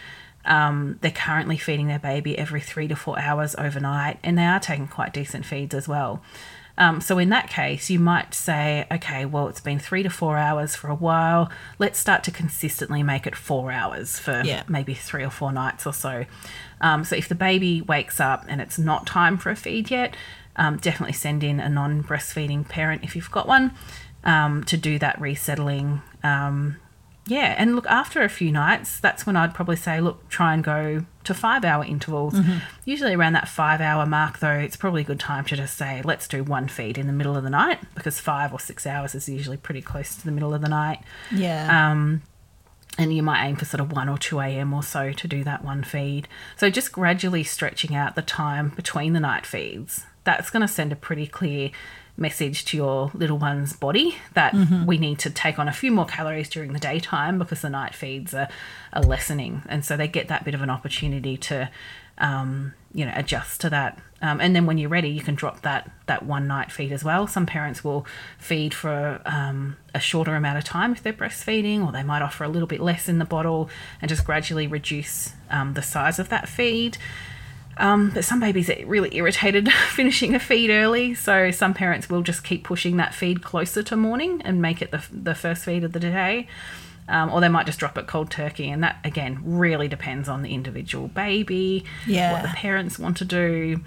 um, 0.45 0.99
they're 1.01 1.11
currently 1.11 1.57
feeding 1.57 1.89
their 1.89 1.99
baby 1.99 2.37
every 2.39 2.61
three 2.61 2.89
to 2.89 2.97
four 2.97 3.19
hours 3.19 3.55
overnight, 3.57 4.19
and 4.23 4.37
they 4.37 4.45
are 4.45 4.61
taking 4.61 4.87
quite 4.87 5.15
decent 5.15 5.47
feeds 5.47 5.75
as 5.75 5.89
well. 5.89 6.23
Um, 6.79 7.01
so, 7.01 7.19
in 7.19 7.31
that 7.31 7.49
case, 7.49 7.89
you 7.89 7.99
might 7.99 8.35
say, 8.35 8.87
okay, 8.93 9.25
well, 9.25 9.49
it's 9.49 9.61
been 9.61 9.79
three 9.79 10.03
to 10.03 10.11
four 10.11 10.37
hours 10.37 10.77
for 10.77 10.89
a 10.89 10.95
while. 10.95 11.51
Let's 11.79 11.99
start 11.99 12.23
to 12.25 12.31
consistently 12.31 13.03
make 13.03 13.27
it 13.27 13.35
four 13.35 13.73
hours 13.73 14.19
for 14.19 14.43
Yeah. 14.45 14.63
maybe 14.69 14.93
three 14.95 15.25
or 15.25 15.31
four 15.31 15.53
nights 15.53 15.87
or 15.87 15.95
so. 15.95 16.27
Um, 16.81 17.05
so 17.05 17.17
if 17.17 17.29
the 17.29 17.35
baby 17.35 17.81
wakes 17.81 18.21
up 18.21 18.45
and 18.49 18.61
it's 18.61 18.79
not 18.79 19.07
time 19.07 19.39
for 19.39 19.51
a 19.51 19.57
feed 19.57 19.91
yet, 19.91 20.15
um, 20.57 20.77
definitely 20.77 21.15
send 21.15 21.43
in 21.43 21.61
a 21.61 21.69
non 21.69 22.03
breastfeeding 22.03 22.69
parent 22.69 23.03
if 23.05 23.17
you've 23.17 23.31
got 23.31 23.47
one 23.49 23.73
um, 24.25 24.63
to 24.65 24.77
do 24.77 24.99
that 24.99 25.19
resettling. 25.21 26.03
Um, 26.23 26.77
yeah, 27.27 27.55
and 27.59 27.75
look, 27.75 27.87
after 27.87 28.23
a 28.23 28.29
few 28.29 28.53
nights, 28.53 29.01
that's 29.01 29.27
when 29.27 29.37
I'd 29.37 29.53
probably 29.55 29.77
say, 29.77 30.01
look, 30.01 30.29
try 30.29 30.55
and 30.55 30.63
go 30.63 31.05
to 31.25 31.35
five 31.35 31.65
hour 31.65 31.85
intervals. 31.85 32.37
Usually 32.85 33.15
around 33.15 33.33
that 33.33 33.49
five 33.49 33.81
hour 33.81 34.07
mark, 34.07 34.39
though, 34.39 34.53
it's 34.53 34.77
probably 34.77 35.03
a 35.03 35.05
good 35.05 35.19
time 35.21 35.45
to 35.47 35.57
just 35.57 35.77
say, 35.77 36.01
let's 36.05 36.29
do 36.29 36.45
one 36.45 36.69
feed 36.69 36.97
in 36.99 37.07
the 37.09 37.13
middle 37.13 37.37
of 37.37 37.43
the 37.43 37.51
night 37.51 37.81
because 37.97 38.21
five 38.21 38.53
or 38.53 38.61
six 38.61 38.87
hours 38.87 39.15
is 39.15 39.29
usually 39.29 39.57
pretty 39.57 39.83
close 39.83 40.15
to 40.17 40.25
the 40.25 40.31
middle 40.31 40.55
of 40.55 40.61
the 40.63 40.69
night 40.69 41.01
Yeah. 41.33 41.91
um, 41.91 42.23
and 42.99 43.13
you 43.13 43.23
might 43.23 43.45
aim 43.47 43.57
for 43.57 43.65
sort 43.67 43.81
of 43.81 43.93
1 43.93 44.09
or 44.09 44.17
2 44.17 44.41
a.m. 44.41 44.73
or 44.73 44.83
so 44.83 45.13
to 45.13 45.29
do 45.29 45.45
that 45.45 45.63
one 45.65 45.83
feed. 45.83 46.29
So 46.57 46.71
just 46.71 46.93
gradually 46.93 47.43
stretching 47.43 47.95
out 47.95 48.15
the 48.15 48.23
time 48.23 48.71
between 48.71 49.13
the 49.13 49.21
night 49.21 49.45
feeds. 49.45 50.07
That's 50.27 50.51
going 50.51 50.61
to 50.61 50.69
send 50.69 50.93
a 50.93 50.97
pretty 50.97 51.27
clear 51.27 51.71
message 52.19 52.65
to 52.65 52.77
your 52.77 53.11
little 53.15 53.39
one's 53.39 53.75
body 53.75 54.17
that 54.35 54.55
we 54.87 54.99
need 54.99 55.19
to 55.21 55.31
take 55.31 55.59
on 55.59 55.69
a 55.69 55.73
few 55.73 55.93
more 55.93 56.07
calories 56.07 56.49
during 56.49 56.73
the 56.73 56.79
daytime 56.79 57.39
because 57.39 57.61
the 57.61 57.69
night 57.71 57.95
feeds 57.95 58.35
are, 58.35 58.49
are 58.93 59.03
lessening. 59.03 59.63
And 59.69 59.85
so 59.85 59.97
they 59.97 60.09
get 60.09 60.29
that 60.29 60.45
bit 60.45 60.55
of 60.55 60.63
an 60.63 60.71
opportunity 60.71 61.37
to, 61.37 61.71
um, 62.19 62.73
you 62.95 63.05
know, 63.05 63.13
adjust 63.15 63.61
to 63.61 63.71
that. 63.71 63.99
Um, 64.23 64.41
and 64.41 64.57
then 64.57 64.65
when 64.65 64.79
you're 64.79 64.89
ready, 64.89 65.11
you 65.11 65.21
can 65.21 65.35
drop 65.35 65.61
that 65.61 65.91
that 66.07 66.25
one 66.25 66.47
night 66.47 66.73
feed 66.73 66.91
as 66.91 67.05
well. 67.05 67.27
Some 67.27 67.45
parents 67.45 67.85
will 67.85 68.07
feed 68.39 68.73
for 68.73 69.21
um, 69.27 69.77
a 69.95 70.01
shorter 70.01 70.35
amount 70.35 70.57
of 70.57 70.65
time 70.65 70.93
if 70.93 71.03
they're 71.03 71.13
breastfeeding, 71.13 71.87
or 71.87 71.93
they 71.93 72.03
might 72.03 72.23
offer 72.23 72.45
a 72.45 72.49
little 72.49 72.67
bit 72.67 72.81
less 72.81 73.11
in 73.11 73.19
the 73.19 73.27
bottle 73.27 73.69
and 74.01 74.09
just 74.09 74.25
gradually 74.25 74.67
reduce 74.67 75.35
um, 75.51 75.75
the 75.75 75.83
size 75.83 76.19
of 76.19 76.31
that 76.31 76.49
feed. 76.49 76.97
Um, 77.79 78.11
but 78.11 78.25
some 78.25 78.41
babies 78.41 78.71
are 78.71 78.87
really 78.87 79.15
irritated 79.15 79.71
finishing 79.91 80.35
a 80.35 80.39
feed 80.39 80.71
early, 80.71 81.15
so 81.15 81.51
some 81.51 81.75
parents 81.75 82.09
will 82.09 82.23
just 82.23 82.43
keep 82.43 82.65
pushing 82.65 82.97
that 82.97 83.15
feed 83.15 83.43
closer 83.43 83.83
to 83.83 83.97
morning 83.97 84.41
and 84.45 84.63
make 84.63 84.81
it 84.81 84.91
the, 84.91 85.05
the 85.13 85.35
first 85.35 85.65
feed 85.65 85.85
of 85.85 85.93
the 85.93 86.01
day. 86.01 86.49
Um, 87.09 87.31
or 87.31 87.41
they 87.41 87.49
might 87.49 87.67
just 87.67 87.79
drop 87.79 87.97
it 87.99 88.09
cold 88.09 88.31
turkey, 88.31 88.69
and 88.69 88.83
that 88.83 88.99
again 89.05 89.41
really 89.45 89.87
depends 89.87 90.29
on 90.29 90.43
the 90.43 90.53
individual 90.53 91.07
baby, 91.07 91.85
what 92.33 92.43
the 92.43 92.49
parents 92.49 92.99
want 92.99 93.19
to 93.19 93.25
do, 93.25 93.81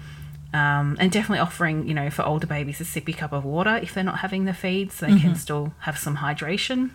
um, 0.54 0.96
and 0.98 1.12
definitely 1.12 1.40
offering 1.40 1.86
you 1.86 1.92
know 1.92 2.08
for 2.08 2.22
older 2.22 2.46
babies 2.46 2.80
a 2.80 2.84
sippy 2.84 3.14
cup 3.14 3.32
of 3.32 3.44
water 3.44 3.76
if 3.76 3.92
they're 3.92 4.04
not 4.04 4.20
having 4.20 4.46
the 4.46 4.54
feeds, 4.54 4.94
so 4.94 5.06
they 5.06 5.18
can 5.20 5.34
still 5.34 5.74
have 5.80 5.98
some 5.98 6.16
hydration. 6.16 6.92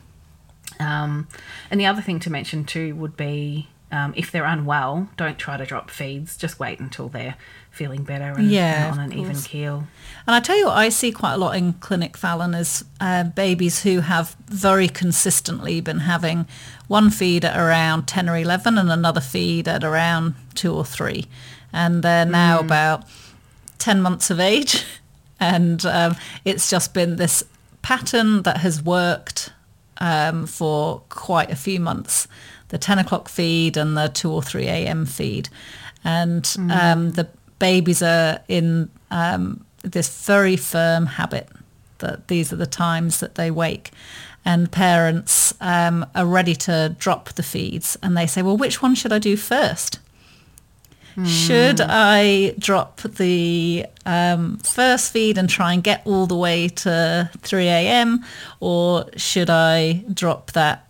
Um, 0.79 1.27
and 1.69 1.79
the 1.79 1.85
other 1.85 2.01
thing 2.01 2.19
to 2.21 2.31
mention 2.31 2.63
too 2.65 2.95
would 2.95 3.15
be 3.15 3.67
um, 3.95 4.13
if 4.17 4.29
they're 4.31 4.45
unwell, 4.45 5.09
don't 5.15 5.37
try 5.39 5.55
to 5.55 5.65
drop 5.65 5.89
feeds. 5.89 6.35
Just 6.35 6.59
wait 6.59 6.79
until 6.79 7.07
they're 7.07 7.35
feeling 7.71 8.03
better 8.03 8.33
and, 8.37 8.51
Yeah, 8.51 8.91
and 8.91 8.99
on 8.99 9.11
an 9.11 9.17
even 9.17 9.35
keel. 9.37 9.87
And 10.27 10.35
I 10.35 10.41
tell 10.41 10.57
you 10.57 10.65
what, 10.65 10.77
I 10.77 10.89
see 10.89 11.11
quite 11.11 11.33
a 11.33 11.37
lot 11.37 11.55
in 11.55 11.73
clinic, 11.73 12.17
Fallon, 12.17 12.53
is 12.53 12.83
uh, 12.99 13.23
babies 13.23 13.83
who 13.83 14.01
have 14.01 14.35
very 14.47 14.89
consistently 14.89 15.79
been 15.79 15.99
having 15.99 16.45
one 16.87 17.09
feed 17.09 17.45
at 17.45 17.57
around 17.57 18.07
10 18.07 18.29
or 18.29 18.37
11 18.37 18.77
and 18.77 18.91
another 18.91 19.21
feed 19.21 19.67
at 19.67 19.83
around 19.83 20.35
two 20.55 20.73
or 20.73 20.83
three. 20.83 21.25
And 21.71 22.03
they're 22.03 22.25
now 22.25 22.59
about 22.59 23.05
10 23.79 24.01
months 24.01 24.29
of 24.29 24.39
age. 24.39 24.85
And 25.37 25.85
um, 25.85 26.15
it's 26.45 26.69
just 26.69 26.93
been 26.93 27.17
this 27.17 27.43
pattern 27.81 28.43
that 28.43 28.59
has 28.59 28.81
worked 28.81 29.51
um, 29.97 30.47
for 30.47 31.01
quite 31.09 31.51
a 31.51 31.57
few 31.57 31.81
months 31.81 32.25
the 32.75 32.79
10 32.79 32.99
o'clock 32.99 33.29
feed 33.29 33.77
and 33.77 33.95
the 33.95 34.09
2 34.09 34.29
or 34.29 34.43
3 34.43 34.65
a.m. 34.67 35.05
feed. 35.05 35.47
and 36.03 36.55
um, 36.69 37.11
the 37.11 37.25
babies 37.57 38.03
are 38.03 38.39
in 38.49 38.89
um, 39.11 39.63
this 39.81 40.25
very 40.25 40.57
firm 40.57 41.05
habit 41.05 41.47
that 41.99 42.27
these 42.27 42.51
are 42.51 42.57
the 42.57 42.67
times 42.67 43.21
that 43.21 43.35
they 43.35 43.49
wake 43.49 43.91
and 44.43 44.69
parents 44.73 45.53
um, 45.61 46.05
are 46.15 46.25
ready 46.25 46.53
to 46.53 46.93
drop 46.99 47.29
the 47.29 47.43
feeds 47.43 47.97
and 48.03 48.17
they 48.17 48.27
say 48.27 48.41
well 48.41 48.57
which 48.57 48.81
one 48.81 48.93
should 48.93 49.13
i 49.13 49.19
do 49.19 49.37
first 49.37 49.99
should 51.23 51.79
I 51.79 52.53
drop 52.59 52.99
the 53.03 53.85
um, 54.05 54.57
first 54.57 55.13
feed 55.13 55.37
and 55.37 55.47
try 55.49 55.71
and 55.71 55.81
get 55.81 56.01
all 56.03 56.25
the 56.27 56.35
way 56.35 56.67
to 56.67 57.29
3 57.37 57.67
a.m. 57.67 58.25
or 58.59 59.05
should 59.15 59.49
I 59.49 60.03
drop 60.13 60.51
that 60.51 60.84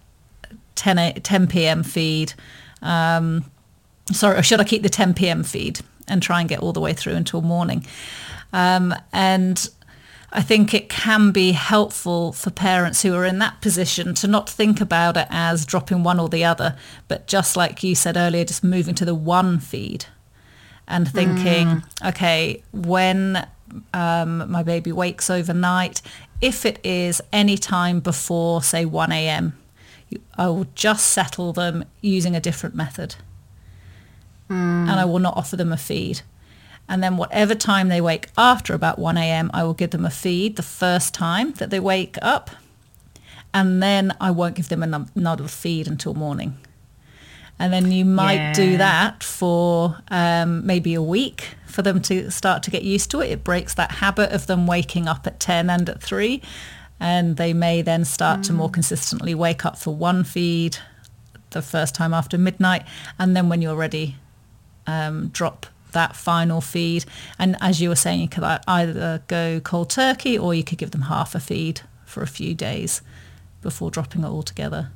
10, 0.76 0.98
a, 0.98 1.14
10 1.14 1.48
p.m. 1.48 1.84
feed? 1.84 2.34
Um, 2.82 3.50
sorry, 4.12 4.38
or 4.38 4.44
should 4.44 4.60
I 4.60 4.64
keep 4.64 4.84
the 4.84 4.90
10 4.90 5.14
p.m. 5.14 5.44
feed 5.44 5.80
and 6.08 6.22
try 6.22 6.40
and 6.40 6.50
get 6.50 6.60
all 6.60 6.74
the 6.74 6.82
way 6.82 6.94
through 6.94 7.16
until 7.16 7.42
morning? 7.42 7.86
Um, 8.54 8.94
and 9.12 9.68
I 10.32 10.42
think 10.42 10.74
it 10.74 10.90
can 10.90 11.32
be 11.32 11.54
helpful 11.54 12.34
for 12.34 12.52
parents 12.52 13.02
who 13.02 13.14
are 13.16 13.26
in 13.26 13.40
that 13.40 13.62
position 13.62 14.14
to 14.16 14.28
not 14.28 14.50
think 14.50 14.82
about 14.82 15.18
it 15.18 15.28
as 15.30 15.66
dropping 15.66 16.04
one 16.04 16.20
or 16.20 16.30
the 16.30 16.44
other, 16.44 16.76
but 17.08 17.26
just 17.28 17.56
like 17.56 17.84
you 17.84 17.96
said 17.96 18.18
earlier, 18.18 18.44
just 18.44 18.64
moving 18.64 18.96
to 18.96 19.06
the 19.06 19.16
one 19.16 19.60
feed 19.60 20.06
and 20.88 21.10
thinking, 21.10 21.84
okay, 22.06 22.64
when 22.72 23.48
um, 23.94 24.50
my 24.52 24.62
baby 24.62 24.92
wakes 24.92 25.30
overnight, 25.30 26.02
if 26.42 26.66
it 26.66 26.80
is 26.84 27.22
any 27.32 27.58
time 27.58 28.00
before, 28.00 28.62
say, 28.62 28.86
1 28.86 29.12
a.m., 29.12 29.58
I 30.38 30.48
will 30.48 30.68
just 30.76 31.08
settle 31.08 31.54
them 31.54 31.86
using 32.02 32.36
a 32.36 32.40
different 32.40 32.76
method. 32.76 33.16
And 34.48 34.92
I 34.92 35.06
will 35.06 35.20
not 35.20 35.36
offer 35.36 35.56
them 35.56 35.72
a 35.74 35.78
feed. 35.78 36.22
And 36.88 37.02
then 37.02 37.18
whatever 37.18 37.56
time 37.56 37.90
they 37.90 38.00
wake 38.02 38.28
after 38.38 38.74
about 38.74 39.00
1 39.00 39.18
a.m., 39.18 39.50
I 39.54 39.64
will 39.64 39.74
give 39.74 39.90
them 39.90 40.06
a 40.06 40.12
feed 40.12 40.56
the 40.56 40.64
first 40.64 41.14
time 41.16 41.54
that 41.54 41.72
they 41.72 41.80
wake 41.80 42.18
up. 42.22 42.52
And 43.54 43.82
then 43.82 44.16
I 44.22 44.30
won't 44.32 44.56
give 44.56 44.70
them 44.70 44.84
ano- 44.84 45.08
another 45.16 45.48
feed 45.48 45.88
until 45.88 46.14
morning. 46.14 46.58
And 47.58 47.72
then 47.72 47.92
you 47.92 48.04
might 48.06 48.54
do 48.54 48.78
that 48.78 49.24
for 49.24 49.98
um, 50.10 50.66
maybe 50.66 50.94
a 50.94 51.02
week 51.02 51.56
for 51.66 51.82
them 51.82 52.02
to 52.02 52.30
start 52.30 52.64
to 52.64 52.72
get 52.72 52.84
used 52.84 53.10
to 53.12 53.22
it. 53.22 53.32
It 53.32 53.44
breaks 53.44 53.74
that 53.76 53.94
habit 53.94 54.32
of 54.32 54.48
them 54.48 54.68
waking 54.68 55.08
up 55.08 55.26
at 55.26 55.40
10 55.40 55.70
and 55.70 55.90
at 55.90 56.04
3. 56.04 56.42
And 57.00 57.38
they 57.38 57.54
may 57.54 57.82
then 57.82 58.06
start 58.06 58.44
to 58.44 58.54
more 58.54 58.70
consistently 58.70 59.36
wake 59.36 59.66
up 59.66 59.78
for 59.78 59.94
one 59.94 60.24
feed 60.24 60.78
the 61.52 61.62
first 61.62 61.96
time 61.96 62.14
after 62.14 62.38
midnight. 62.38 62.84
And 63.20 63.36
then 63.36 63.50
when 63.50 63.62
you're 63.62 63.76
ready, 63.76 64.16
um, 64.88 65.30
drop 65.30 65.66
that 65.92 66.16
final 66.16 66.62
feed. 66.62 67.06
And 67.40 67.58
as 67.60 67.82
you 67.82 67.90
were 67.90 67.96
saying, 67.96 68.22
you 68.22 68.28
could 68.28 68.44
either 68.44 69.24
go 69.28 69.60
cold 69.60 69.90
turkey 69.90 70.38
or 70.38 70.54
you 70.54 70.64
could 70.64 70.78
give 70.78 70.92
them 70.92 71.04
half 71.04 71.36
a 71.36 71.40
feed 71.40 71.82
for 72.06 72.22
a 72.22 72.28
few 72.28 72.54
days 72.54 73.02
before 73.62 73.90
dropping 73.90 74.24
it 74.24 74.28
all 74.28 74.44
together. 74.44 74.92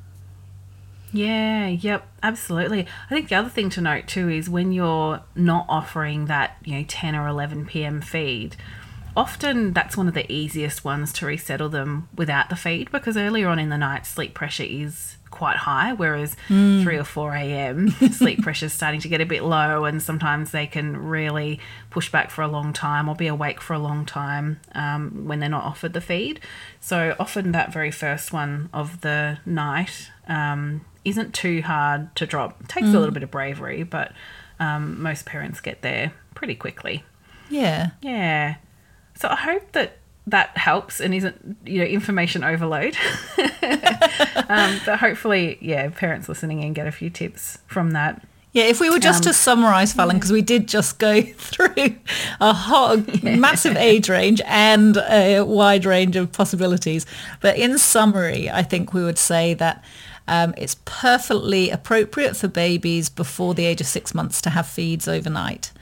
Yeah, 1.12 1.66
yep, 1.66 2.06
absolutely. 2.22 2.86
I 3.06 3.14
think 3.14 3.28
the 3.28 3.34
other 3.34 3.48
thing 3.48 3.68
to 3.70 3.80
note 3.80 4.06
too 4.06 4.28
is 4.28 4.48
when 4.48 4.70
you're 4.70 5.20
not 5.34 5.66
offering 5.68 6.26
that, 6.26 6.56
you 6.64 6.76
know, 6.76 6.84
10 6.86 7.16
or 7.16 7.26
11 7.26 7.66
p.m. 7.66 8.00
feed, 8.00 8.54
often 9.16 9.72
that's 9.72 9.96
one 9.96 10.08
of 10.08 10.14
the 10.14 10.30
easiest 10.30 10.84
ones 10.84 11.12
to 11.14 11.26
resettle 11.26 11.68
them 11.68 12.08
without 12.14 12.48
the 12.48 12.56
feed 12.56 12.90
because 12.90 13.16
earlier 13.16 13.48
on 13.48 13.58
in 13.58 13.68
the 13.68 13.78
night, 13.78 14.06
sleep 14.06 14.34
pressure 14.34 14.64
is 14.64 15.16
quite 15.30 15.56
high, 15.56 15.92
whereas 15.92 16.36
3 16.48 16.96
or 16.96 17.04
4 17.04 17.34
a.m., 17.34 17.90
sleep 18.12 18.42
pressure 18.42 18.66
is 18.66 18.72
starting 18.72 19.00
to 19.00 19.08
get 19.08 19.20
a 19.20 19.24
bit 19.26 19.42
low, 19.42 19.84
and 19.84 20.02
sometimes 20.02 20.50
they 20.50 20.66
can 20.66 20.96
really 20.96 21.60
push 21.88 22.10
back 22.10 22.30
for 22.30 22.42
a 22.42 22.48
long 22.48 22.72
time 22.72 23.08
or 23.08 23.14
be 23.14 23.26
awake 23.28 23.60
for 23.60 23.72
a 23.74 23.78
long 23.78 24.04
time 24.04 24.60
um, 24.74 25.26
when 25.26 25.38
they're 25.38 25.48
not 25.48 25.64
offered 25.64 25.92
the 25.92 26.00
feed. 26.00 26.40
So 26.80 27.14
often 27.18 27.52
that 27.52 27.72
very 27.72 27.90
first 27.90 28.32
one 28.32 28.68
of 28.72 29.00
the 29.02 29.38
night 29.46 30.10
um, 30.26 30.84
isn't 31.04 31.32
too 31.32 31.62
hard 31.62 32.14
to 32.16 32.26
drop. 32.26 32.60
It 32.60 32.68
takes 32.68 32.88
a 32.88 32.98
little 32.98 33.14
bit 33.14 33.22
of 33.22 33.30
bravery, 33.30 33.82
but 33.84 34.12
um, 34.58 35.00
most 35.00 35.26
parents 35.26 35.60
get 35.60 35.82
there 35.82 36.12
pretty 36.34 36.54
quickly. 36.54 37.04
Yeah. 37.48 37.90
Yeah. 38.02 38.56
So 39.20 39.28
I 39.28 39.36
hope 39.36 39.72
that 39.72 39.98
that 40.26 40.56
helps 40.56 40.98
and 40.98 41.14
isn't 41.14 41.58
you 41.66 41.80
know 41.80 41.84
information 41.84 42.42
overload. 42.42 42.96
um, 44.48 44.80
but 44.86 44.98
hopefully, 44.98 45.58
yeah, 45.60 45.90
parents 45.90 46.26
listening 46.26 46.62
in 46.62 46.72
get 46.72 46.86
a 46.86 46.92
few 46.92 47.10
tips 47.10 47.58
from 47.66 47.90
that. 47.90 48.26
Yeah, 48.52 48.64
if 48.64 48.80
we 48.80 48.88
were 48.88 48.98
just 48.98 49.24
to 49.24 49.34
summarise, 49.34 49.92
Fallon, 49.92 50.16
because 50.16 50.32
we 50.32 50.40
did 50.40 50.66
just 50.66 50.98
go 50.98 51.20
through 51.36 51.96
a 52.40 52.52
hot, 52.54 53.22
massive 53.22 53.76
age 53.76 54.08
range 54.08 54.40
and 54.46 54.96
a 54.96 55.42
wide 55.42 55.84
range 55.84 56.16
of 56.16 56.32
possibilities. 56.32 57.04
But 57.40 57.58
in 57.58 57.76
summary, 57.78 58.48
I 58.50 58.62
think 58.62 58.94
we 58.94 59.04
would 59.04 59.18
say 59.18 59.52
that 59.54 59.84
um, 60.26 60.54
it's 60.56 60.76
perfectly 60.86 61.70
appropriate 61.70 62.36
for 62.36 62.48
babies 62.48 63.10
before 63.10 63.52
the 63.54 63.66
age 63.66 63.82
of 63.82 63.86
six 63.86 64.14
months 64.14 64.40
to 64.42 64.50
have 64.50 64.66
feeds 64.66 65.06
overnight. 65.06 65.72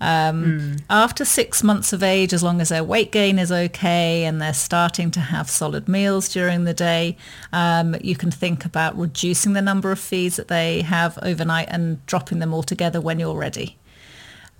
Um, 0.00 0.76
After 0.88 1.24
six 1.24 1.62
months 1.62 1.92
of 1.92 2.02
age, 2.02 2.32
as 2.32 2.42
long 2.42 2.60
as 2.60 2.68
their 2.68 2.84
weight 2.84 3.10
gain 3.10 3.38
is 3.38 3.50
okay 3.50 4.24
and 4.24 4.40
they're 4.40 4.54
starting 4.54 5.10
to 5.12 5.20
have 5.20 5.50
solid 5.50 5.88
meals 5.88 6.28
during 6.28 6.64
the 6.64 6.74
day, 6.74 7.16
um, 7.52 7.96
you 8.00 8.14
can 8.14 8.30
think 8.30 8.64
about 8.64 8.96
reducing 8.96 9.54
the 9.54 9.62
number 9.62 9.90
of 9.90 9.98
feeds 9.98 10.36
that 10.36 10.48
they 10.48 10.82
have 10.82 11.18
overnight 11.22 11.68
and 11.70 12.04
dropping 12.06 12.38
them 12.38 12.54
altogether 12.54 13.00
when 13.00 13.18
you're 13.18 13.36
ready. 13.36 13.76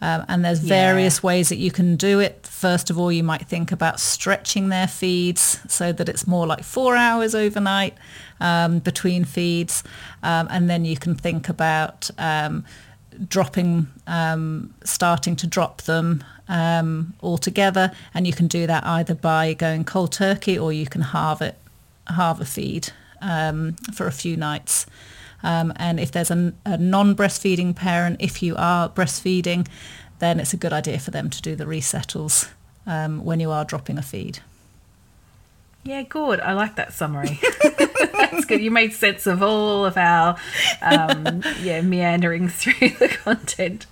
Um, 0.00 0.24
and 0.28 0.44
there's 0.44 0.60
various 0.60 1.24
ways 1.24 1.48
that 1.48 1.56
you 1.56 1.72
can 1.72 1.96
do 1.96 2.20
it. 2.20 2.46
First 2.46 2.88
of 2.88 2.98
all, 2.98 3.10
you 3.10 3.24
might 3.24 3.48
think 3.48 3.72
about 3.72 3.98
stretching 3.98 4.68
their 4.68 4.86
feeds 4.86 5.58
so 5.68 5.92
that 5.92 6.08
it's 6.08 6.24
more 6.24 6.46
like 6.46 6.62
four 6.62 6.94
hours 6.94 7.34
overnight 7.34 7.94
um, 8.40 8.78
between 8.78 9.24
feeds. 9.24 9.82
Um, 10.22 10.46
and 10.50 10.70
then 10.70 10.84
you 10.84 10.96
can 10.96 11.16
think 11.16 11.48
about 11.48 12.10
um, 12.16 12.64
dropping, 13.28 13.88
um, 14.06 14.74
starting 14.84 15.36
to 15.36 15.46
drop 15.46 15.82
them 15.82 16.22
um, 16.48 17.14
altogether. 17.22 17.92
And 18.14 18.26
you 18.26 18.32
can 18.32 18.46
do 18.46 18.66
that 18.66 18.84
either 18.84 19.14
by 19.14 19.54
going 19.54 19.84
cold 19.84 20.12
turkey 20.12 20.58
or 20.58 20.72
you 20.72 20.86
can 20.86 21.02
halve 21.02 21.42
it, 21.42 21.56
halve 22.06 22.40
a 22.40 22.44
feed 22.44 22.90
um, 23.20 23.74
for 23.92 24.06
a 24.06 24.12
few 24.12 24.36
nights. 24.36 24.86
Um, 25.42 25.72
and 25.76 26.00
if 26.00 26.10
there's 26.10 26.30
a, 26.30 26.52
a 26.64 26.78
non-breastfeeding 26.78 27.76
parent, 27.76 28.16
if 28.20 28.42
you 28.42 28.56
are 28.56 28.88
breastfeeding, 28.88 29.68
then 30.18 30.40
it's 30.40 30.52
a 30.52 30.56
good 30.56 30.72
idea 30.72 30.98
for 30.98 31.10
them 31.10 31.30
to 31.30 31.40
do 31.40 31.54
the 31.54 31.66
resettles 31.66 32.48
um, 32.86 33.24
when 33.24 33.38
you 33.40 33.50
are 33.50 33.64
dropping 33.64 33.98
a 33.98 34.02
feed. 34.02 34.40
Yeah, 35.84 36.02
good. 36.02 36.40
I 36.40 36.52
like 36.54 36.76
that 36.76 36.92
summary. 36.92 37.40
That's 38.00 38.44
good. 38.44 38.60
You 38.60 38.70
made 38.70 38.92
sense 38.92 39.26
of 39.26 39.42
all 39.42 39.84
of 39.84 39.96
our 39.96 40.36
um, 40.82 41.42
yeah 41.60 41.80
meandering 41.80 42.48
through 42.48 42.90
the 42.90 43.08
content. 43.08 43.86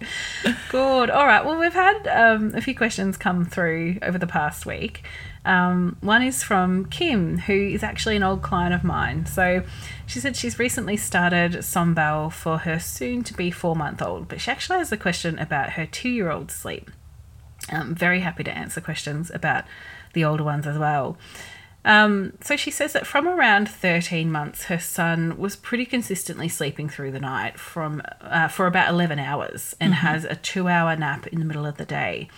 Good. 0.71 1.11
All 1.11 1.27
right. 1.27 1.45
Well, 1.45 1.59
we've 1.59 1.73
had 1.73 2.07
um, 2.09 2.55
a 2.55 2.61
few 2.61 2.75
questions 2.75 3.16
come 3.16 3.45
through 3.45 3.99
over 4.03 4.19
the 4.19 4.27
past 4.27 4.66
week. 4.66 5.03
Um, 5.45 5.97
one 6.01 6.23
is 6.23 6.42
from 6.42 6.87
Kim, 6.87 7.38
who 7.38 7.53
is 7.53 7.85
actually 7.85 8.16
an 8.16 8.25
old 8.25 8.42
client 8.42 8.75
of 8.75 8.83
mine. 8.83 9.27
So 9.27 9.62
she 10.05 10.19
said 10.19 10.35
she's 10.35 10.59
recently 10.59 10.97
started 10.97 11.53
Sombelle 11.62 12.33
for 12.33 12.59
her 12.59 12.81
soon-to-be 12.81 13.53
four-month-old, 13.53 14.27
but 14.27 14.40
she 14.40 14.51
actually 14.51 14.79
has 14.79 14.90
a 14.90 14.97
question 14.97 15.38
about 15.38 15.71
her 15.71 15.87
two-year-old 15.87 16.51
sleep. 16.51 16.90
I'm 17.71 17.95
very 17.95 18.21
happy 18.21 18.42
to 18.42 18.51
answer 18.51 18.81
questions 18.81 19.31
about 19.31 19.64
the 20.14 20.25
older 20.25 20.42
ones 20.42 20.66
as 20.66 20.79
well. 20.79 21.16
Um, 21.87 22.33
so 22.40 22.57
she 22.57 22.72
says 22.72 22.92
that 22.94 23.07
from 23.07 23.29
around 23.29 23.68
13 23.68 24.31
months, 24.31 24.64
her 24.64 24.79
son 24.79 25.38
was 25.38 25.55
pretty 25.55 25.87
consistently 25.87 26.49
sleeping 26.49 26.88
through 26.88 27.12
the 27.12 27.20
night 27.20 27.61
from 27.61 28.03
uh, 28.20 28.49
for 28.49 28.66
about 28.66 28.90
11 28.90 29.20
hours 29.20 29.77
and 29.79 29.94
has 29.94 30.25
a 30.25 30.35
two-hour 30.35 30.96
nap 30.96 31.29
in 31.29 31.38
the 31.38 31.44
middle 31.44 31.64
of 31.64 31.77
the 31.77 31.85
day. 31.85 32.29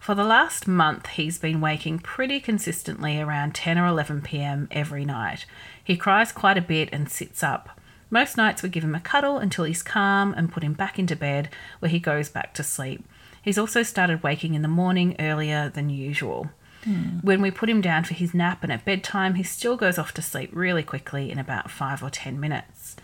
For 0.00 0.14
the 0.14 0.24
last 0.24 0.66
month, 0.66 1.08
he's 1.08 1.38
been 1.38 1.60
waking 1.60 1.98
pretty 1.98 2.40
consistently 2.40 3.20
around 3.20 3.54
10 3.54 3.76
or 3.76 3.86
11 3.86 4.22
p.m. 4.22 4.66
every 4.70 5.04
night. 5.04 5.44
He 5.84 5.98
cries 5.98 6.32
quite 6.32 6.56
a 6.56 6.62
bit 6.62 6.88
and 6.90 7.10
sits 7.10 7.42
up. 7.42 7.78
Most 8.08 8.38
nights 8.38 8.62
we 8.62 8.70
give 8.70 8.84
him 8.84 8.94
a 8.94 9.00
cuddle 9.00 9.36
until 9.36 9.64
he's 9.64 9.82
calm 9.82 10.32
and 10.32 10.50
put 10.50 10.62
him 10.62 10.72
back 10.72 10.98
into 10.98 11.16
bed 11.16 11.50
where 11.80 11.90
he 11.90 11.98
goes 11.98 12.30
back 12.30 12.54
to 12.54 12.62
sleep. 12.62 13.04
He's 13.42 13.58
also 13.58 13.82
started 13.82 14.22
waking 14.22 14.54
in 14.54 14.62
the 14.62 14.68
morning 14.68 15.16
earlier 15.18 15.68
than 15.68 15.90
usual. 15.90 16.48
Hmm. 16.86 17.18
When 17.22 17.42
we 17.42 17.50
put 17.50 17.68
him 17.68 17.80
down 17.80 18.04
for 18.04 18.14
his 18.14 18.32
nap 18.32 18.62
and 18.62 18.72
at 18.72 18.84
bedtime, 18.84 19.34
he 19.34 19.42
still 19.42 19.76
goes 19.76 19.98
off 19.98 20.14
to 20.14 20.22
sleep 20.22 20.50
really 20.52 20.84
quickly 20.84 21.32
in 21.32 21.38
about 21.38 21.70
five 21.70 22.02
or 22.02 22.10
ten 22.10 22.38
minutes. 22.38 22.94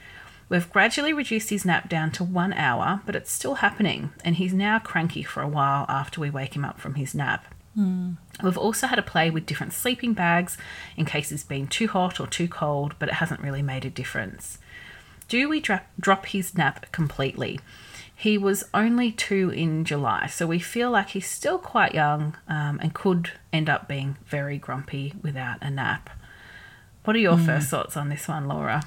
We've 0.48 0.70
gradually 0.70 1.12
reduced 1.12 1.50
his 1.50 1.64
nap 1.64 1.88
down 1.88 2.12
to 2.12 2.24
one 2.24 2.52
hour, 2.52 3.00
but 3.04 3.16
it's 3.16 3.32
still 3.32 3.56
happening, 3.56 4.12
and 4.24 4.36
he's 4.36 4.54
now 4.54 4.78
cranky 4.78 5.22
for 5.22 5.42
a 5.42 5.48
while 5.48 5.84
after 5.88 6.20
we 6.20 6.30
wake 6.30 6.54
him 6.54 6.64
up 6.64 6.78
from 6.78 6.94
his 6.94 7.14
nap. 7.14 7.52
Hmm. 7.74 8.12
We've 8.42 8.58
also 8.58 8.86
had 8.86 8.98
a 8.98 9.02
play 9.02 9.30
with 9.30 9.46
different 9.46 9.72
sleeping 9.72 10.12
bags 10.12 10.58
in 10.96 11.06
case 11.06 11.30
he's 11.30 11.42
been 11.42 11.66
too 11.66 11.88
hot 11.88 12.20
or 12.20 12.26
too 12.26 12.48
cold, 12.48 12.94
but 12.98 13.08
it 13.08 13.14
hasn't 13.14 13.40
really 13.40 13.62
made 13.62 13.84
a 13.84 13.90
difference. 13.90 14.58
Do 15.26 15.48
we 15.48 15.60
dra- 15.60 15.86
drop 15.98 16.26
his 16.26 16.54
nap 16.56 16.92
completely? 16.92 17.58
He 18.22 18.38
was 18.38 18.62
only 18.72 19.10
two 19.10 19.50
in 19.50 19.84
July, 19.84 20.28
so 20.28 20.46
we 20.46 20.60
feel 20.60 20.92
like 20.92 21.08
he's 21.08 21.28
still 21.28 21.58
quite 21.58 21.92
young 21.92 22.36
um, 22.46 22.78
and 22.80 22.94
could 22.94 23.32
end 23.52 23.68
up 23.68 23.88
being 23.88 24.16
very 24.26 24.58
grumpy 24.58 25.14
without 25.20 25.58
a 25.60 25.68
nap. 25.68 26.08
What 27.02 27.16
are 27.16 27.18
your 27.18 27.36
first 27.36 27.68
thoughts 27.68 27.96
on 27.96 28.10
this 28.10 28.28
one, 28.28 28.46
Laura? 28.46 28.84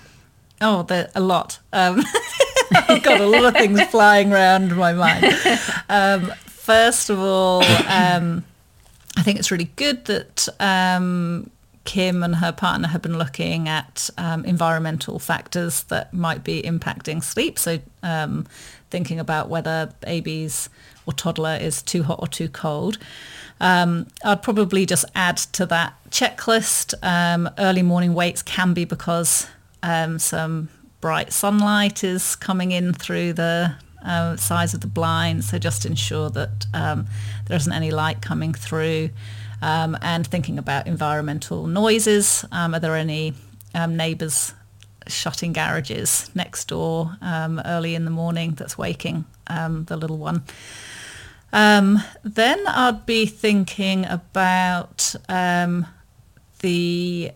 Oh, 0.62 0.84
there 0.84 1.12
a 1.14 1.20
lot. 1.20 1.60
Um, 1.74 2.02
I've 2.72 3.04
got 3.04 3.20
a 3.20 3.26
lot 3.26 3.44
of 3.44 3.54
things 3.56 3.82
flying 3.90 4.32
around 4.32 4.74
my 4.78 4.94
mind. 4.94 5.26
Um, 5.90 6.32
first 6.46 7.10
of 7.10 7.20
all, 7.20 7.62
um, 7.90 8.46
I 9.18 9.22
think 9.22 9.38
it's 9.38 9.52
really 9.52 9.70
good 9.76 10.06
that 10.06 10.48
um, 10.62 11.52
Kim 11.86 12.24
and 12.24 12.36
her 12.36 12.52
partner 12.52 12.90
have 12.90 13.02
been 13.02 13.18
looking 13.18 13.70
at 13.70 14.10
um, 14.18 14.44
environmental 14.44 15.20
factors 15.20 15.84
that 15.84 16.14
might 16.14 16.44
be 16.44 16.62
impacting 16.64 17.24
sleep. 17.24 17.58
So 17.58 17.80
um, 18.04 18.46
thinking 18.90 19.20
about 19.20 19.50
whether 19.50 19.94
babies 20.02 20.70
or 21.06 21.14
toddler 21.14 21.58
is 21.62 21.82
too 21.82 22.04
hot 22.04 22.20
or 22.22 22.28
too 22.28 22.50
cold. 22.50 22.98
Um, 23.60 24.08
I'd 24.24 24.42
probably 24.42 24.86
just 24.86 25.06
add 25.16 25.38
to 25.38 25.66
that 25.68 25.94
checklist. 26.10 26.94
Um, 27.02 27.50
early 27.58 27.84
morning 27.84 28.14
wakes 28.14 28.42
can 28.42 28.74
be 28.74 28.84
because 28.86 29.48
um, 29.84 30.20
some 30.20 30.70
bright 31.02 31.32
sunlight 31.32 32.04
is 32.04 32.36
coming 32.36 32.72
in 32.72 32.94
through 32.94 33.34
the 33.34 33.76
uh, 34.04 34.36
sides 34.38 34.74
of 34.74 34.82
the 34.82 34.88
blind. 34.88 35.44
So 35.44 35.58
just 35.58 35.86
ensure 35.86 36.30
that 36.32 36.66
um, 36.74 37.08
there 37.48 37.58
isn't 37.58 37.72
any 37.72 37.92
light 37.92 38.22
coming 38.22 38.54
through. 38.54 39.10
Um, 39.62 39.98
and 40.02 40.28
thinking 40.28 40.58
about 40.60 40.86
environmental 40.86 41.66
noises. 41.66 42.46
Um, 42.52 42.76
are 42.76 42.80
there 42.80 42.96
any 42.96 43.34
um, 43.74 43.96
neighbours 43.96 44.54
shutting 45.08 45.54
garages 45.54 46.30
next 46.36 46.68
door 46.68 47.18
um, 47.22 47.62
early 47.66 47.96
in 47.96 48.06
the 48.06 48.12
morning 48.12 48.52
that's 48.52 48.78
waking 48.78 49.26
the 49.48 49.98
little 49.98 50.18
one? 50.18 50.44
Then 51.52 52.68
I'd 52.68 53.06
be 53.06 53.26
thinking 53.26 54.06
about 54.06 55.16
the 56.60 57.32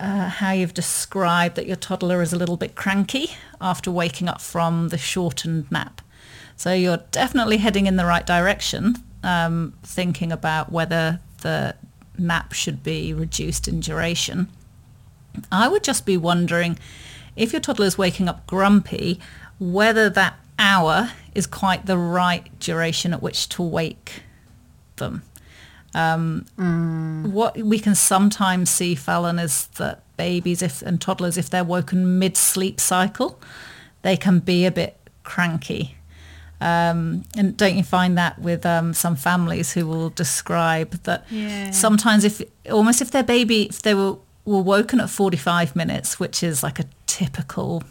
uh, 0.00 0.28
how 0.28 0.52
you've 0.52 0.74
described 0.74 1.56
that 1.56 1.66
your 1.66 1.76
toddler 1.76 2.20
is 2.20 2.32
a 2.32 2.36
little 2.36 2.56
bit 2.56 2.74
cranky 2.74 3.30
after 3.60 3.90
waking 3.90 4.28
up 4.28 4.40
from 4.40 4.88
the 4.88 4.98
shortened 4.98 5.70
nap. 5.70 6.00
So 6.56 6.72
you're 6.72 7.02
definitely 7.10 7.58
heading 7.58 7.86
in 7.86 7.96
the 7.96 8.04
right 8.04 8.26
direction, 8.26 8.96
um, 9.24 9.74
thinking 9.82 10.30
about 10.30 10.70
whether 10.70 11.18
the 11.42 11.74
nap 12.16 12.52
should 12.52 12.84
be 12.84 13.12
reduced 13.12 13.66
in 13.66 13.80
duration. 13.80 14.48
I 15.50 15.66
would 15.66 15.82
just 15.82 16.06
be 16.06 16.16
wondering 16.16 16.78
if 17.34 17.52
your 17.52 17.60
toddler 17.60 17.86
is 17.86 17.98
waking 17.98 18.28
up 18.28 18.46
grumpy, 18.46 19.18
whether 19.58 20.08
that 20.10 20.34
hour 20.58 21.10
is 21.34 21.48
quite 21.48 21.86
the 21.86 21.98
right 21.98 22.56
duration 22.60 23.12
at 23.12 23.20
which 23.20 23.48
to 23.48 23.62
wake 23.62 24.22
them. 24.96 25.22
Um, 25.94 26.46
What 27.32 27.56
we 27.56 27.78
can 27.78 27.94
sometimes 27.94 28.70
see, 28.70 28.94
Fallon, 28.94 29.38
is 29.38 29.66
that 29.78 30.02
babies 30.16 30.62
if, 30.62 30.82
and 30.82 31.00
toddlers, 31.00 31.36
if 31.36 31.50
they're 31.50 31.64
woken 31.64 32.18
mid-sleep 32.18 32.78
cycle, 32.78 33.40
they 34.02 34.16
can 34.16 34.38
be 34.38 34.66
a 34.66 34.70
bit 34.70 34.96
cranky. 35.24 35.96
Um, 36.60 37.24
and 37.36 37.56
don't 37.56 37.76
you 37.76 37.82
find 37.82 38.16
that 38.16 38.38
with 38.38 38.64
um, 38.64 38.94
some 38.94 39.16
families 39.16 39.72
who 39.72 39.86
will 39.86 40.10
describe 40.10 40.92
that 41.02 41.24
Yeah. 41.30 41.70
sometimes 41.72 42.24
if 42.24 42.40
almost 42.70 43.02
if 43.02 43.10
their 43.10 43.24
baby 43.24 43.64
if 43.64 43.82
they 43.82 43.94
were, 43.94 44.16
were 44.44 44.62
woken 44.62 45.00
at 45.00 45.10
45 45.10 45.74
minutes, 45.76 46.18
which 46.20 46.42
is 46.42 46.62
like 46.62 46.78
a 46.78 46.84
typical 47.06 47.82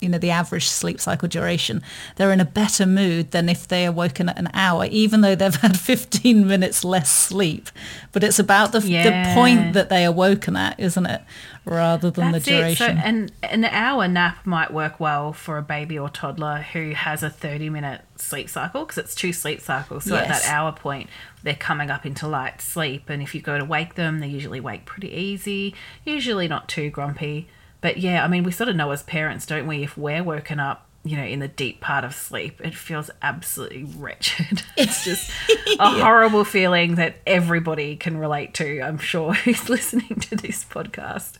you 0.00 0.08
know 0.08 0.18
the 0.18 0.30
average 0.32 0.66
sleep 0.66 1.00
cycle 1.00 1.28
duration 1.28 1.80
they're 2.16 2.32
in 2.32 2.40
a 2.40 2.44
better 2.44 2.84
mood 2.84 3.30
than 3.30 3.48
if 3.48 3.68
they 3.68 3.86
are 3.86 3.92
woken 3.92 4.28
at 4.28 4.36
an 4.36 4.48
hour 4.52 4.86
even 4.86 5.20
though 5.20 5.36
they've 5.36 5.54
had 5.54 5.78
15 5.92 6.44
minutes 6.44 6.82
less 6.84 7.08
sleep 7.08 7.68
but 8.10 8.24
it's 8.24 8.40
about 8.40 8.72
the, 8.72 8.80
Yeah. 8.80 9.04
the 9.28 9.34
point 9.34 9.74
that 9.74 9.90
they 9.90 10.04
are 10.04 10.10
woken 10.10 10.56
at 10.56 10.80
isn't 10.80 11.06
it 11.06 11.22
rather 11.64 12.10
than 12.10 12.32
That's 12.32 12.44
the 12.44 12.50
duration 12.50 12.98
It. 12.98 13.00
So, 13.00 13.06
and 13.06 13.32
an 13.42 13.64
hour 13.64 14.08
nap 14.08 14.44
might 14.44 14.72
work 14.72 14.98
well 14.98 15.32
for 15.32 15.58
a 15.58 15.62
baby 15.62 15.98
or 15.98 16.08
toddler 16.08 16.66
who 16.72 16.90
has 16.90 17.22
a 17.22 17.30
30 17.30 17.70
minute 17.70 18.02
sleep 18.16 18.48
cycle 18.48 18.84
because 18.84 18.98
it's 18.98 19.14
two 19.14 19.32
sleep 19.32 19.60
cycles. 19.60 20.04
So 20.04 20.16
at 20.16 20.28
that 20.28 20.46
hour 20.48 20.72
point, 20.72 21.08
they're 21.42 21.54
coming 21.54 21.90
up 21.90 22.04
into 22.04 22.26
light 22.26 22.60
sleep. 22.60 23.08
And 23.08 23.22
if 23.22 23.34
you 23.34 23.40
go 23.40 23.58
to 23.58 23.64
wake 23.64 23.94
them, 23.94 24.20
they 24.20 24.28
usually 24.28 24.60
wake 24.60 24.84
pretty 24.84 25.12
easy, 25.12 25.74
usually 26.04 26.48
not 26.48 26.68
too 26.68 26.90
grumpy. 26.90 27.48
But 27.80 27.98
yeah, 27.98 28.24
I 28.24 28.28
mean, 28.28 28.44
we 28.44 28.52
sort 28.52 28.68
of 28.68 28.76
know 28.76 28.90
as 28.90 29.02
parents, 29.02 29.44
don't 29.44 29.66
we? 29.66 29.82
If 29.82 29.96
we're 29.98 30.22
woken 30.22 30.60
up, 30.60 30.86
you 31.04 31.16
know, 31.16 31.24
in 31.24 31.40
the 31.40 31.48
deep 31.48 31.80
part 31.80 32.04
of 32.04 32.14
sleep, 32.14 32.60
it 32.60 32.74
feels 32.74 33.10
absolutely 33.22 33.84
wretched. 33.84 34.62
It's 34.76 35.04
just 35.04 35.30
a 35.78 35.90
horrible 35.90 36.44
feeling 36.44 36.94
that 36.94 37.16
everybody 37.26 37.96
can 37.96 38.16
relate 38.16 38.54
to, 38.54 38.80
I'm 38.80 38.98
sure, 38.98 39.34
who's 39.44 39.68
listening 39.68 40.20
to 40.20 40.36
this 40.36 40.64
podcast. 40.64 41.34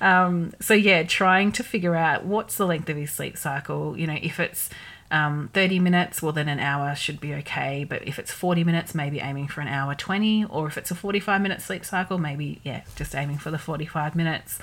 Um, 0.00 0.52
so, 0.60 0.74
yeah, 0.74 1.04
trying 1.04 1.52
to 1.52 1.62
figure 1.62 1.94
out 1.94 2.24
what's 2.24 2.56
the 2.56 2.66
length 2.66 2.88
of 2.88 2.96
his 2.96 3.10
sleep 3.10 3.36
cycle. 3.36 3.98
You 3.98 4.06
know, 4.06 4.18
if 4.20 4.38
it's 4.38 4.70
um, 5.10 5.50
30 5.54 5.78
minutes, 5.78 6.22
well, 6.22 6.32
then 6.32 6.48
an 6.48 6.60
hour 6.60 6.94
should 6.94 7.20
be 7.20 7.34
okay. 7.34 7.84
But 7.84 8.06
if 8.06 8.18
it's 8.18 8.30
40 8.30 8.64
minutes, 8.64 8.94
maybe 8.94 9.20
aiming 9.20 9.48
for 9.48 9.60
an 9.60 9.68
hour 9.68 9.94
20. 9.94 10.44
Or 10.46 10.66
if 10.66 10.76
it's 10.76 10.90
a 10.90 10.94
45 10.94 11.40
minute 11.40 11.62
sleep 11.62 11.84
cycle, 11.84 12.18
maybe, 12.18 12.60
yeah, 12.62 12.82
just 12.96 13.14
aiming 13.14 13.38
for 13.38 13.50
the 13.50 13.58
45 13.58 14.14
minutes. 14.14 14.58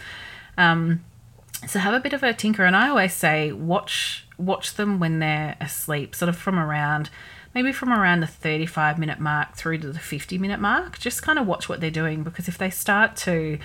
Um, 0.58 1.04
so 1.68 1.80
have 1.80 1.94
a 1.94 2.00
bit 2.00 2.14
of 2.14 2.24
a 2.24 2.34
tinker, 2.34 2.66
and 2.66 2.76
I 2.76 2.90
always 2.90 3.14
say 3.14 3.52
watch 3.52 4.23
watch 4.38 4.76
them 4.76 5.00
when 5.00 5.20
they're 5.20 5.56
asleep, 5.60 6.16
sort 6.16 6.30
of 6.30 6.38
from 6.38 6.58
around 6.58 7.10
maybe 7.54 7.72
from 7.72 7.94
around 7.94 8.20
the 8.20 8.28
35 8.28 8.98
minute 8.98 9.20
mark 9.20 9.56
through 9.56 9.78
to 9.78 9.92
the 9.92 10.00
50 10.00 10.38
minute 10.38 10.60
mark. 10.60 11.00
Just 11.00 11.22
kind 11.22 11.38
of 11.38 11.46
watch 11.46 11.70
what 11.70 11.82
they're 11.82 11.92
doing 11.92 12.24
because 12.24 12.48
if 12.48 12.58
they 12.58 12.70
start 12.70 13.16
to, 13.18 13.60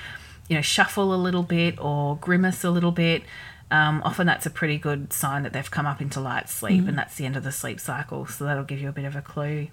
you 0.49 0.55
know, 0.57 0.61
shuffle 0.63 1.15
a 1.15 1.17
little 1.17 1.43
bit 1.43 1.79
or 1.79 2.17
grimace 2.17 2.65
a 2.65 2.71
little 2.71 2.93
bit, 2.93 3.23
um, 3.71 4.03
often 4.05 4.27
that's 4.27 4.47
a 4.47 4.51
pretty 4.51 4.79
good 4.79 5.13
sign 5.13 5.43
that 5.43 5.53
they've 5.53 5.71
come 5.71 5.87
up 5.87 6.01
into 6.01 6.21
light 6.21 6.49
sleep, 6.49 6.89
and 6.89 6.97
that's 6.97 7.17
the 7.17 7.27
end 7.27 7.37
of 7.37 7.45
the 7.45 7.53
sleep 7.53 7.79
cycle. 7.81 8.25
So 8.27 8.45
that'll 8.45 8.65
give 8.65 8.81
you 8.81 8.89
a 8.89 8.93
bit 8.93 9.05
of 9.05 9.15
a 9.15 9.21
clue. 9.21 9.69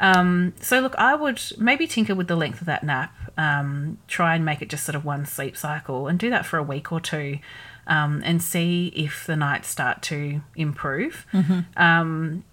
Um, 0.00 0.54
so 0.60 0.80
look, 0.80 0.96
I 0.96 1.14
would 1.14 1.40
maybe 1.56 1.86
tinker 1.86 2.16
with 2.16 2.26
the 2.26 2.34
length 2.34 2.60
of 2.60 2.66
that 2.66 2.82
nap. 2.82 3.14
Um, 3.38 3.98
try 4.08 4.34
and 4.34 4.44
make 4.44 4.60
it 4.60 4.68
just 4.68 4.84
sort 4.84 4.96
of 4.96 5.04
one 5.04 5.24
sleep 5.24 5.56
cycle, 5.56 6.08
and 6.08 6.18
do 6.18 6.30
that 6.30 6.44
for 6.44 6.58
a 6.58 6.62
week 6.62 6.90
or 6.90 7.00
two, 7.00 7.38
um, 7.86 8.22
and 8.24 8.42
see 8.42 8.92
if 8.94 9.26
the 9.26 9.36
nights 9.36 9.68
start 9.68 10.02
to 10.02 10.40
improve. 10.56 11.26
Um, 11.76 12.44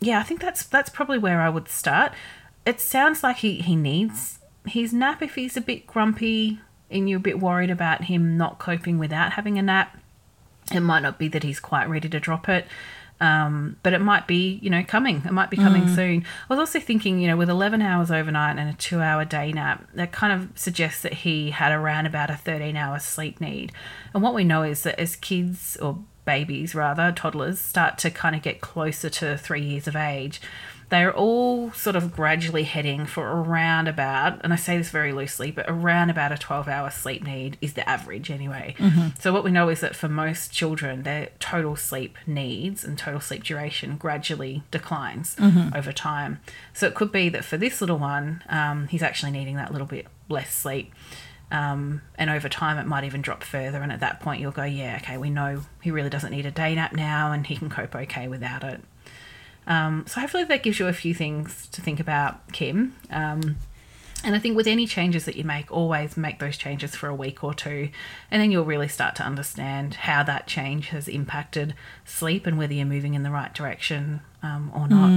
yeah, 0.00 0.18
I 0.18 0.22
think 0.22 0.40
that's 0.40 0.64
that's 0.64 0.90
probably 0.90 1.18
where 1.18 1.40
I 1.40 1.48
would 1.48 1.68
start. 1.68 2.12
It 2.66 2.80
sounds 2.80 3.22
like 3.22 3.36
he 3.38 3.60
he 3.60 3.76
needs 3.76 4.38
his 4.66 4.92
nap 4.92 5.22
if 5.22 5.34
he's 5.34 5.56
a 5.56 5.60
bit 5.60 5.86
grumpy 5.86 6.60
and 6.90 7.08
you're 7.08 7.18
a 7.18 7.20
bit 7.20 7.40
worried 7.40 7.70
about 7.70 8.04
him 8.04 8.36
not 8.36 8.58
coping 8.58 8.98
without 8.98 9.32
having 9.32 9.58
a 9.58 9.62
nap. 9.62 9.98
It 10.72 10.80
might 10.80 11.00
not 11.00 11.18
be 11.18 11.28
that 11.28 11.42
he's 11.42 11.60
quite 11.60 11.88
ready 11.88 12.08
to 12.08 12.20
drop 12.20 12.48
it. 12.48 12.66
Um, 13.22 13.76
but 13.84 13.92
it 13.92 14.00
might 14.00 14.26
be, 14.26 14.58
you 14.62 14.68
know, 14.68 14.82
coming. 14.82 15.22
It 15.24 15.32
might 15.32 15.48
be 15.48 15.56
coming 15.56 15.86
soon. 15.94 16.24
I 16.50 16.52
was 16.52 16.58
also 16.58 16.80
thinking, 16.80 17.20
you 17.20 17.28
know, 17.28 17.36
with 17.36 17.48
11 17.48 17.80
hours 17.80 18.10
overnight 18.10 18.58
and 18.58 18.68
a 18.68 18.72
two 18.72 19.00
hour 19.00 19.24
day 19.24 19.52
nap, 19.52 19.86
that 19.94 20.10
kind 20.10 20.32
of 20.32 20.58
suggests 20.58 21.02
that 21.02 21.12
he 21.12 21.50
had 21.50 21.70
around 21.70 22.06
about 22.06 22.30
a 22.30 22.34
13 22.34 22.76
hour 22.76 22.98
sleep 22.98 23.40
need. 23.40 23.70
And 24.12 24.24
what 24.24 24.34
we 24.34 24.42
know 24.42 24.64
is 24.64 24.82
that 24.82 24.98
as 24.98 25.14
kids 25.14 25.76
or 25.76 26.00
babies, 26.24 26.74
rather, 26.74 27.12
toddlers, 27.12 27.60
start 27.60 27.98
to 27.98 28.10
kind 28.10 28.36
of 28.36 28.42
get 28.42 28.60
closer 28.60 29.10
to 29.10 29.36
three 29.36 29.62
years 29.62 29.86
of 29.88 29.96
age, 29.96 30.40
they're 30.88 31.16
all 31.16 31.72
sort 31.72 31.96
of 31.96 32.12
gradually 32.12 32.64
heading 32.64 33.06
for 33.06 33.26
around 33.26 33.88
about, 33.88 34.38
and 34.44 34.52
I 34.52 34.56
say 34.56 34.76
this 34.76 34.90
very 34.90 35.10
loosely, 35.10 35.50
but 35.50 35.64
around 35.66 36.10
about 36.10 36.32
a 36.32 36.36
12 36.36 36.68
hour 36.68 36.90
sleep 36.90 37.22
need 37.24 37.56
is 37.62 37.72
the 37.72 37.88
average 37.88 38.30
anyway. 38.30 38.74
So, 39.18 39.32
what 39.32 39.42
we 39.42 39.50
know 39.50 39.70
is 39.70 39.80
that 39.80 39.96
for 39.96 40.06
most 40.08 40.52
children, 40.52 41.02
their 41.04 41.30
total 41.38 41.76
sleep 41.76 42.18
needs 42.26 42.84
and 42.84 42.98
total 42.98 43.20
sleep 43.20 43.42
duration 43.42 43.96
gradually 43.96 44.64
declines 44.70 45.34
over 45.74 45.92
time. 45.92 46.40
So, 46.74 46.88
it 46.88 46.94
could 46.94 47.10
be 47.10 47.30
that 47.30 47.44
for 47.46 47.56
this 47.56 47.80
little 47.80 47.98
one, 47.98 48.44
um, 48.50 48.88
he's 48.88 49.02
actually 49.02 49.32
needing 49.32 49.56
that 49.56 49.72
little 49.72 49.86
bit 49.86 50.06
less 50.28 50.52
sleep. 50.54 50.92
Um, 51.52 52.00
and 52.16 52.30
over 52.30 52.48
time, 52.48 52.78
it 52.78 52.86
might 52.86 53.04
even 53.04 53.20
drop 53.20 53.44
further. 53.44 53.82
And 53.82 53.92
at 53.92 54.00
that 54.00 54.20
point, 54.20 54.40
you'll 54.40 54.52
go, 54.52 54.64
yeah, 54.64 54.98
okay, 55.02 55.18
we 55.18 55.28
know 55.28 55.60
he 55.82 55.90
really 55.90 56.08
doesn't 56.08 56.30
need 56.30 56.46
a 56.46 56.50
day 56.50 56.74
nap 56.74 56.94
now 56.94 57.30
and 57.30 57.46
he 57.46 57.56
can 57.56 57.68
cope 57.68 57.94
okay 57.94 58.26
without 58.26 58.64
it. 58.64 58.80
Um, 59.66 60.06
so 60.08 60.20
hopefully 60.20 60.44
that 60.44 60.62
gives 60.62 60.78
you 60.80 60.88
a 60.88 60.94
few 60.94 61.14
things 61.14 61.68
to 61.68 61.82
think 61.82 62.00
about, 62.00 62.52
Kim. 62.52 62.96
Um, 63.10 63.56
and 64.24 64.34
I 64.34 64.38
think 64.38 64.56
with 64.56 64.66
any 64.66 64.86
changes 64.86 65.24
that 65.26 65.36
you 65.36 65.44
make, 65.44 65.70
always 65.70 66.16
make 66.16 66.38
those 66.38 66.56
changes 66.56 66.94
for 66.94 67.08
a 67.08 67.14
week 67.14 67.42
or 67.44 67.52
two, 67.52 67.90
and 68.30 68.40
then 68.40 68.50
you'll 68.50 68.64
really 68.64 68.88
start 68.88 69.16
to 69.16 69.22
understand 69.24 69.94
how 69.94 70.22
that 70.22 70.46
change 70.46 70.88
has 70.88 71.08
impacted 71.08 71.74
sleep 72.04 72.46
and 72.46 72.56
whether 72.56 72.72
you're 72.72 72.86
moving 72.86 73.14
in 73.14 73.24
the 73.24 73.30
right 73.30 73.52
direction 73.52 74.20
um, 74.42 74.70
or 74.74 74.88
not. 74.88 75.08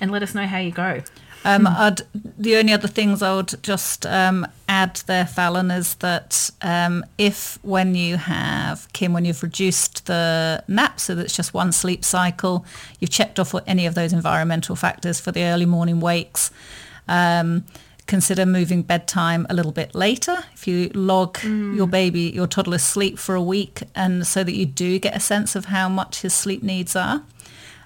And 0.00 0.10
let 0.10 0.22
us 0.22 0.34
know 0.34 0.46
how 0.46 0.58
you 0.58 0.70
go. 0.70 1.02
Um, 1.44 1.66
I'd, 1.66 2.02
the 2.14 2.56
only 2.56 2.72
other 2.72 2.88
things 2.88 3.22
I 3.22 3.34
would 3.34 3.54
just 3.62 4.06
um, 4.06 4.46
add 4.68 4.96
there, 5.06 5.26
Fallon, 5.26 5.70
is 5.70 5.96
that 5.96 6.50
um, 6.62 7.04
if 7.18 7.58
when 7.62 7.94
you 7.94 8.16
have, 8.16 8.92
Kim, 8.92 9.12
when 9.12 9.24
you've 9.24 9.42
reduced 9.42 10.06
the 10.06 10.62
nap 10.68 11.00
so 11.00 11.14
that 11.14 11.24
it's 11.24 11.36
just 11.36 11.52
one 11.52 11.72
sleep 11.72 12.04
cycle, 12.04 12.64
you've 13.00 13.10
checked 13.10 13.38
off 13.38 13.54
any 13.66 13.86
of 13.86 13.94
those 13.94 14.12
environmental 14.12 14.76
factors 14.76 15.18
for 15.18 15.32
the 15.32 15.42
early 15.42 15.66
morning 15.66 15.98
wakes, 15.98 16.50
um, 17.08 17.64
consider 18.06 18.46
moving 18.46 18.82
bedtime 18.82 19.46
a 19.50 19.54
little 19.54 19.72
bit 19.72 19.94
later. 19.94 20.44
If 20.54 20.68
you 20.68 20.90
log 20.94 21.38
mm. 21.38 21.74
your 21.76 21.86
baby, 21.86 22.30
your 22.34 22.46
toddler's 22.46 22.82
sleep 22.82 23.18
for 23.18 23.34
a 23.34 23.42
week 23.42 23.82
and 23.94 24.26
so 24.26 24.44
that 24.44 24.54
you 24.54 24.66
do 24.66 24.98
get 24.98 25.16
a 25.16 25.20
sense 25.20 25.56
of 25.56 25.66
how 25.66 25.88
much 25.88 26.22
his 26.22 26.34
sleep 26.34 26.62
needs 26.62 26.94
are 26.94 27.22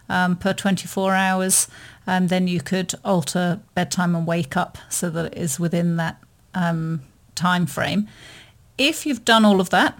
um, 0.08 0.36
per 0.36 0.52
24 0.52 1.14
hours, 1.14 1.68
and 2.06 2.28
then 2.28 2.46
you 2.48 2.60
could 2.60 2.94
alter 3.04 3.60
bedtime 3.74 4.14
and 4.14 4.26
wake 4.26 4.56
up 4.56 4.78
so 4.88 5.10
that 5.10 5.26
it 5.26 5.38
is 5.38 5.58
within 5.58 5.96
that 5.96 6.22
um, 6.54 7.02
time 7.34 7.66
frame. 7.66 8.08
If 8.78 9.06
you've 9.06 9.24
done 9.24 9.44
all 9.44 9.60
of 9.60 9.70
that 9.70 9.98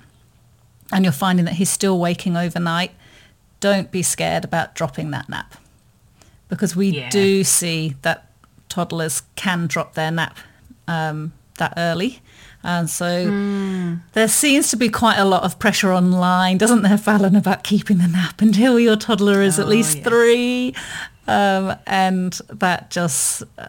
and 0.92 1.05
you're 1.05 1.12
finding 1.12 1.45
that 1.47 1.55
he's 1.55 1.71
still 1.71 1.99
waking 1.99 2.37
overnight, 2.37 2.92
don't 3.61 3.90
be 3.90 4.03
scared 4.03 4.45
about 4.45 4.75
dropping 4.75 5.11
that 5.11 5.29
nap 5.29 5.57
because 6.49 6.77
we 6.77 6.88
yeah. 6.88 7.11
do 7.11 7.42
see 7.42 7.97
that 8.03 8.31
toddlers 8.69 9.23
can 9.35 9.66
drop 9.66 9.95
their 9.95 10.11
nap 10.11 10.37
um, 10.87 11.33
that 11.59 11.75
early. 11.77 12.21
And 12.66 12.90
so 12.90 13.29
mm. 13.29 14.00
there 14.12 14.26
seems 14.26 14.70
to 14.70 14.76
be 14.76 14.88
quite 14.88 15.18
a 15.18 15.24
lot 15.24 15.44
of 15.44 15.57
pressure 15.61 15.92
online, 15.92 16.59
doesn't 16.59 16.83
there, 16.83 16.98
Fallon, 16.98 17.37
about 17.37 17.62
keeping 17.62 17.98
the 17.98 18.09
nap 18.09 18.42
until 18.42 18.81
your 18.81 18.96
toddler 18.96 19.40
is 19.40 19.61
oh, 19.61 19.62
at 19.62 19.68
least 19.68 19.98
yes. 19.98 20.07
three. 20.07 20.74
Um, 21.29 21.76
and 21.87 22.33
that 22.48 22.90
just 22.90 23.44
uh, 23.57 23.68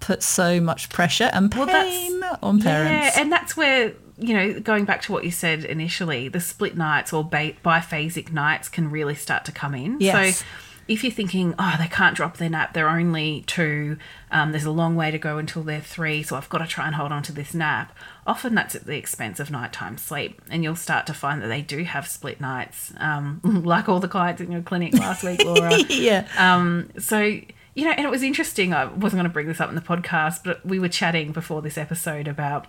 puts 0.00 0.26
so 0.26 0.60
much 0.60 0.90
pressure 0.90 1.30
and 1.32 1.52
pain 1.52 2.20
well, 2.20 2.38
on 2.42 2.60
parents. 2.60 3.16
Yeah, 3.16 3.22
and 3.22 3.30
that's 3.30 3.56
where 3.56 3.92
you 4.20 4.34
know, 4.34 4.58
going 4.58 4.84
back 4.84 5.02
to 5.02 5.12
what 5.12 5.24
you 5.24 5.30
said 5.30 5.64
initially, 5.64 6.28
the 6.28 6.40
split 6.40 6.76
nights 6.76 7.12
or 7.12 7.24
biphasic 7.24 8.32
nights 8.32 8.68
can 8.68 8.90
really 8.90 9.14
start 9.14 9.44
to 9.44 9.52
come 9.52 9.76
in. 9.76 9.98
Yes. 10.00 10.38
So 10.38 10.44
if 10.88 11.04
you're 11.04 11.12
thinking, 11.12 11.54
oh, 11.58 11.76
they 11.78 11.86
can't 11.86 12.16
drop 12.16 12.38
their 12.38 12.48
nap, 12.48 12.72
they're 12.72 12.88
only 12.88 13.44
two, 13.46 13.98
um, 14.30 14.52
there's 14.52 14.64
a 14.64 14.70
long 14.70 14.96
way 14.96 15.10
to 15.10 15.18
go 15.18 15.36
until 15.36 15.62
they're 15.62 15.82
three, 15.82 16.22
so 16.22 16.34
I've 16.34 16.48
got 16.48 16.58
to 16.58 16.66
try 16.66 16.86
and 16.86 16.94
hold 16.94 17.12
on 17.12 17.22
to 17.24 17.32
this 17.32 17.52
nap, 17.52 17.94
often 18.26 18.54
that's 18.54 18.74
at 18.74 18.86
the 18.86 18.96
expense 18.96 19.38
of 19.38 19.50
nighttime 19.50 19.98
sleep. 19.98 20.40
And 20.50 20.64
you'll 20.64 20.76
start 20.76 21.06
to 21.08 21.14
find 21.14 21.42
that 21.42 21.48
they 21.48 21.60
do 21.60 21.84
have 21.84 22.08
split 22.08 22.40
nights, 22.40 22.94
um, 22.96 23.40
like 23.44 23.86
all 23.88 24.00
the 24.00 24.08
clients 24.08 24.40
in 24.40 24.50
your 24.50 24.62
clinic 24.62 24.94
last 24.94 25.22
week, 25.22 25.44
Laura. 25.44 25.76
yeah. 25.88 26.26
Um, 26.38 26.88
so, 26.98 27.20
you 27.20 27.84
know, 27.84 27.90
and 27.90 28.06
it 28.06 28.10
was 28.10 28.22
interesting. 28.22 28.72
I 28.72 28.86
wasn't 28.86 29.18
going 29.18 29.24
to 29.24 29.32
bring 29.32 29.46
this 29.46 29.60
up 29.60 29.68
in 29.68 29.74
the 29.74 29.82
podcast, 29.82 30.40
but 30.42 30.64
we 30.64 30.78
were 30.78 30.88
chatting 30.88 31.32
before 31.32 31.60
this 31.60 31.76
episode 31.76 32.26
about 32.26 32.66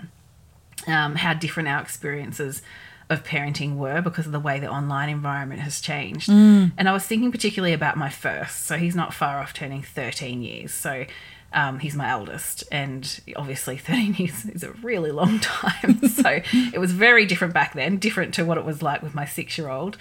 um, 0.87 1.15
how 1.15 1.33
different 1.33 1.69
our 1.69 1.81
experiences 1.81 2.61
of 3.09 3.23
parenting 3.23 3.75
were 3.75 4.01
because 4.01 4.27
of 4.27 4.31
the 4.31 4.39
way 4.39 4.59
the 4.59 4.69
online 4.69 5.09
environment 5.09 5.61
has 5.61 5.81
changed. 5.81 6.29
Mm. 6.29 6.71
And 6.77 6.87
I 6.87 6.93
was 6.93 7.05
thinking 7.05 7.31
particularly 7.31 7.73
about 7.73 7.97
my 7.97 8.09
first. 8.09 8.65
So 8.65 8.77
he's 8.77 8.95
not 8.95 9.13
far 9.13 9.39
off 9.39 9.53
turning 9.53 9.81
13 9.81 10.43
years. 10.43 10.71
So 10.71 11.05
um, 11.51 11.79
he's 11.79 11.95
my 11.95 12.07
eldest, 12.09 12.63
and 12.71 13.19
obviously 13.35 13.77
13 13.79 14.15
years 14.15 14.45
is 14.45 14.63
a 14.63 14.71
really 14.73 15.11
long 15.11 15.39
time. 15.39 16.07
so 16.07 16.39
it 16.53 16.79
was 16.79 16.91
very 16.91 17.25
different 17.25 17.53
back 17.53 17.73
then, 17.73 17.97
different 17.97 18.33
to 18.35 18.45
what 18.45 18.57
it 18.57 18.65
was 18.65 18.81
like 18.81 19.01
with 19.01 19.15
my 19.15 19.25
six 19.25 19.57
year 19.57 19.69
old. 19.69 19.97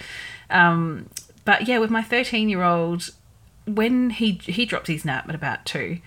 Um, 0.49 1.09
but 1.45 1.67
yeah, 1.67 1.79
with 1.79 1.89
my 1.89 2.03
13 2.03 2.49
year 2.49 2.63
old, 2.63 3.09
when 3.65 4.11
he 4.11 4.33
he 4.43 4.65
dropped 4.65 4.87
his 4.87 5.03
nap 5.03 5.27
at 5.27 5.33
about 5.33 5.65
two, 5.65 5.99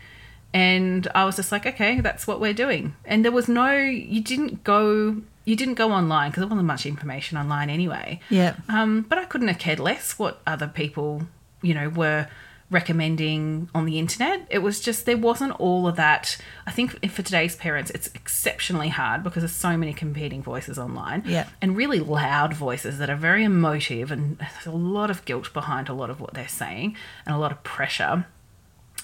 and 0.55 1.09
I 1.15 1.25
was 1.25 1.37
just 1.37 1.51
like, 1.51 1.67
okay, 1.67 2.01
that's 2.01 2.27
what 2.27 2.39
we're 2.39 2.55
doing. 2.55 2.95
And 3.05 3.25
there 3.25 3.33
was 3.33 3.49
no, 3.49 3.73
you 3.73 4.21
didn't 4.21 4.65
go 4.65 5.23
you 5.45 5.57
didn't 5.57 5.75
go 5.75 5.93
online 5.93 6.31
because 6.31 6.43
there 6.43 6.49
wasn't 6.49 6.67
much 6.67 6.87
information 6.87 7.39
online 7.39 7.71
anyway. 7.71 8.21
Yeah. 8.31 8.57
Um, 8.69 9.03
but 9.03 9.19
I 9.19 9.25
couldn't 9.25 9.49
have 9.49 9.59
cared 9.59 9.81
less 9.81 10.19
what 10.19 10.41
other 10.47 10.69
people, 10.69 11.23
you 11.63 11.75
know, 11.75 11.89
were 11.89 12.29
recommending 12.73 13.69
on 13.75 13.85
the 13.85 13.99
internet. 13.99 14.47
It 14.49 14.61
was 14.61 14.81
just 14.81 15.05
there 15.05 15.17
wasn't 15.17 15.53
all 15.61 15.87
of 15.87 15.97
that. 15.97 16.39
I 16.67 16.71
think 16.71 17.09
for 17.11 17.23
today's 17.23 17.55
parents, 17.55 17.91
it's 17.91 18.09
exceptionally 18.15 18.89
hard 18.89 19.23
because 19.23 19.43
there's 19.43 19.53
so 19.53 19.77
many 19.77 19.93
competing 19.93 20.43
voices 20.43 20.79
online. 20.79 21.23
Yeah. 21.27 21.47
And 21.61 21.77
really 21.77 22.01
loud 22.01 22.55
voices 22.55 22.99
that 22.99 23.11
are 23.11 23.17
very 23.17 23.45
emotive 23.45 24.11
and 24.11 24.39
there's 24.39 24.67
a 24.67 24.73
lot 24.73 25.11
of 25.11 25.25
guilt 25.25 25.53
behind 25.53 25.89
a 25.89 25.93
lot 25.93 26.09
of 26.09 26.21
what 26.21 26.35
they're 26.35 26.49
saying 26.49 26.97
and 27.27 27.37
a 27.37 27.39
lot 27.39 27.53
of 27.53 27.63
pressure. 27.63 28.27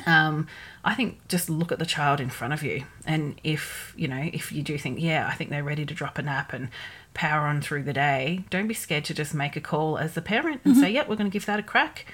Um, 0.07 0.47
I 0.85 0.95
think 0.95 1.27
just 1.29 1.51
look 1.51 1.73
at 1.73 1.79
the 1.79 1.87
child 1.87 2.21
in 2.21 2.31
front 2.31 2.53
of 2.53 2.63
you, 2.63 2.85
and 3.05 3.41
if 3.43 3.95
you 3.97 4.09
know 4.09 4.31
if 4.33 4.53
you 4.53 4.63
do 4.63 4.79
think, 4.79 5.01
yeah, 5.01 5.29
I 5.31 5.35
think 5.35 5.51
they're 5.51 5.65
ready 5.65 5.85
to 5.85 5.95
drop 5.95 6.19
a 6.19 6.23
nap 6.23 6.53
and 6.53 6.69
power 7.15 7.47
on 7.47 7.61
through 7.61 7.83
the 7.83 7.93
day, 7.93 8.45
don't 8.49 8.69
be 8.69 8.75
scared 8.75 9.05
to 9.07 9.15
just 9.15 9.35
make 9.35 9.57
a 9.57 9.61
call 9.61 9.99
as 9.99 10.15
the 10.15 10.23
parent 10.23 10.61
and 10.65 10.75
mm-hmm. 10.75 10.83
say, 10.83 10.91
yeah, 10.93 11.05
we're 11.09 11.17
going 11.17 11.29
to 11.29 11.33
give 11.33 11.47
that 11.47 11.59
a 11.59 11.63
crack. 11.63 12.07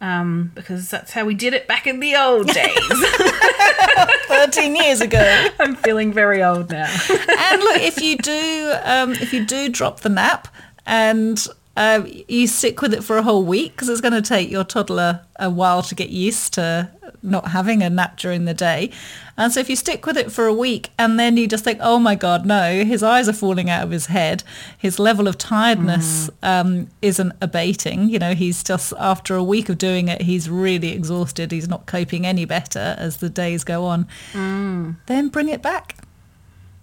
Um, 0.00 0.52
because 0.54 0.90
that's 0.90 1.12
how 1.12 1.24
we 1.24 1.34
did 1.34 1.54
it 1.54 1.66
back 1.66 1.86
in 1.86 1.98
the 1.98 2.14
old 2.14 2.46
days. 2.54 2.74
13 4.28 4.76
years 4.76 5.00
ago. 5.00 5.48
I'm 5.60 5.74
feeling 5.74 6.12
very 6.12 6.42
old 6.42 6.70
now. 6.70 6.86
and 6.86 7.62
look, 7.62 7.82
if 7.82 8.00
you 8.00 8.16
do, 8.18 8.74
um, 8.84 9.12
if 9.12 9.32
you 9.32 9.44
do 9.44 9.68
drop 9.68 10.00
the 10.00 10.08
nap 10.08 10.48
and 10.86 11.44
uh, 11.76 12.02
you 12.28 12.46
stick 12.46 12.80
with 12.82 12.94
it 12.94 13.02
for 13.04 13.16
a 13.16 13.22
whole 13.22 13.44
week 13.44 13.72
because 13.72 13.88
it's 13.88 14.00
going 14.00 14.12
to 14.12 14.22
take 14.22 14.50
your 14.50 14.64
toddler 14.64 15.24
a 15.36 15.50
while 15.50 15.82
to 15.82 15.94
get 15.94 16.10
used 16.10 16.54
to 16.54 16.90
not 17.22 17.48
having 17.48 17.82
a 17.82 17.90
nap 17.90 18.16
during 18.16 18.44
the 18.44 18.54
day. 18.54 18.90
And 19.36 19.52
so 19.52 19.60
if 19.60 19.70
you 19.70 19.76
stick 19.76 20.04
with 20.06 20.16
it 20.16 20.32
for 20.32 20.46
a 20.46 20.52
week 20.52 20.90
and 20.98 21.18
then 21.18 21.36
you 21.36 21.46
just 21.46 21.64
think, 21.64 21.78
oh 21.82 21.98
my 21.98 22.14
God, 22.14 22.44
no, 22.44 22.84
his 22.84 23.02
eyes 23.02 23.28
are 23.28 23.32
falling 23.32 23.70
out 23.70 23.84
of 23.84 23.90
his 23.90 24.06
head. 24.06 24.42
His 24.76 24.98
level 24.98 25.28
of 25.28 25.38
tiredness 25.38 26.30
mm. 26.42 26.48
um, 26.48 26.88
isn't 27.02 27.32
abating. 27.40 28.08
You 28.08 28.18
know, 28.18 28.34
he's 28.34 28.62
just, 28.64 28.92
after 28.98 29.36
a 29.36 29.44
week 29.44 29.68
of 29.68 29.78
doing 29.78 30.08
it, 30.08 30.22
he's 30.22 30.50
really 30.50 30.92
exhausted. 30.92 31.52
He's 31.52 31.68
not 31.68 31.86
coping 31.86 32.26
any 32.26 32.44
better 32.44 32.96
as 32.98 33.18
the 33.18 33.30
days 33.30 33.64
go 33.64 33.84
on. 33.84 34.08
Mm. 34.32 34.96
Then 35.06 35.28
bring 35.28 35.48
it 35.48 35.62
back. 35.62 35.96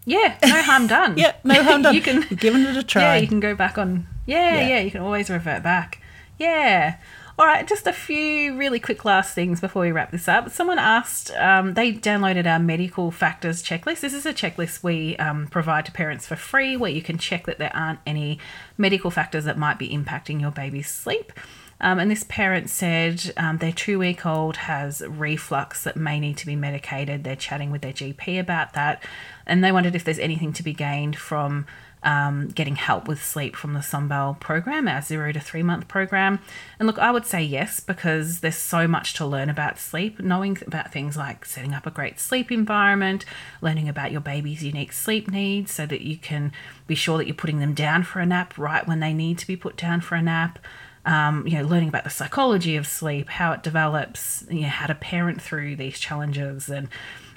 Yeah, 0.05 0.37
no 0.45 0.61
harm 0.61 0.87
done. 0.87 1.17
yeah, 1.17 1.33
no 1.43 1.63
harm 1.63 1.81
done. 1.81 1.95
you 1.95 2.01
can, 2.01 2.25
You've 2.29 2.39
given 2.39 2.65
it 2.65 2.77
a 2.77 2.83
try. 2.83 3.01
Yeah, 3.01 3.15
you 3.15 3.27
can 3.27 3.39
go 3.39 3.55
back 3.55 3.77
on. 3.77 4.07
Yeah, 4.25 4.55
yeah, 4.55 4.67
yeah 4.69 4.79
you 4.79 4.91
can 4.91 5.01
always 5.01 5.29
revert 5.29 5.63
back. 5.63 6.01
Yeah. 6.37 6.97
All 7.37 7.45
right, 7.45 7.67
just 7.67 7.85
a 7.85 7.91
few 7.91 8.55
really 8.55 8.79
quick 8.79 9.03
last 9.03 9.35
things 9.35 9.59
before 9.59 9.81
we 9.81 9.91
wrap 9.91 10.11
this 10.11 10.29
up. 10.29 10.49
Someone 10.51 10.79
asked, 10.79 11.31
um, 11.31 11.73
they 11.73 11.91
downloaded 11.91 12.45
our 12.45 12.59
medical 12.59 13.11
factors 13.11 13.61
checklist. 13.61 13.99
This 13.99 14.13
is 14.13 14.25
a 14.25 14.33
checklist 14.33 14.83
we 14.83 15.17
um, 15.17 15.47
provide 15.47 15.85
to 15.87 15.91
parents 15.91 16.25
for 16.25 16.37
free 16.37 16.77
where 16.77 16.91
you 16.91 17.01
can 17.01 17.17
check 17.17 17.45
that 17.45 17.57
there 17.57 17.75
aren't 17.75 17.99
any 18.07 18.39
medical 18.77 19.11
factors 19.11 19.43
that 19.43 19.57
might 19.57 19.77
be 19.77 19.89
impacting 19.89 20.39
your 20.39 20.51
baby's 20.51 20.89
sleep. 20.89 21.33
Um, 21.81 21.99
and 21.99 22.09
this 22.09 22.25
parent 22.27 22.69
said 22.69 23.33
um, 23.37 23.57
their 23.57 23.71
two 23.71 23.99
week 23.99 24.25
old 24.25 24.57
has 24.57 25.01
reflux 25.07 25.83
that 25.83 25.97
may 25.97 26.19
need 26.19 26.37
to 26.37 26.45
be 26.45 26.55
medicated. 26.55 27.23
They're 27.23 27.35
chatting 27.35 27.71
with 27.71 27.81
their 27.81 27.93
GP 27.93 28.39
about 28.39 28.73
that. 28.73 29.03
And 29.45 29.63
they 29.63 29.71
wondered 29.71 29.95
if 29.95 30.03
there's 30.03 30.19
anything 30.19 30.53
to 30.53 30.63
be 30.63 30.73
gained 30.73 31.17
from 31.17 31.65
um, 32.05 32.49
getting 32.49 32.75
help 32.75 33.07
with 33.07 33.21
sleep 33.21 33.55
from 33.55 33.73
the 33.73 33.79
Sombelle 33.81 34.39
program, 34.39 34.87
our 34.87 35.01
zero 35.01 35.31
to 35.31 35.39
three 35.39 35.63
month 35.63 35.87
program. 35.87 36.39
And 36.79 36.85
look, 36.85 36.99
I 36.99 37.11
would 37.11 37.25
say 37.25 37.43
yes, 37.43 37.79
because 37.79 38.39
there's 38.39 38.55
so 38.55 38.87
much 38.87 39.15
to 39.15 39.25
learn 39.25 39.49
about 39.49 39.79
sleep, 39.79 40.19
knowing 40.19 40.57
about 40.67 40.93
things 40.93 41.17
like 41.17 41.45
setting 41.45 41.73
up 41.73 41.87
a 41.87 41.91
great 41.91 42.19
sleep 42.19 42.51
environment, 42.51 43.25
learning 43.59 43.89
about 43.89 44.11
your 44.11 44.21
baby's 44.21 44.63
unique 44.63 44.93
sleep 44.93 45.29
needs 45.29 45.71
so 45.71 45.87
that 45.87 46.01
you 46.01 46.15
can 46.15 46.51
be 46.85 46.95
sure 46.95 47.17
that 47.17 47.25
you're 47.25 47.35
putting 47.35 47.59
them 47.59 47.73
down 47.73 48.03
for 48.03 48.19
a 48.19 48.25
nap 48.25 48.55
right 48.57 48.87
when 48.87 48.99
they 48.99 49.13
need 49.13 49.39
to 49.39 49.47
be 49.47 49.55
put 49.55 49.75
down 49.75 49.99
for 49.99 50.13
a 50.13 50.21
nap. 50.21 50.59
Um, 51.05 51.45
you 51.47 51.59
know, 51.59 51.67
learning 51.67 51.89
about 51.89 52.03
the 52.03 52.09
psychology 52.09 52.75
of 52.77 52.87
sleep, 52.87 53.29
how 53.29 53.51
it 53.51 53.61
develops, 53.61 54.43
you 54.49 54.61
know, 54.61 54.69
how 54.69 54.87
to 54.87 54.95
parent 54.95 55.39
through 55.39 55.75
these 55.75 55.99
challenges 55.99 56.67
and 56.67 56.89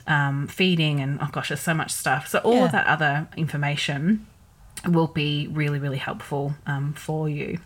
um, 0.07 0.47
feeding, 0.47 1.01
and 1.01 1.19
oh 1.21 1.29
gosh, 1.31 1.49
there's 1.49 1.61
so 1.61 1.75
much 1.75 1.91
stuff. 1.91 2.29
So 2.29 2.39
all 2.39 2.55
yeah. 2.55 2.65
of 2.65 2.73
that 2.73 2.87
other 2.87 3.29
information 3.37 4.27
will 4.87 5.07
be 5.07 5.49
really, 5.49 5.79
really 5.79 5.99
helpful 5.99 6.55
um, 6.67 6.95
for 6.95 7.29
you. 7.29 7.59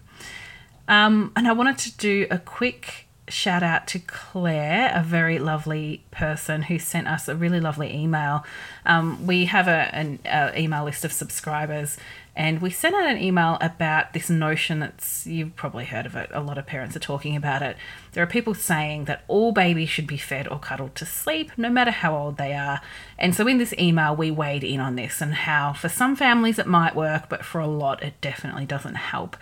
Um, 0.89 1.33
and 1.37 1.47
I 1.47 1.53
wanted 1.53 1.79
to 1.79 1.97
do 1.97 2.27
a 2.31 2.39
quick 2.39 3.07
shout 3.29 3.63
out 3.63 3.87
to 3.89 3.99
Claire, 3.99 4.93
a 4.95 5.03
very 5.03 5.39
lovely 5.39 6.05
person 6.11 6.63
who 6.63 6.79
sent 6.79 7.07
us 7.07 7.29
a 7.29 7.37
really 7.37 7.61
lovely 7.61 7.95
email. 7.95 8.45
Um, 8.85 9.27
we 9.27 9.47
have 9.47 9.69
a, 9.69 9.95
an 9.95 10.19
email 10.57 10.85
list 10.85 11.05
of 11.05 11.13
subscribers, 11.13 11.97
and 12.35 12.63
we 12.63 12.71
sent 12.71 12.95
out 12.95 13.07
an 13.07 13.23
email 13.23 13.59
about 13.61 14.15
this 14.15 14.31
notion 14.31 14.81
that's 14.81 15.27
you've 15.27 15.55
probably 15.55 15.85
heard 15.85 16.07
of 16.07 16.17
it. 16.17 16.31
A 16.33 16.41
lot 16.41 16.57
of 16.57 16.67
parents 16.67 16.97
are 16.97 17.01
talking 17.01 17.37
about 17.37 17.61
it. 17.61 17.77
There 18.13 18.23
are 18.23 18.27
people 18.27 18.55
saying 18.55 19.05
that 19.05 19.25
all 19.29 19.53
babies 19.53 19.91
should 19.91 20.07
be 20.07 20.17
fed 20.17 20.49
or 20.49 20.59
cuddled 20.59 20.95
to 20.97 21.07
sleep, 21.07 21.53
no 21.59 21.69
matter 21.69 21.91
how 21.91 22.17
old 22.17 22.39
they 22.39 22.55
are. 22.55 22.81
And 23.19 23.35
so 23.35 23.47
in 23.47 23.59
this 23.59 23.75
email, 23.79 24.17
we 24.17 24.31
weighed 24.31 24.65
in 24.65 24.81
on 24.81 24.97
this 24.97 25.21
and 25.21 25.35
how 25.35 25.75
for 25.75 25.91
some 25.91 26.17
families 26.17 26.59
it 26.59 26.67
might 26.67 26.97
work, 26.97 27.29
but 27.29 27.45
for 27.45 27.61
a 27.61 27.67
lot 27.67 28.03
it 28.03 28.19
definitely 28.23 28.65
doesn't 28.65 28.95
help. 28.95 29.37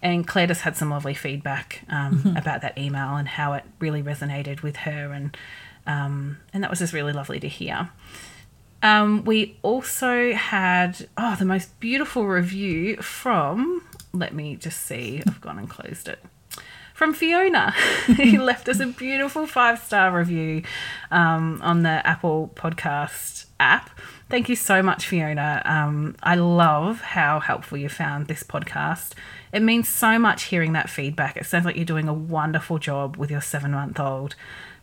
And 0.00 0.26
Claire 0.26 0.46
just 0.46 0.60
had 0.60 0.76
some 0.76 0.90
lovely 0.90 1.14
feedback 1.14 1.82
um, 1.88 2.20
mm-hmm. 2.20 2.36
about 2.36 2.62
that 2.62 2.78
email 2.78 3.16
and 3.16 3.26
how 3.26 3.54
it 3.54 3.64
really 3.80 4.00
resonated 4.00 4.62
with 4.62 4.76
her, 4.76 5.12
and 5.12 5.36
um, 5.88 6.38
and 6.52 6.62
that 6.62 6.70
was 6.70 6.78
just 6.78 6.92
really 6.92 7.12
lovely 7.12 7.40
to 7.40 7.48
hear. 7.48 7.90
Um, 8.82 9.24
we 9.24 9.56
also 9.62 10.32
had 10.32 11.08
oh 11.16 11.36
the 11.38 11.44
most 11.44 11.78
beautiful 11.80 12.26
review 12.26 12.96
from. 12.98 13.82
Let 14.12 14.34
me 14.34 14.56
just 14.56 14.80
see. 14.82 15.22
I've 15.26 15.40
gone 15.40 15.58
and 15.58 15.68
closed 15.68 16.08
it. 16.08 16.22
From 16.94 17.14
Fiona, 17.14 17.70
who 18.06 18.42
left 18.42 18.68
us 18.68 18.80
a 18.80 18.86
beautiful 18.86 19.46
five 19.46 19.78
star 19.78 20.16
review 20.16 20.62
um, 21.10 21.60
on 21.62 21.82
the 21.82 22.04
Apple 22.06 22.50
Podcast 22.54 23.46
app. 23.60 23.90
Thank 24.28 24.48
you 24.48 24.56
so 24.56 24.82
much, 24.82 25.06
Fiona. 25.06 25.62
Um, 25.64 26.16
I 26.22 26.34
love 26.34 27.00
how 27.00 27.40
helpful 27.40 27.78
you 27.78 27.88
found 27.88 28.26
this 28.26 28.42
podcast. 28.42 29.12
It 29.52 29.62
means 29.62 29.88
so 29.88 30.18
much 30.18 30.44
hearing 30.44 30.74
that 30.74 30.90
feedback. 30.90 31.36
It 31.36 31.46
sounds 31.46 31.64
like 31.64 31.76
you're 31.76 31.84
doing 31.84 32.08
a 32.08 32.14
wonderful 32.14 32.78
job 32.78 33.16
with 33.16 33.30
your 33.30 33.40
seven 33.40 33.70
month 33.70 33.98
old. 33.98 34.34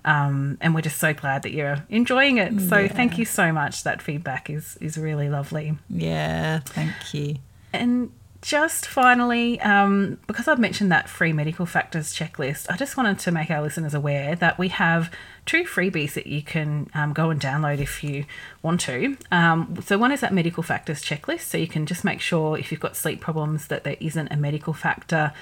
Um, 0.06 0.58
and 0.62 0.74
we're 0.74 0.82
just 0.82 1.00
so 1.00 1.14
glad 1.14 1.42
that 1.44 1.52
you're 1.52 1.84
enjoying 1.90 2.38
it. 2.38 2.62
So 2.62 2.78
Yeah. 2.78 2.88
thank 2.88 3.18
you 3.18 3.26
so 3.26 3.52
much. 3.52 3.84
That 3.84 4.02
feedback 4.02 4.50
is 4.50 4.78
is 4.80 4.98
really 4.98 5.28
lovely. 5.30 5.78
Yeah, 5.90 6.60
thank 6.60 7.14
you. 7.14 7.38
And 7.74 8.12
just 8.42 8.86
finally, 8.86 9.60
um, 9.62 10.20
because 10.28 10.48
I've 10.48 10.60
mentioned 10.60 10.92
that 10.92 11.10
free 11.10 11.34
medical 11.34 11.66
factors 11.66 12.14
checklist, 12.14 12.68
I 12.70 12.78
just 12.78 12.96
wanted 12.96 13.18
to 13.20 13.32
make 13.32 13.50
our 13.50 13.60
listeners 13.64 13.96
aware 13.96 14.36
that 14.36 14.60
we 14.60 14.68
have 14.68 15.12
two 15.48 15.64
freebies 15.64 16.14
that 16.14 16.28
you 16.28 16.44
can 16.44 16.88
um, 16.94 17.12
go 17.12 17.32
and 17.32 17.42
download 17.42 17.80
if 17.80 18.04
you 18.04 18.26
want 18.62 18.82
to. 18.82 19.18
Um, 19.32 19.80
so, 19.84 19.98
one 19.98 20.12
is 20.12 20.22
that 20.22 20.32
medical 20.32 20.62
factors 20.62 21.02
checklist. 21.02 21.42
So, 21.42 21.58
you 21.58 21.68
can 21.68 21.88
just 21.88 22.04
make 22.04 22.22
sure 22.22 22.56
if 22.56 22.72
you've 22.72 22.80
got 22.82 22.96
sleep 22.96 23.20
problems 23.20 23.66
that 23.68 23.84
there 23.84 23.98
isn't 24.00 24.28
a 24.32 24.38
medical 24.38 24.74
factor 24.74 25.34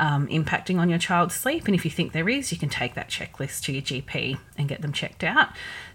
um, 0.00 0.28
impacting 0.28 0.78
on 0.78 0.88
your 0.88 0.98
child's 0.98 1.34
sleep. 1.34 1.66
And 1.66 1.74
if 1.74 1.84
you 1.84 1.90
think 1.90 2.12
there 2.12 2.28
is, 2.28 2.52
you 2.52 2.58
can 2.58 2.68
take 2.68 2.94
that 2.94 3.08
checklist 3.08 3.62
to 3.64 3.72
your 3.72 3.82
GP 3.82 4.38
and 4.56 4.68
get 4.68 4.82
them 4.82 4.92
checked 4.92 5.24
out. 5.24 5.48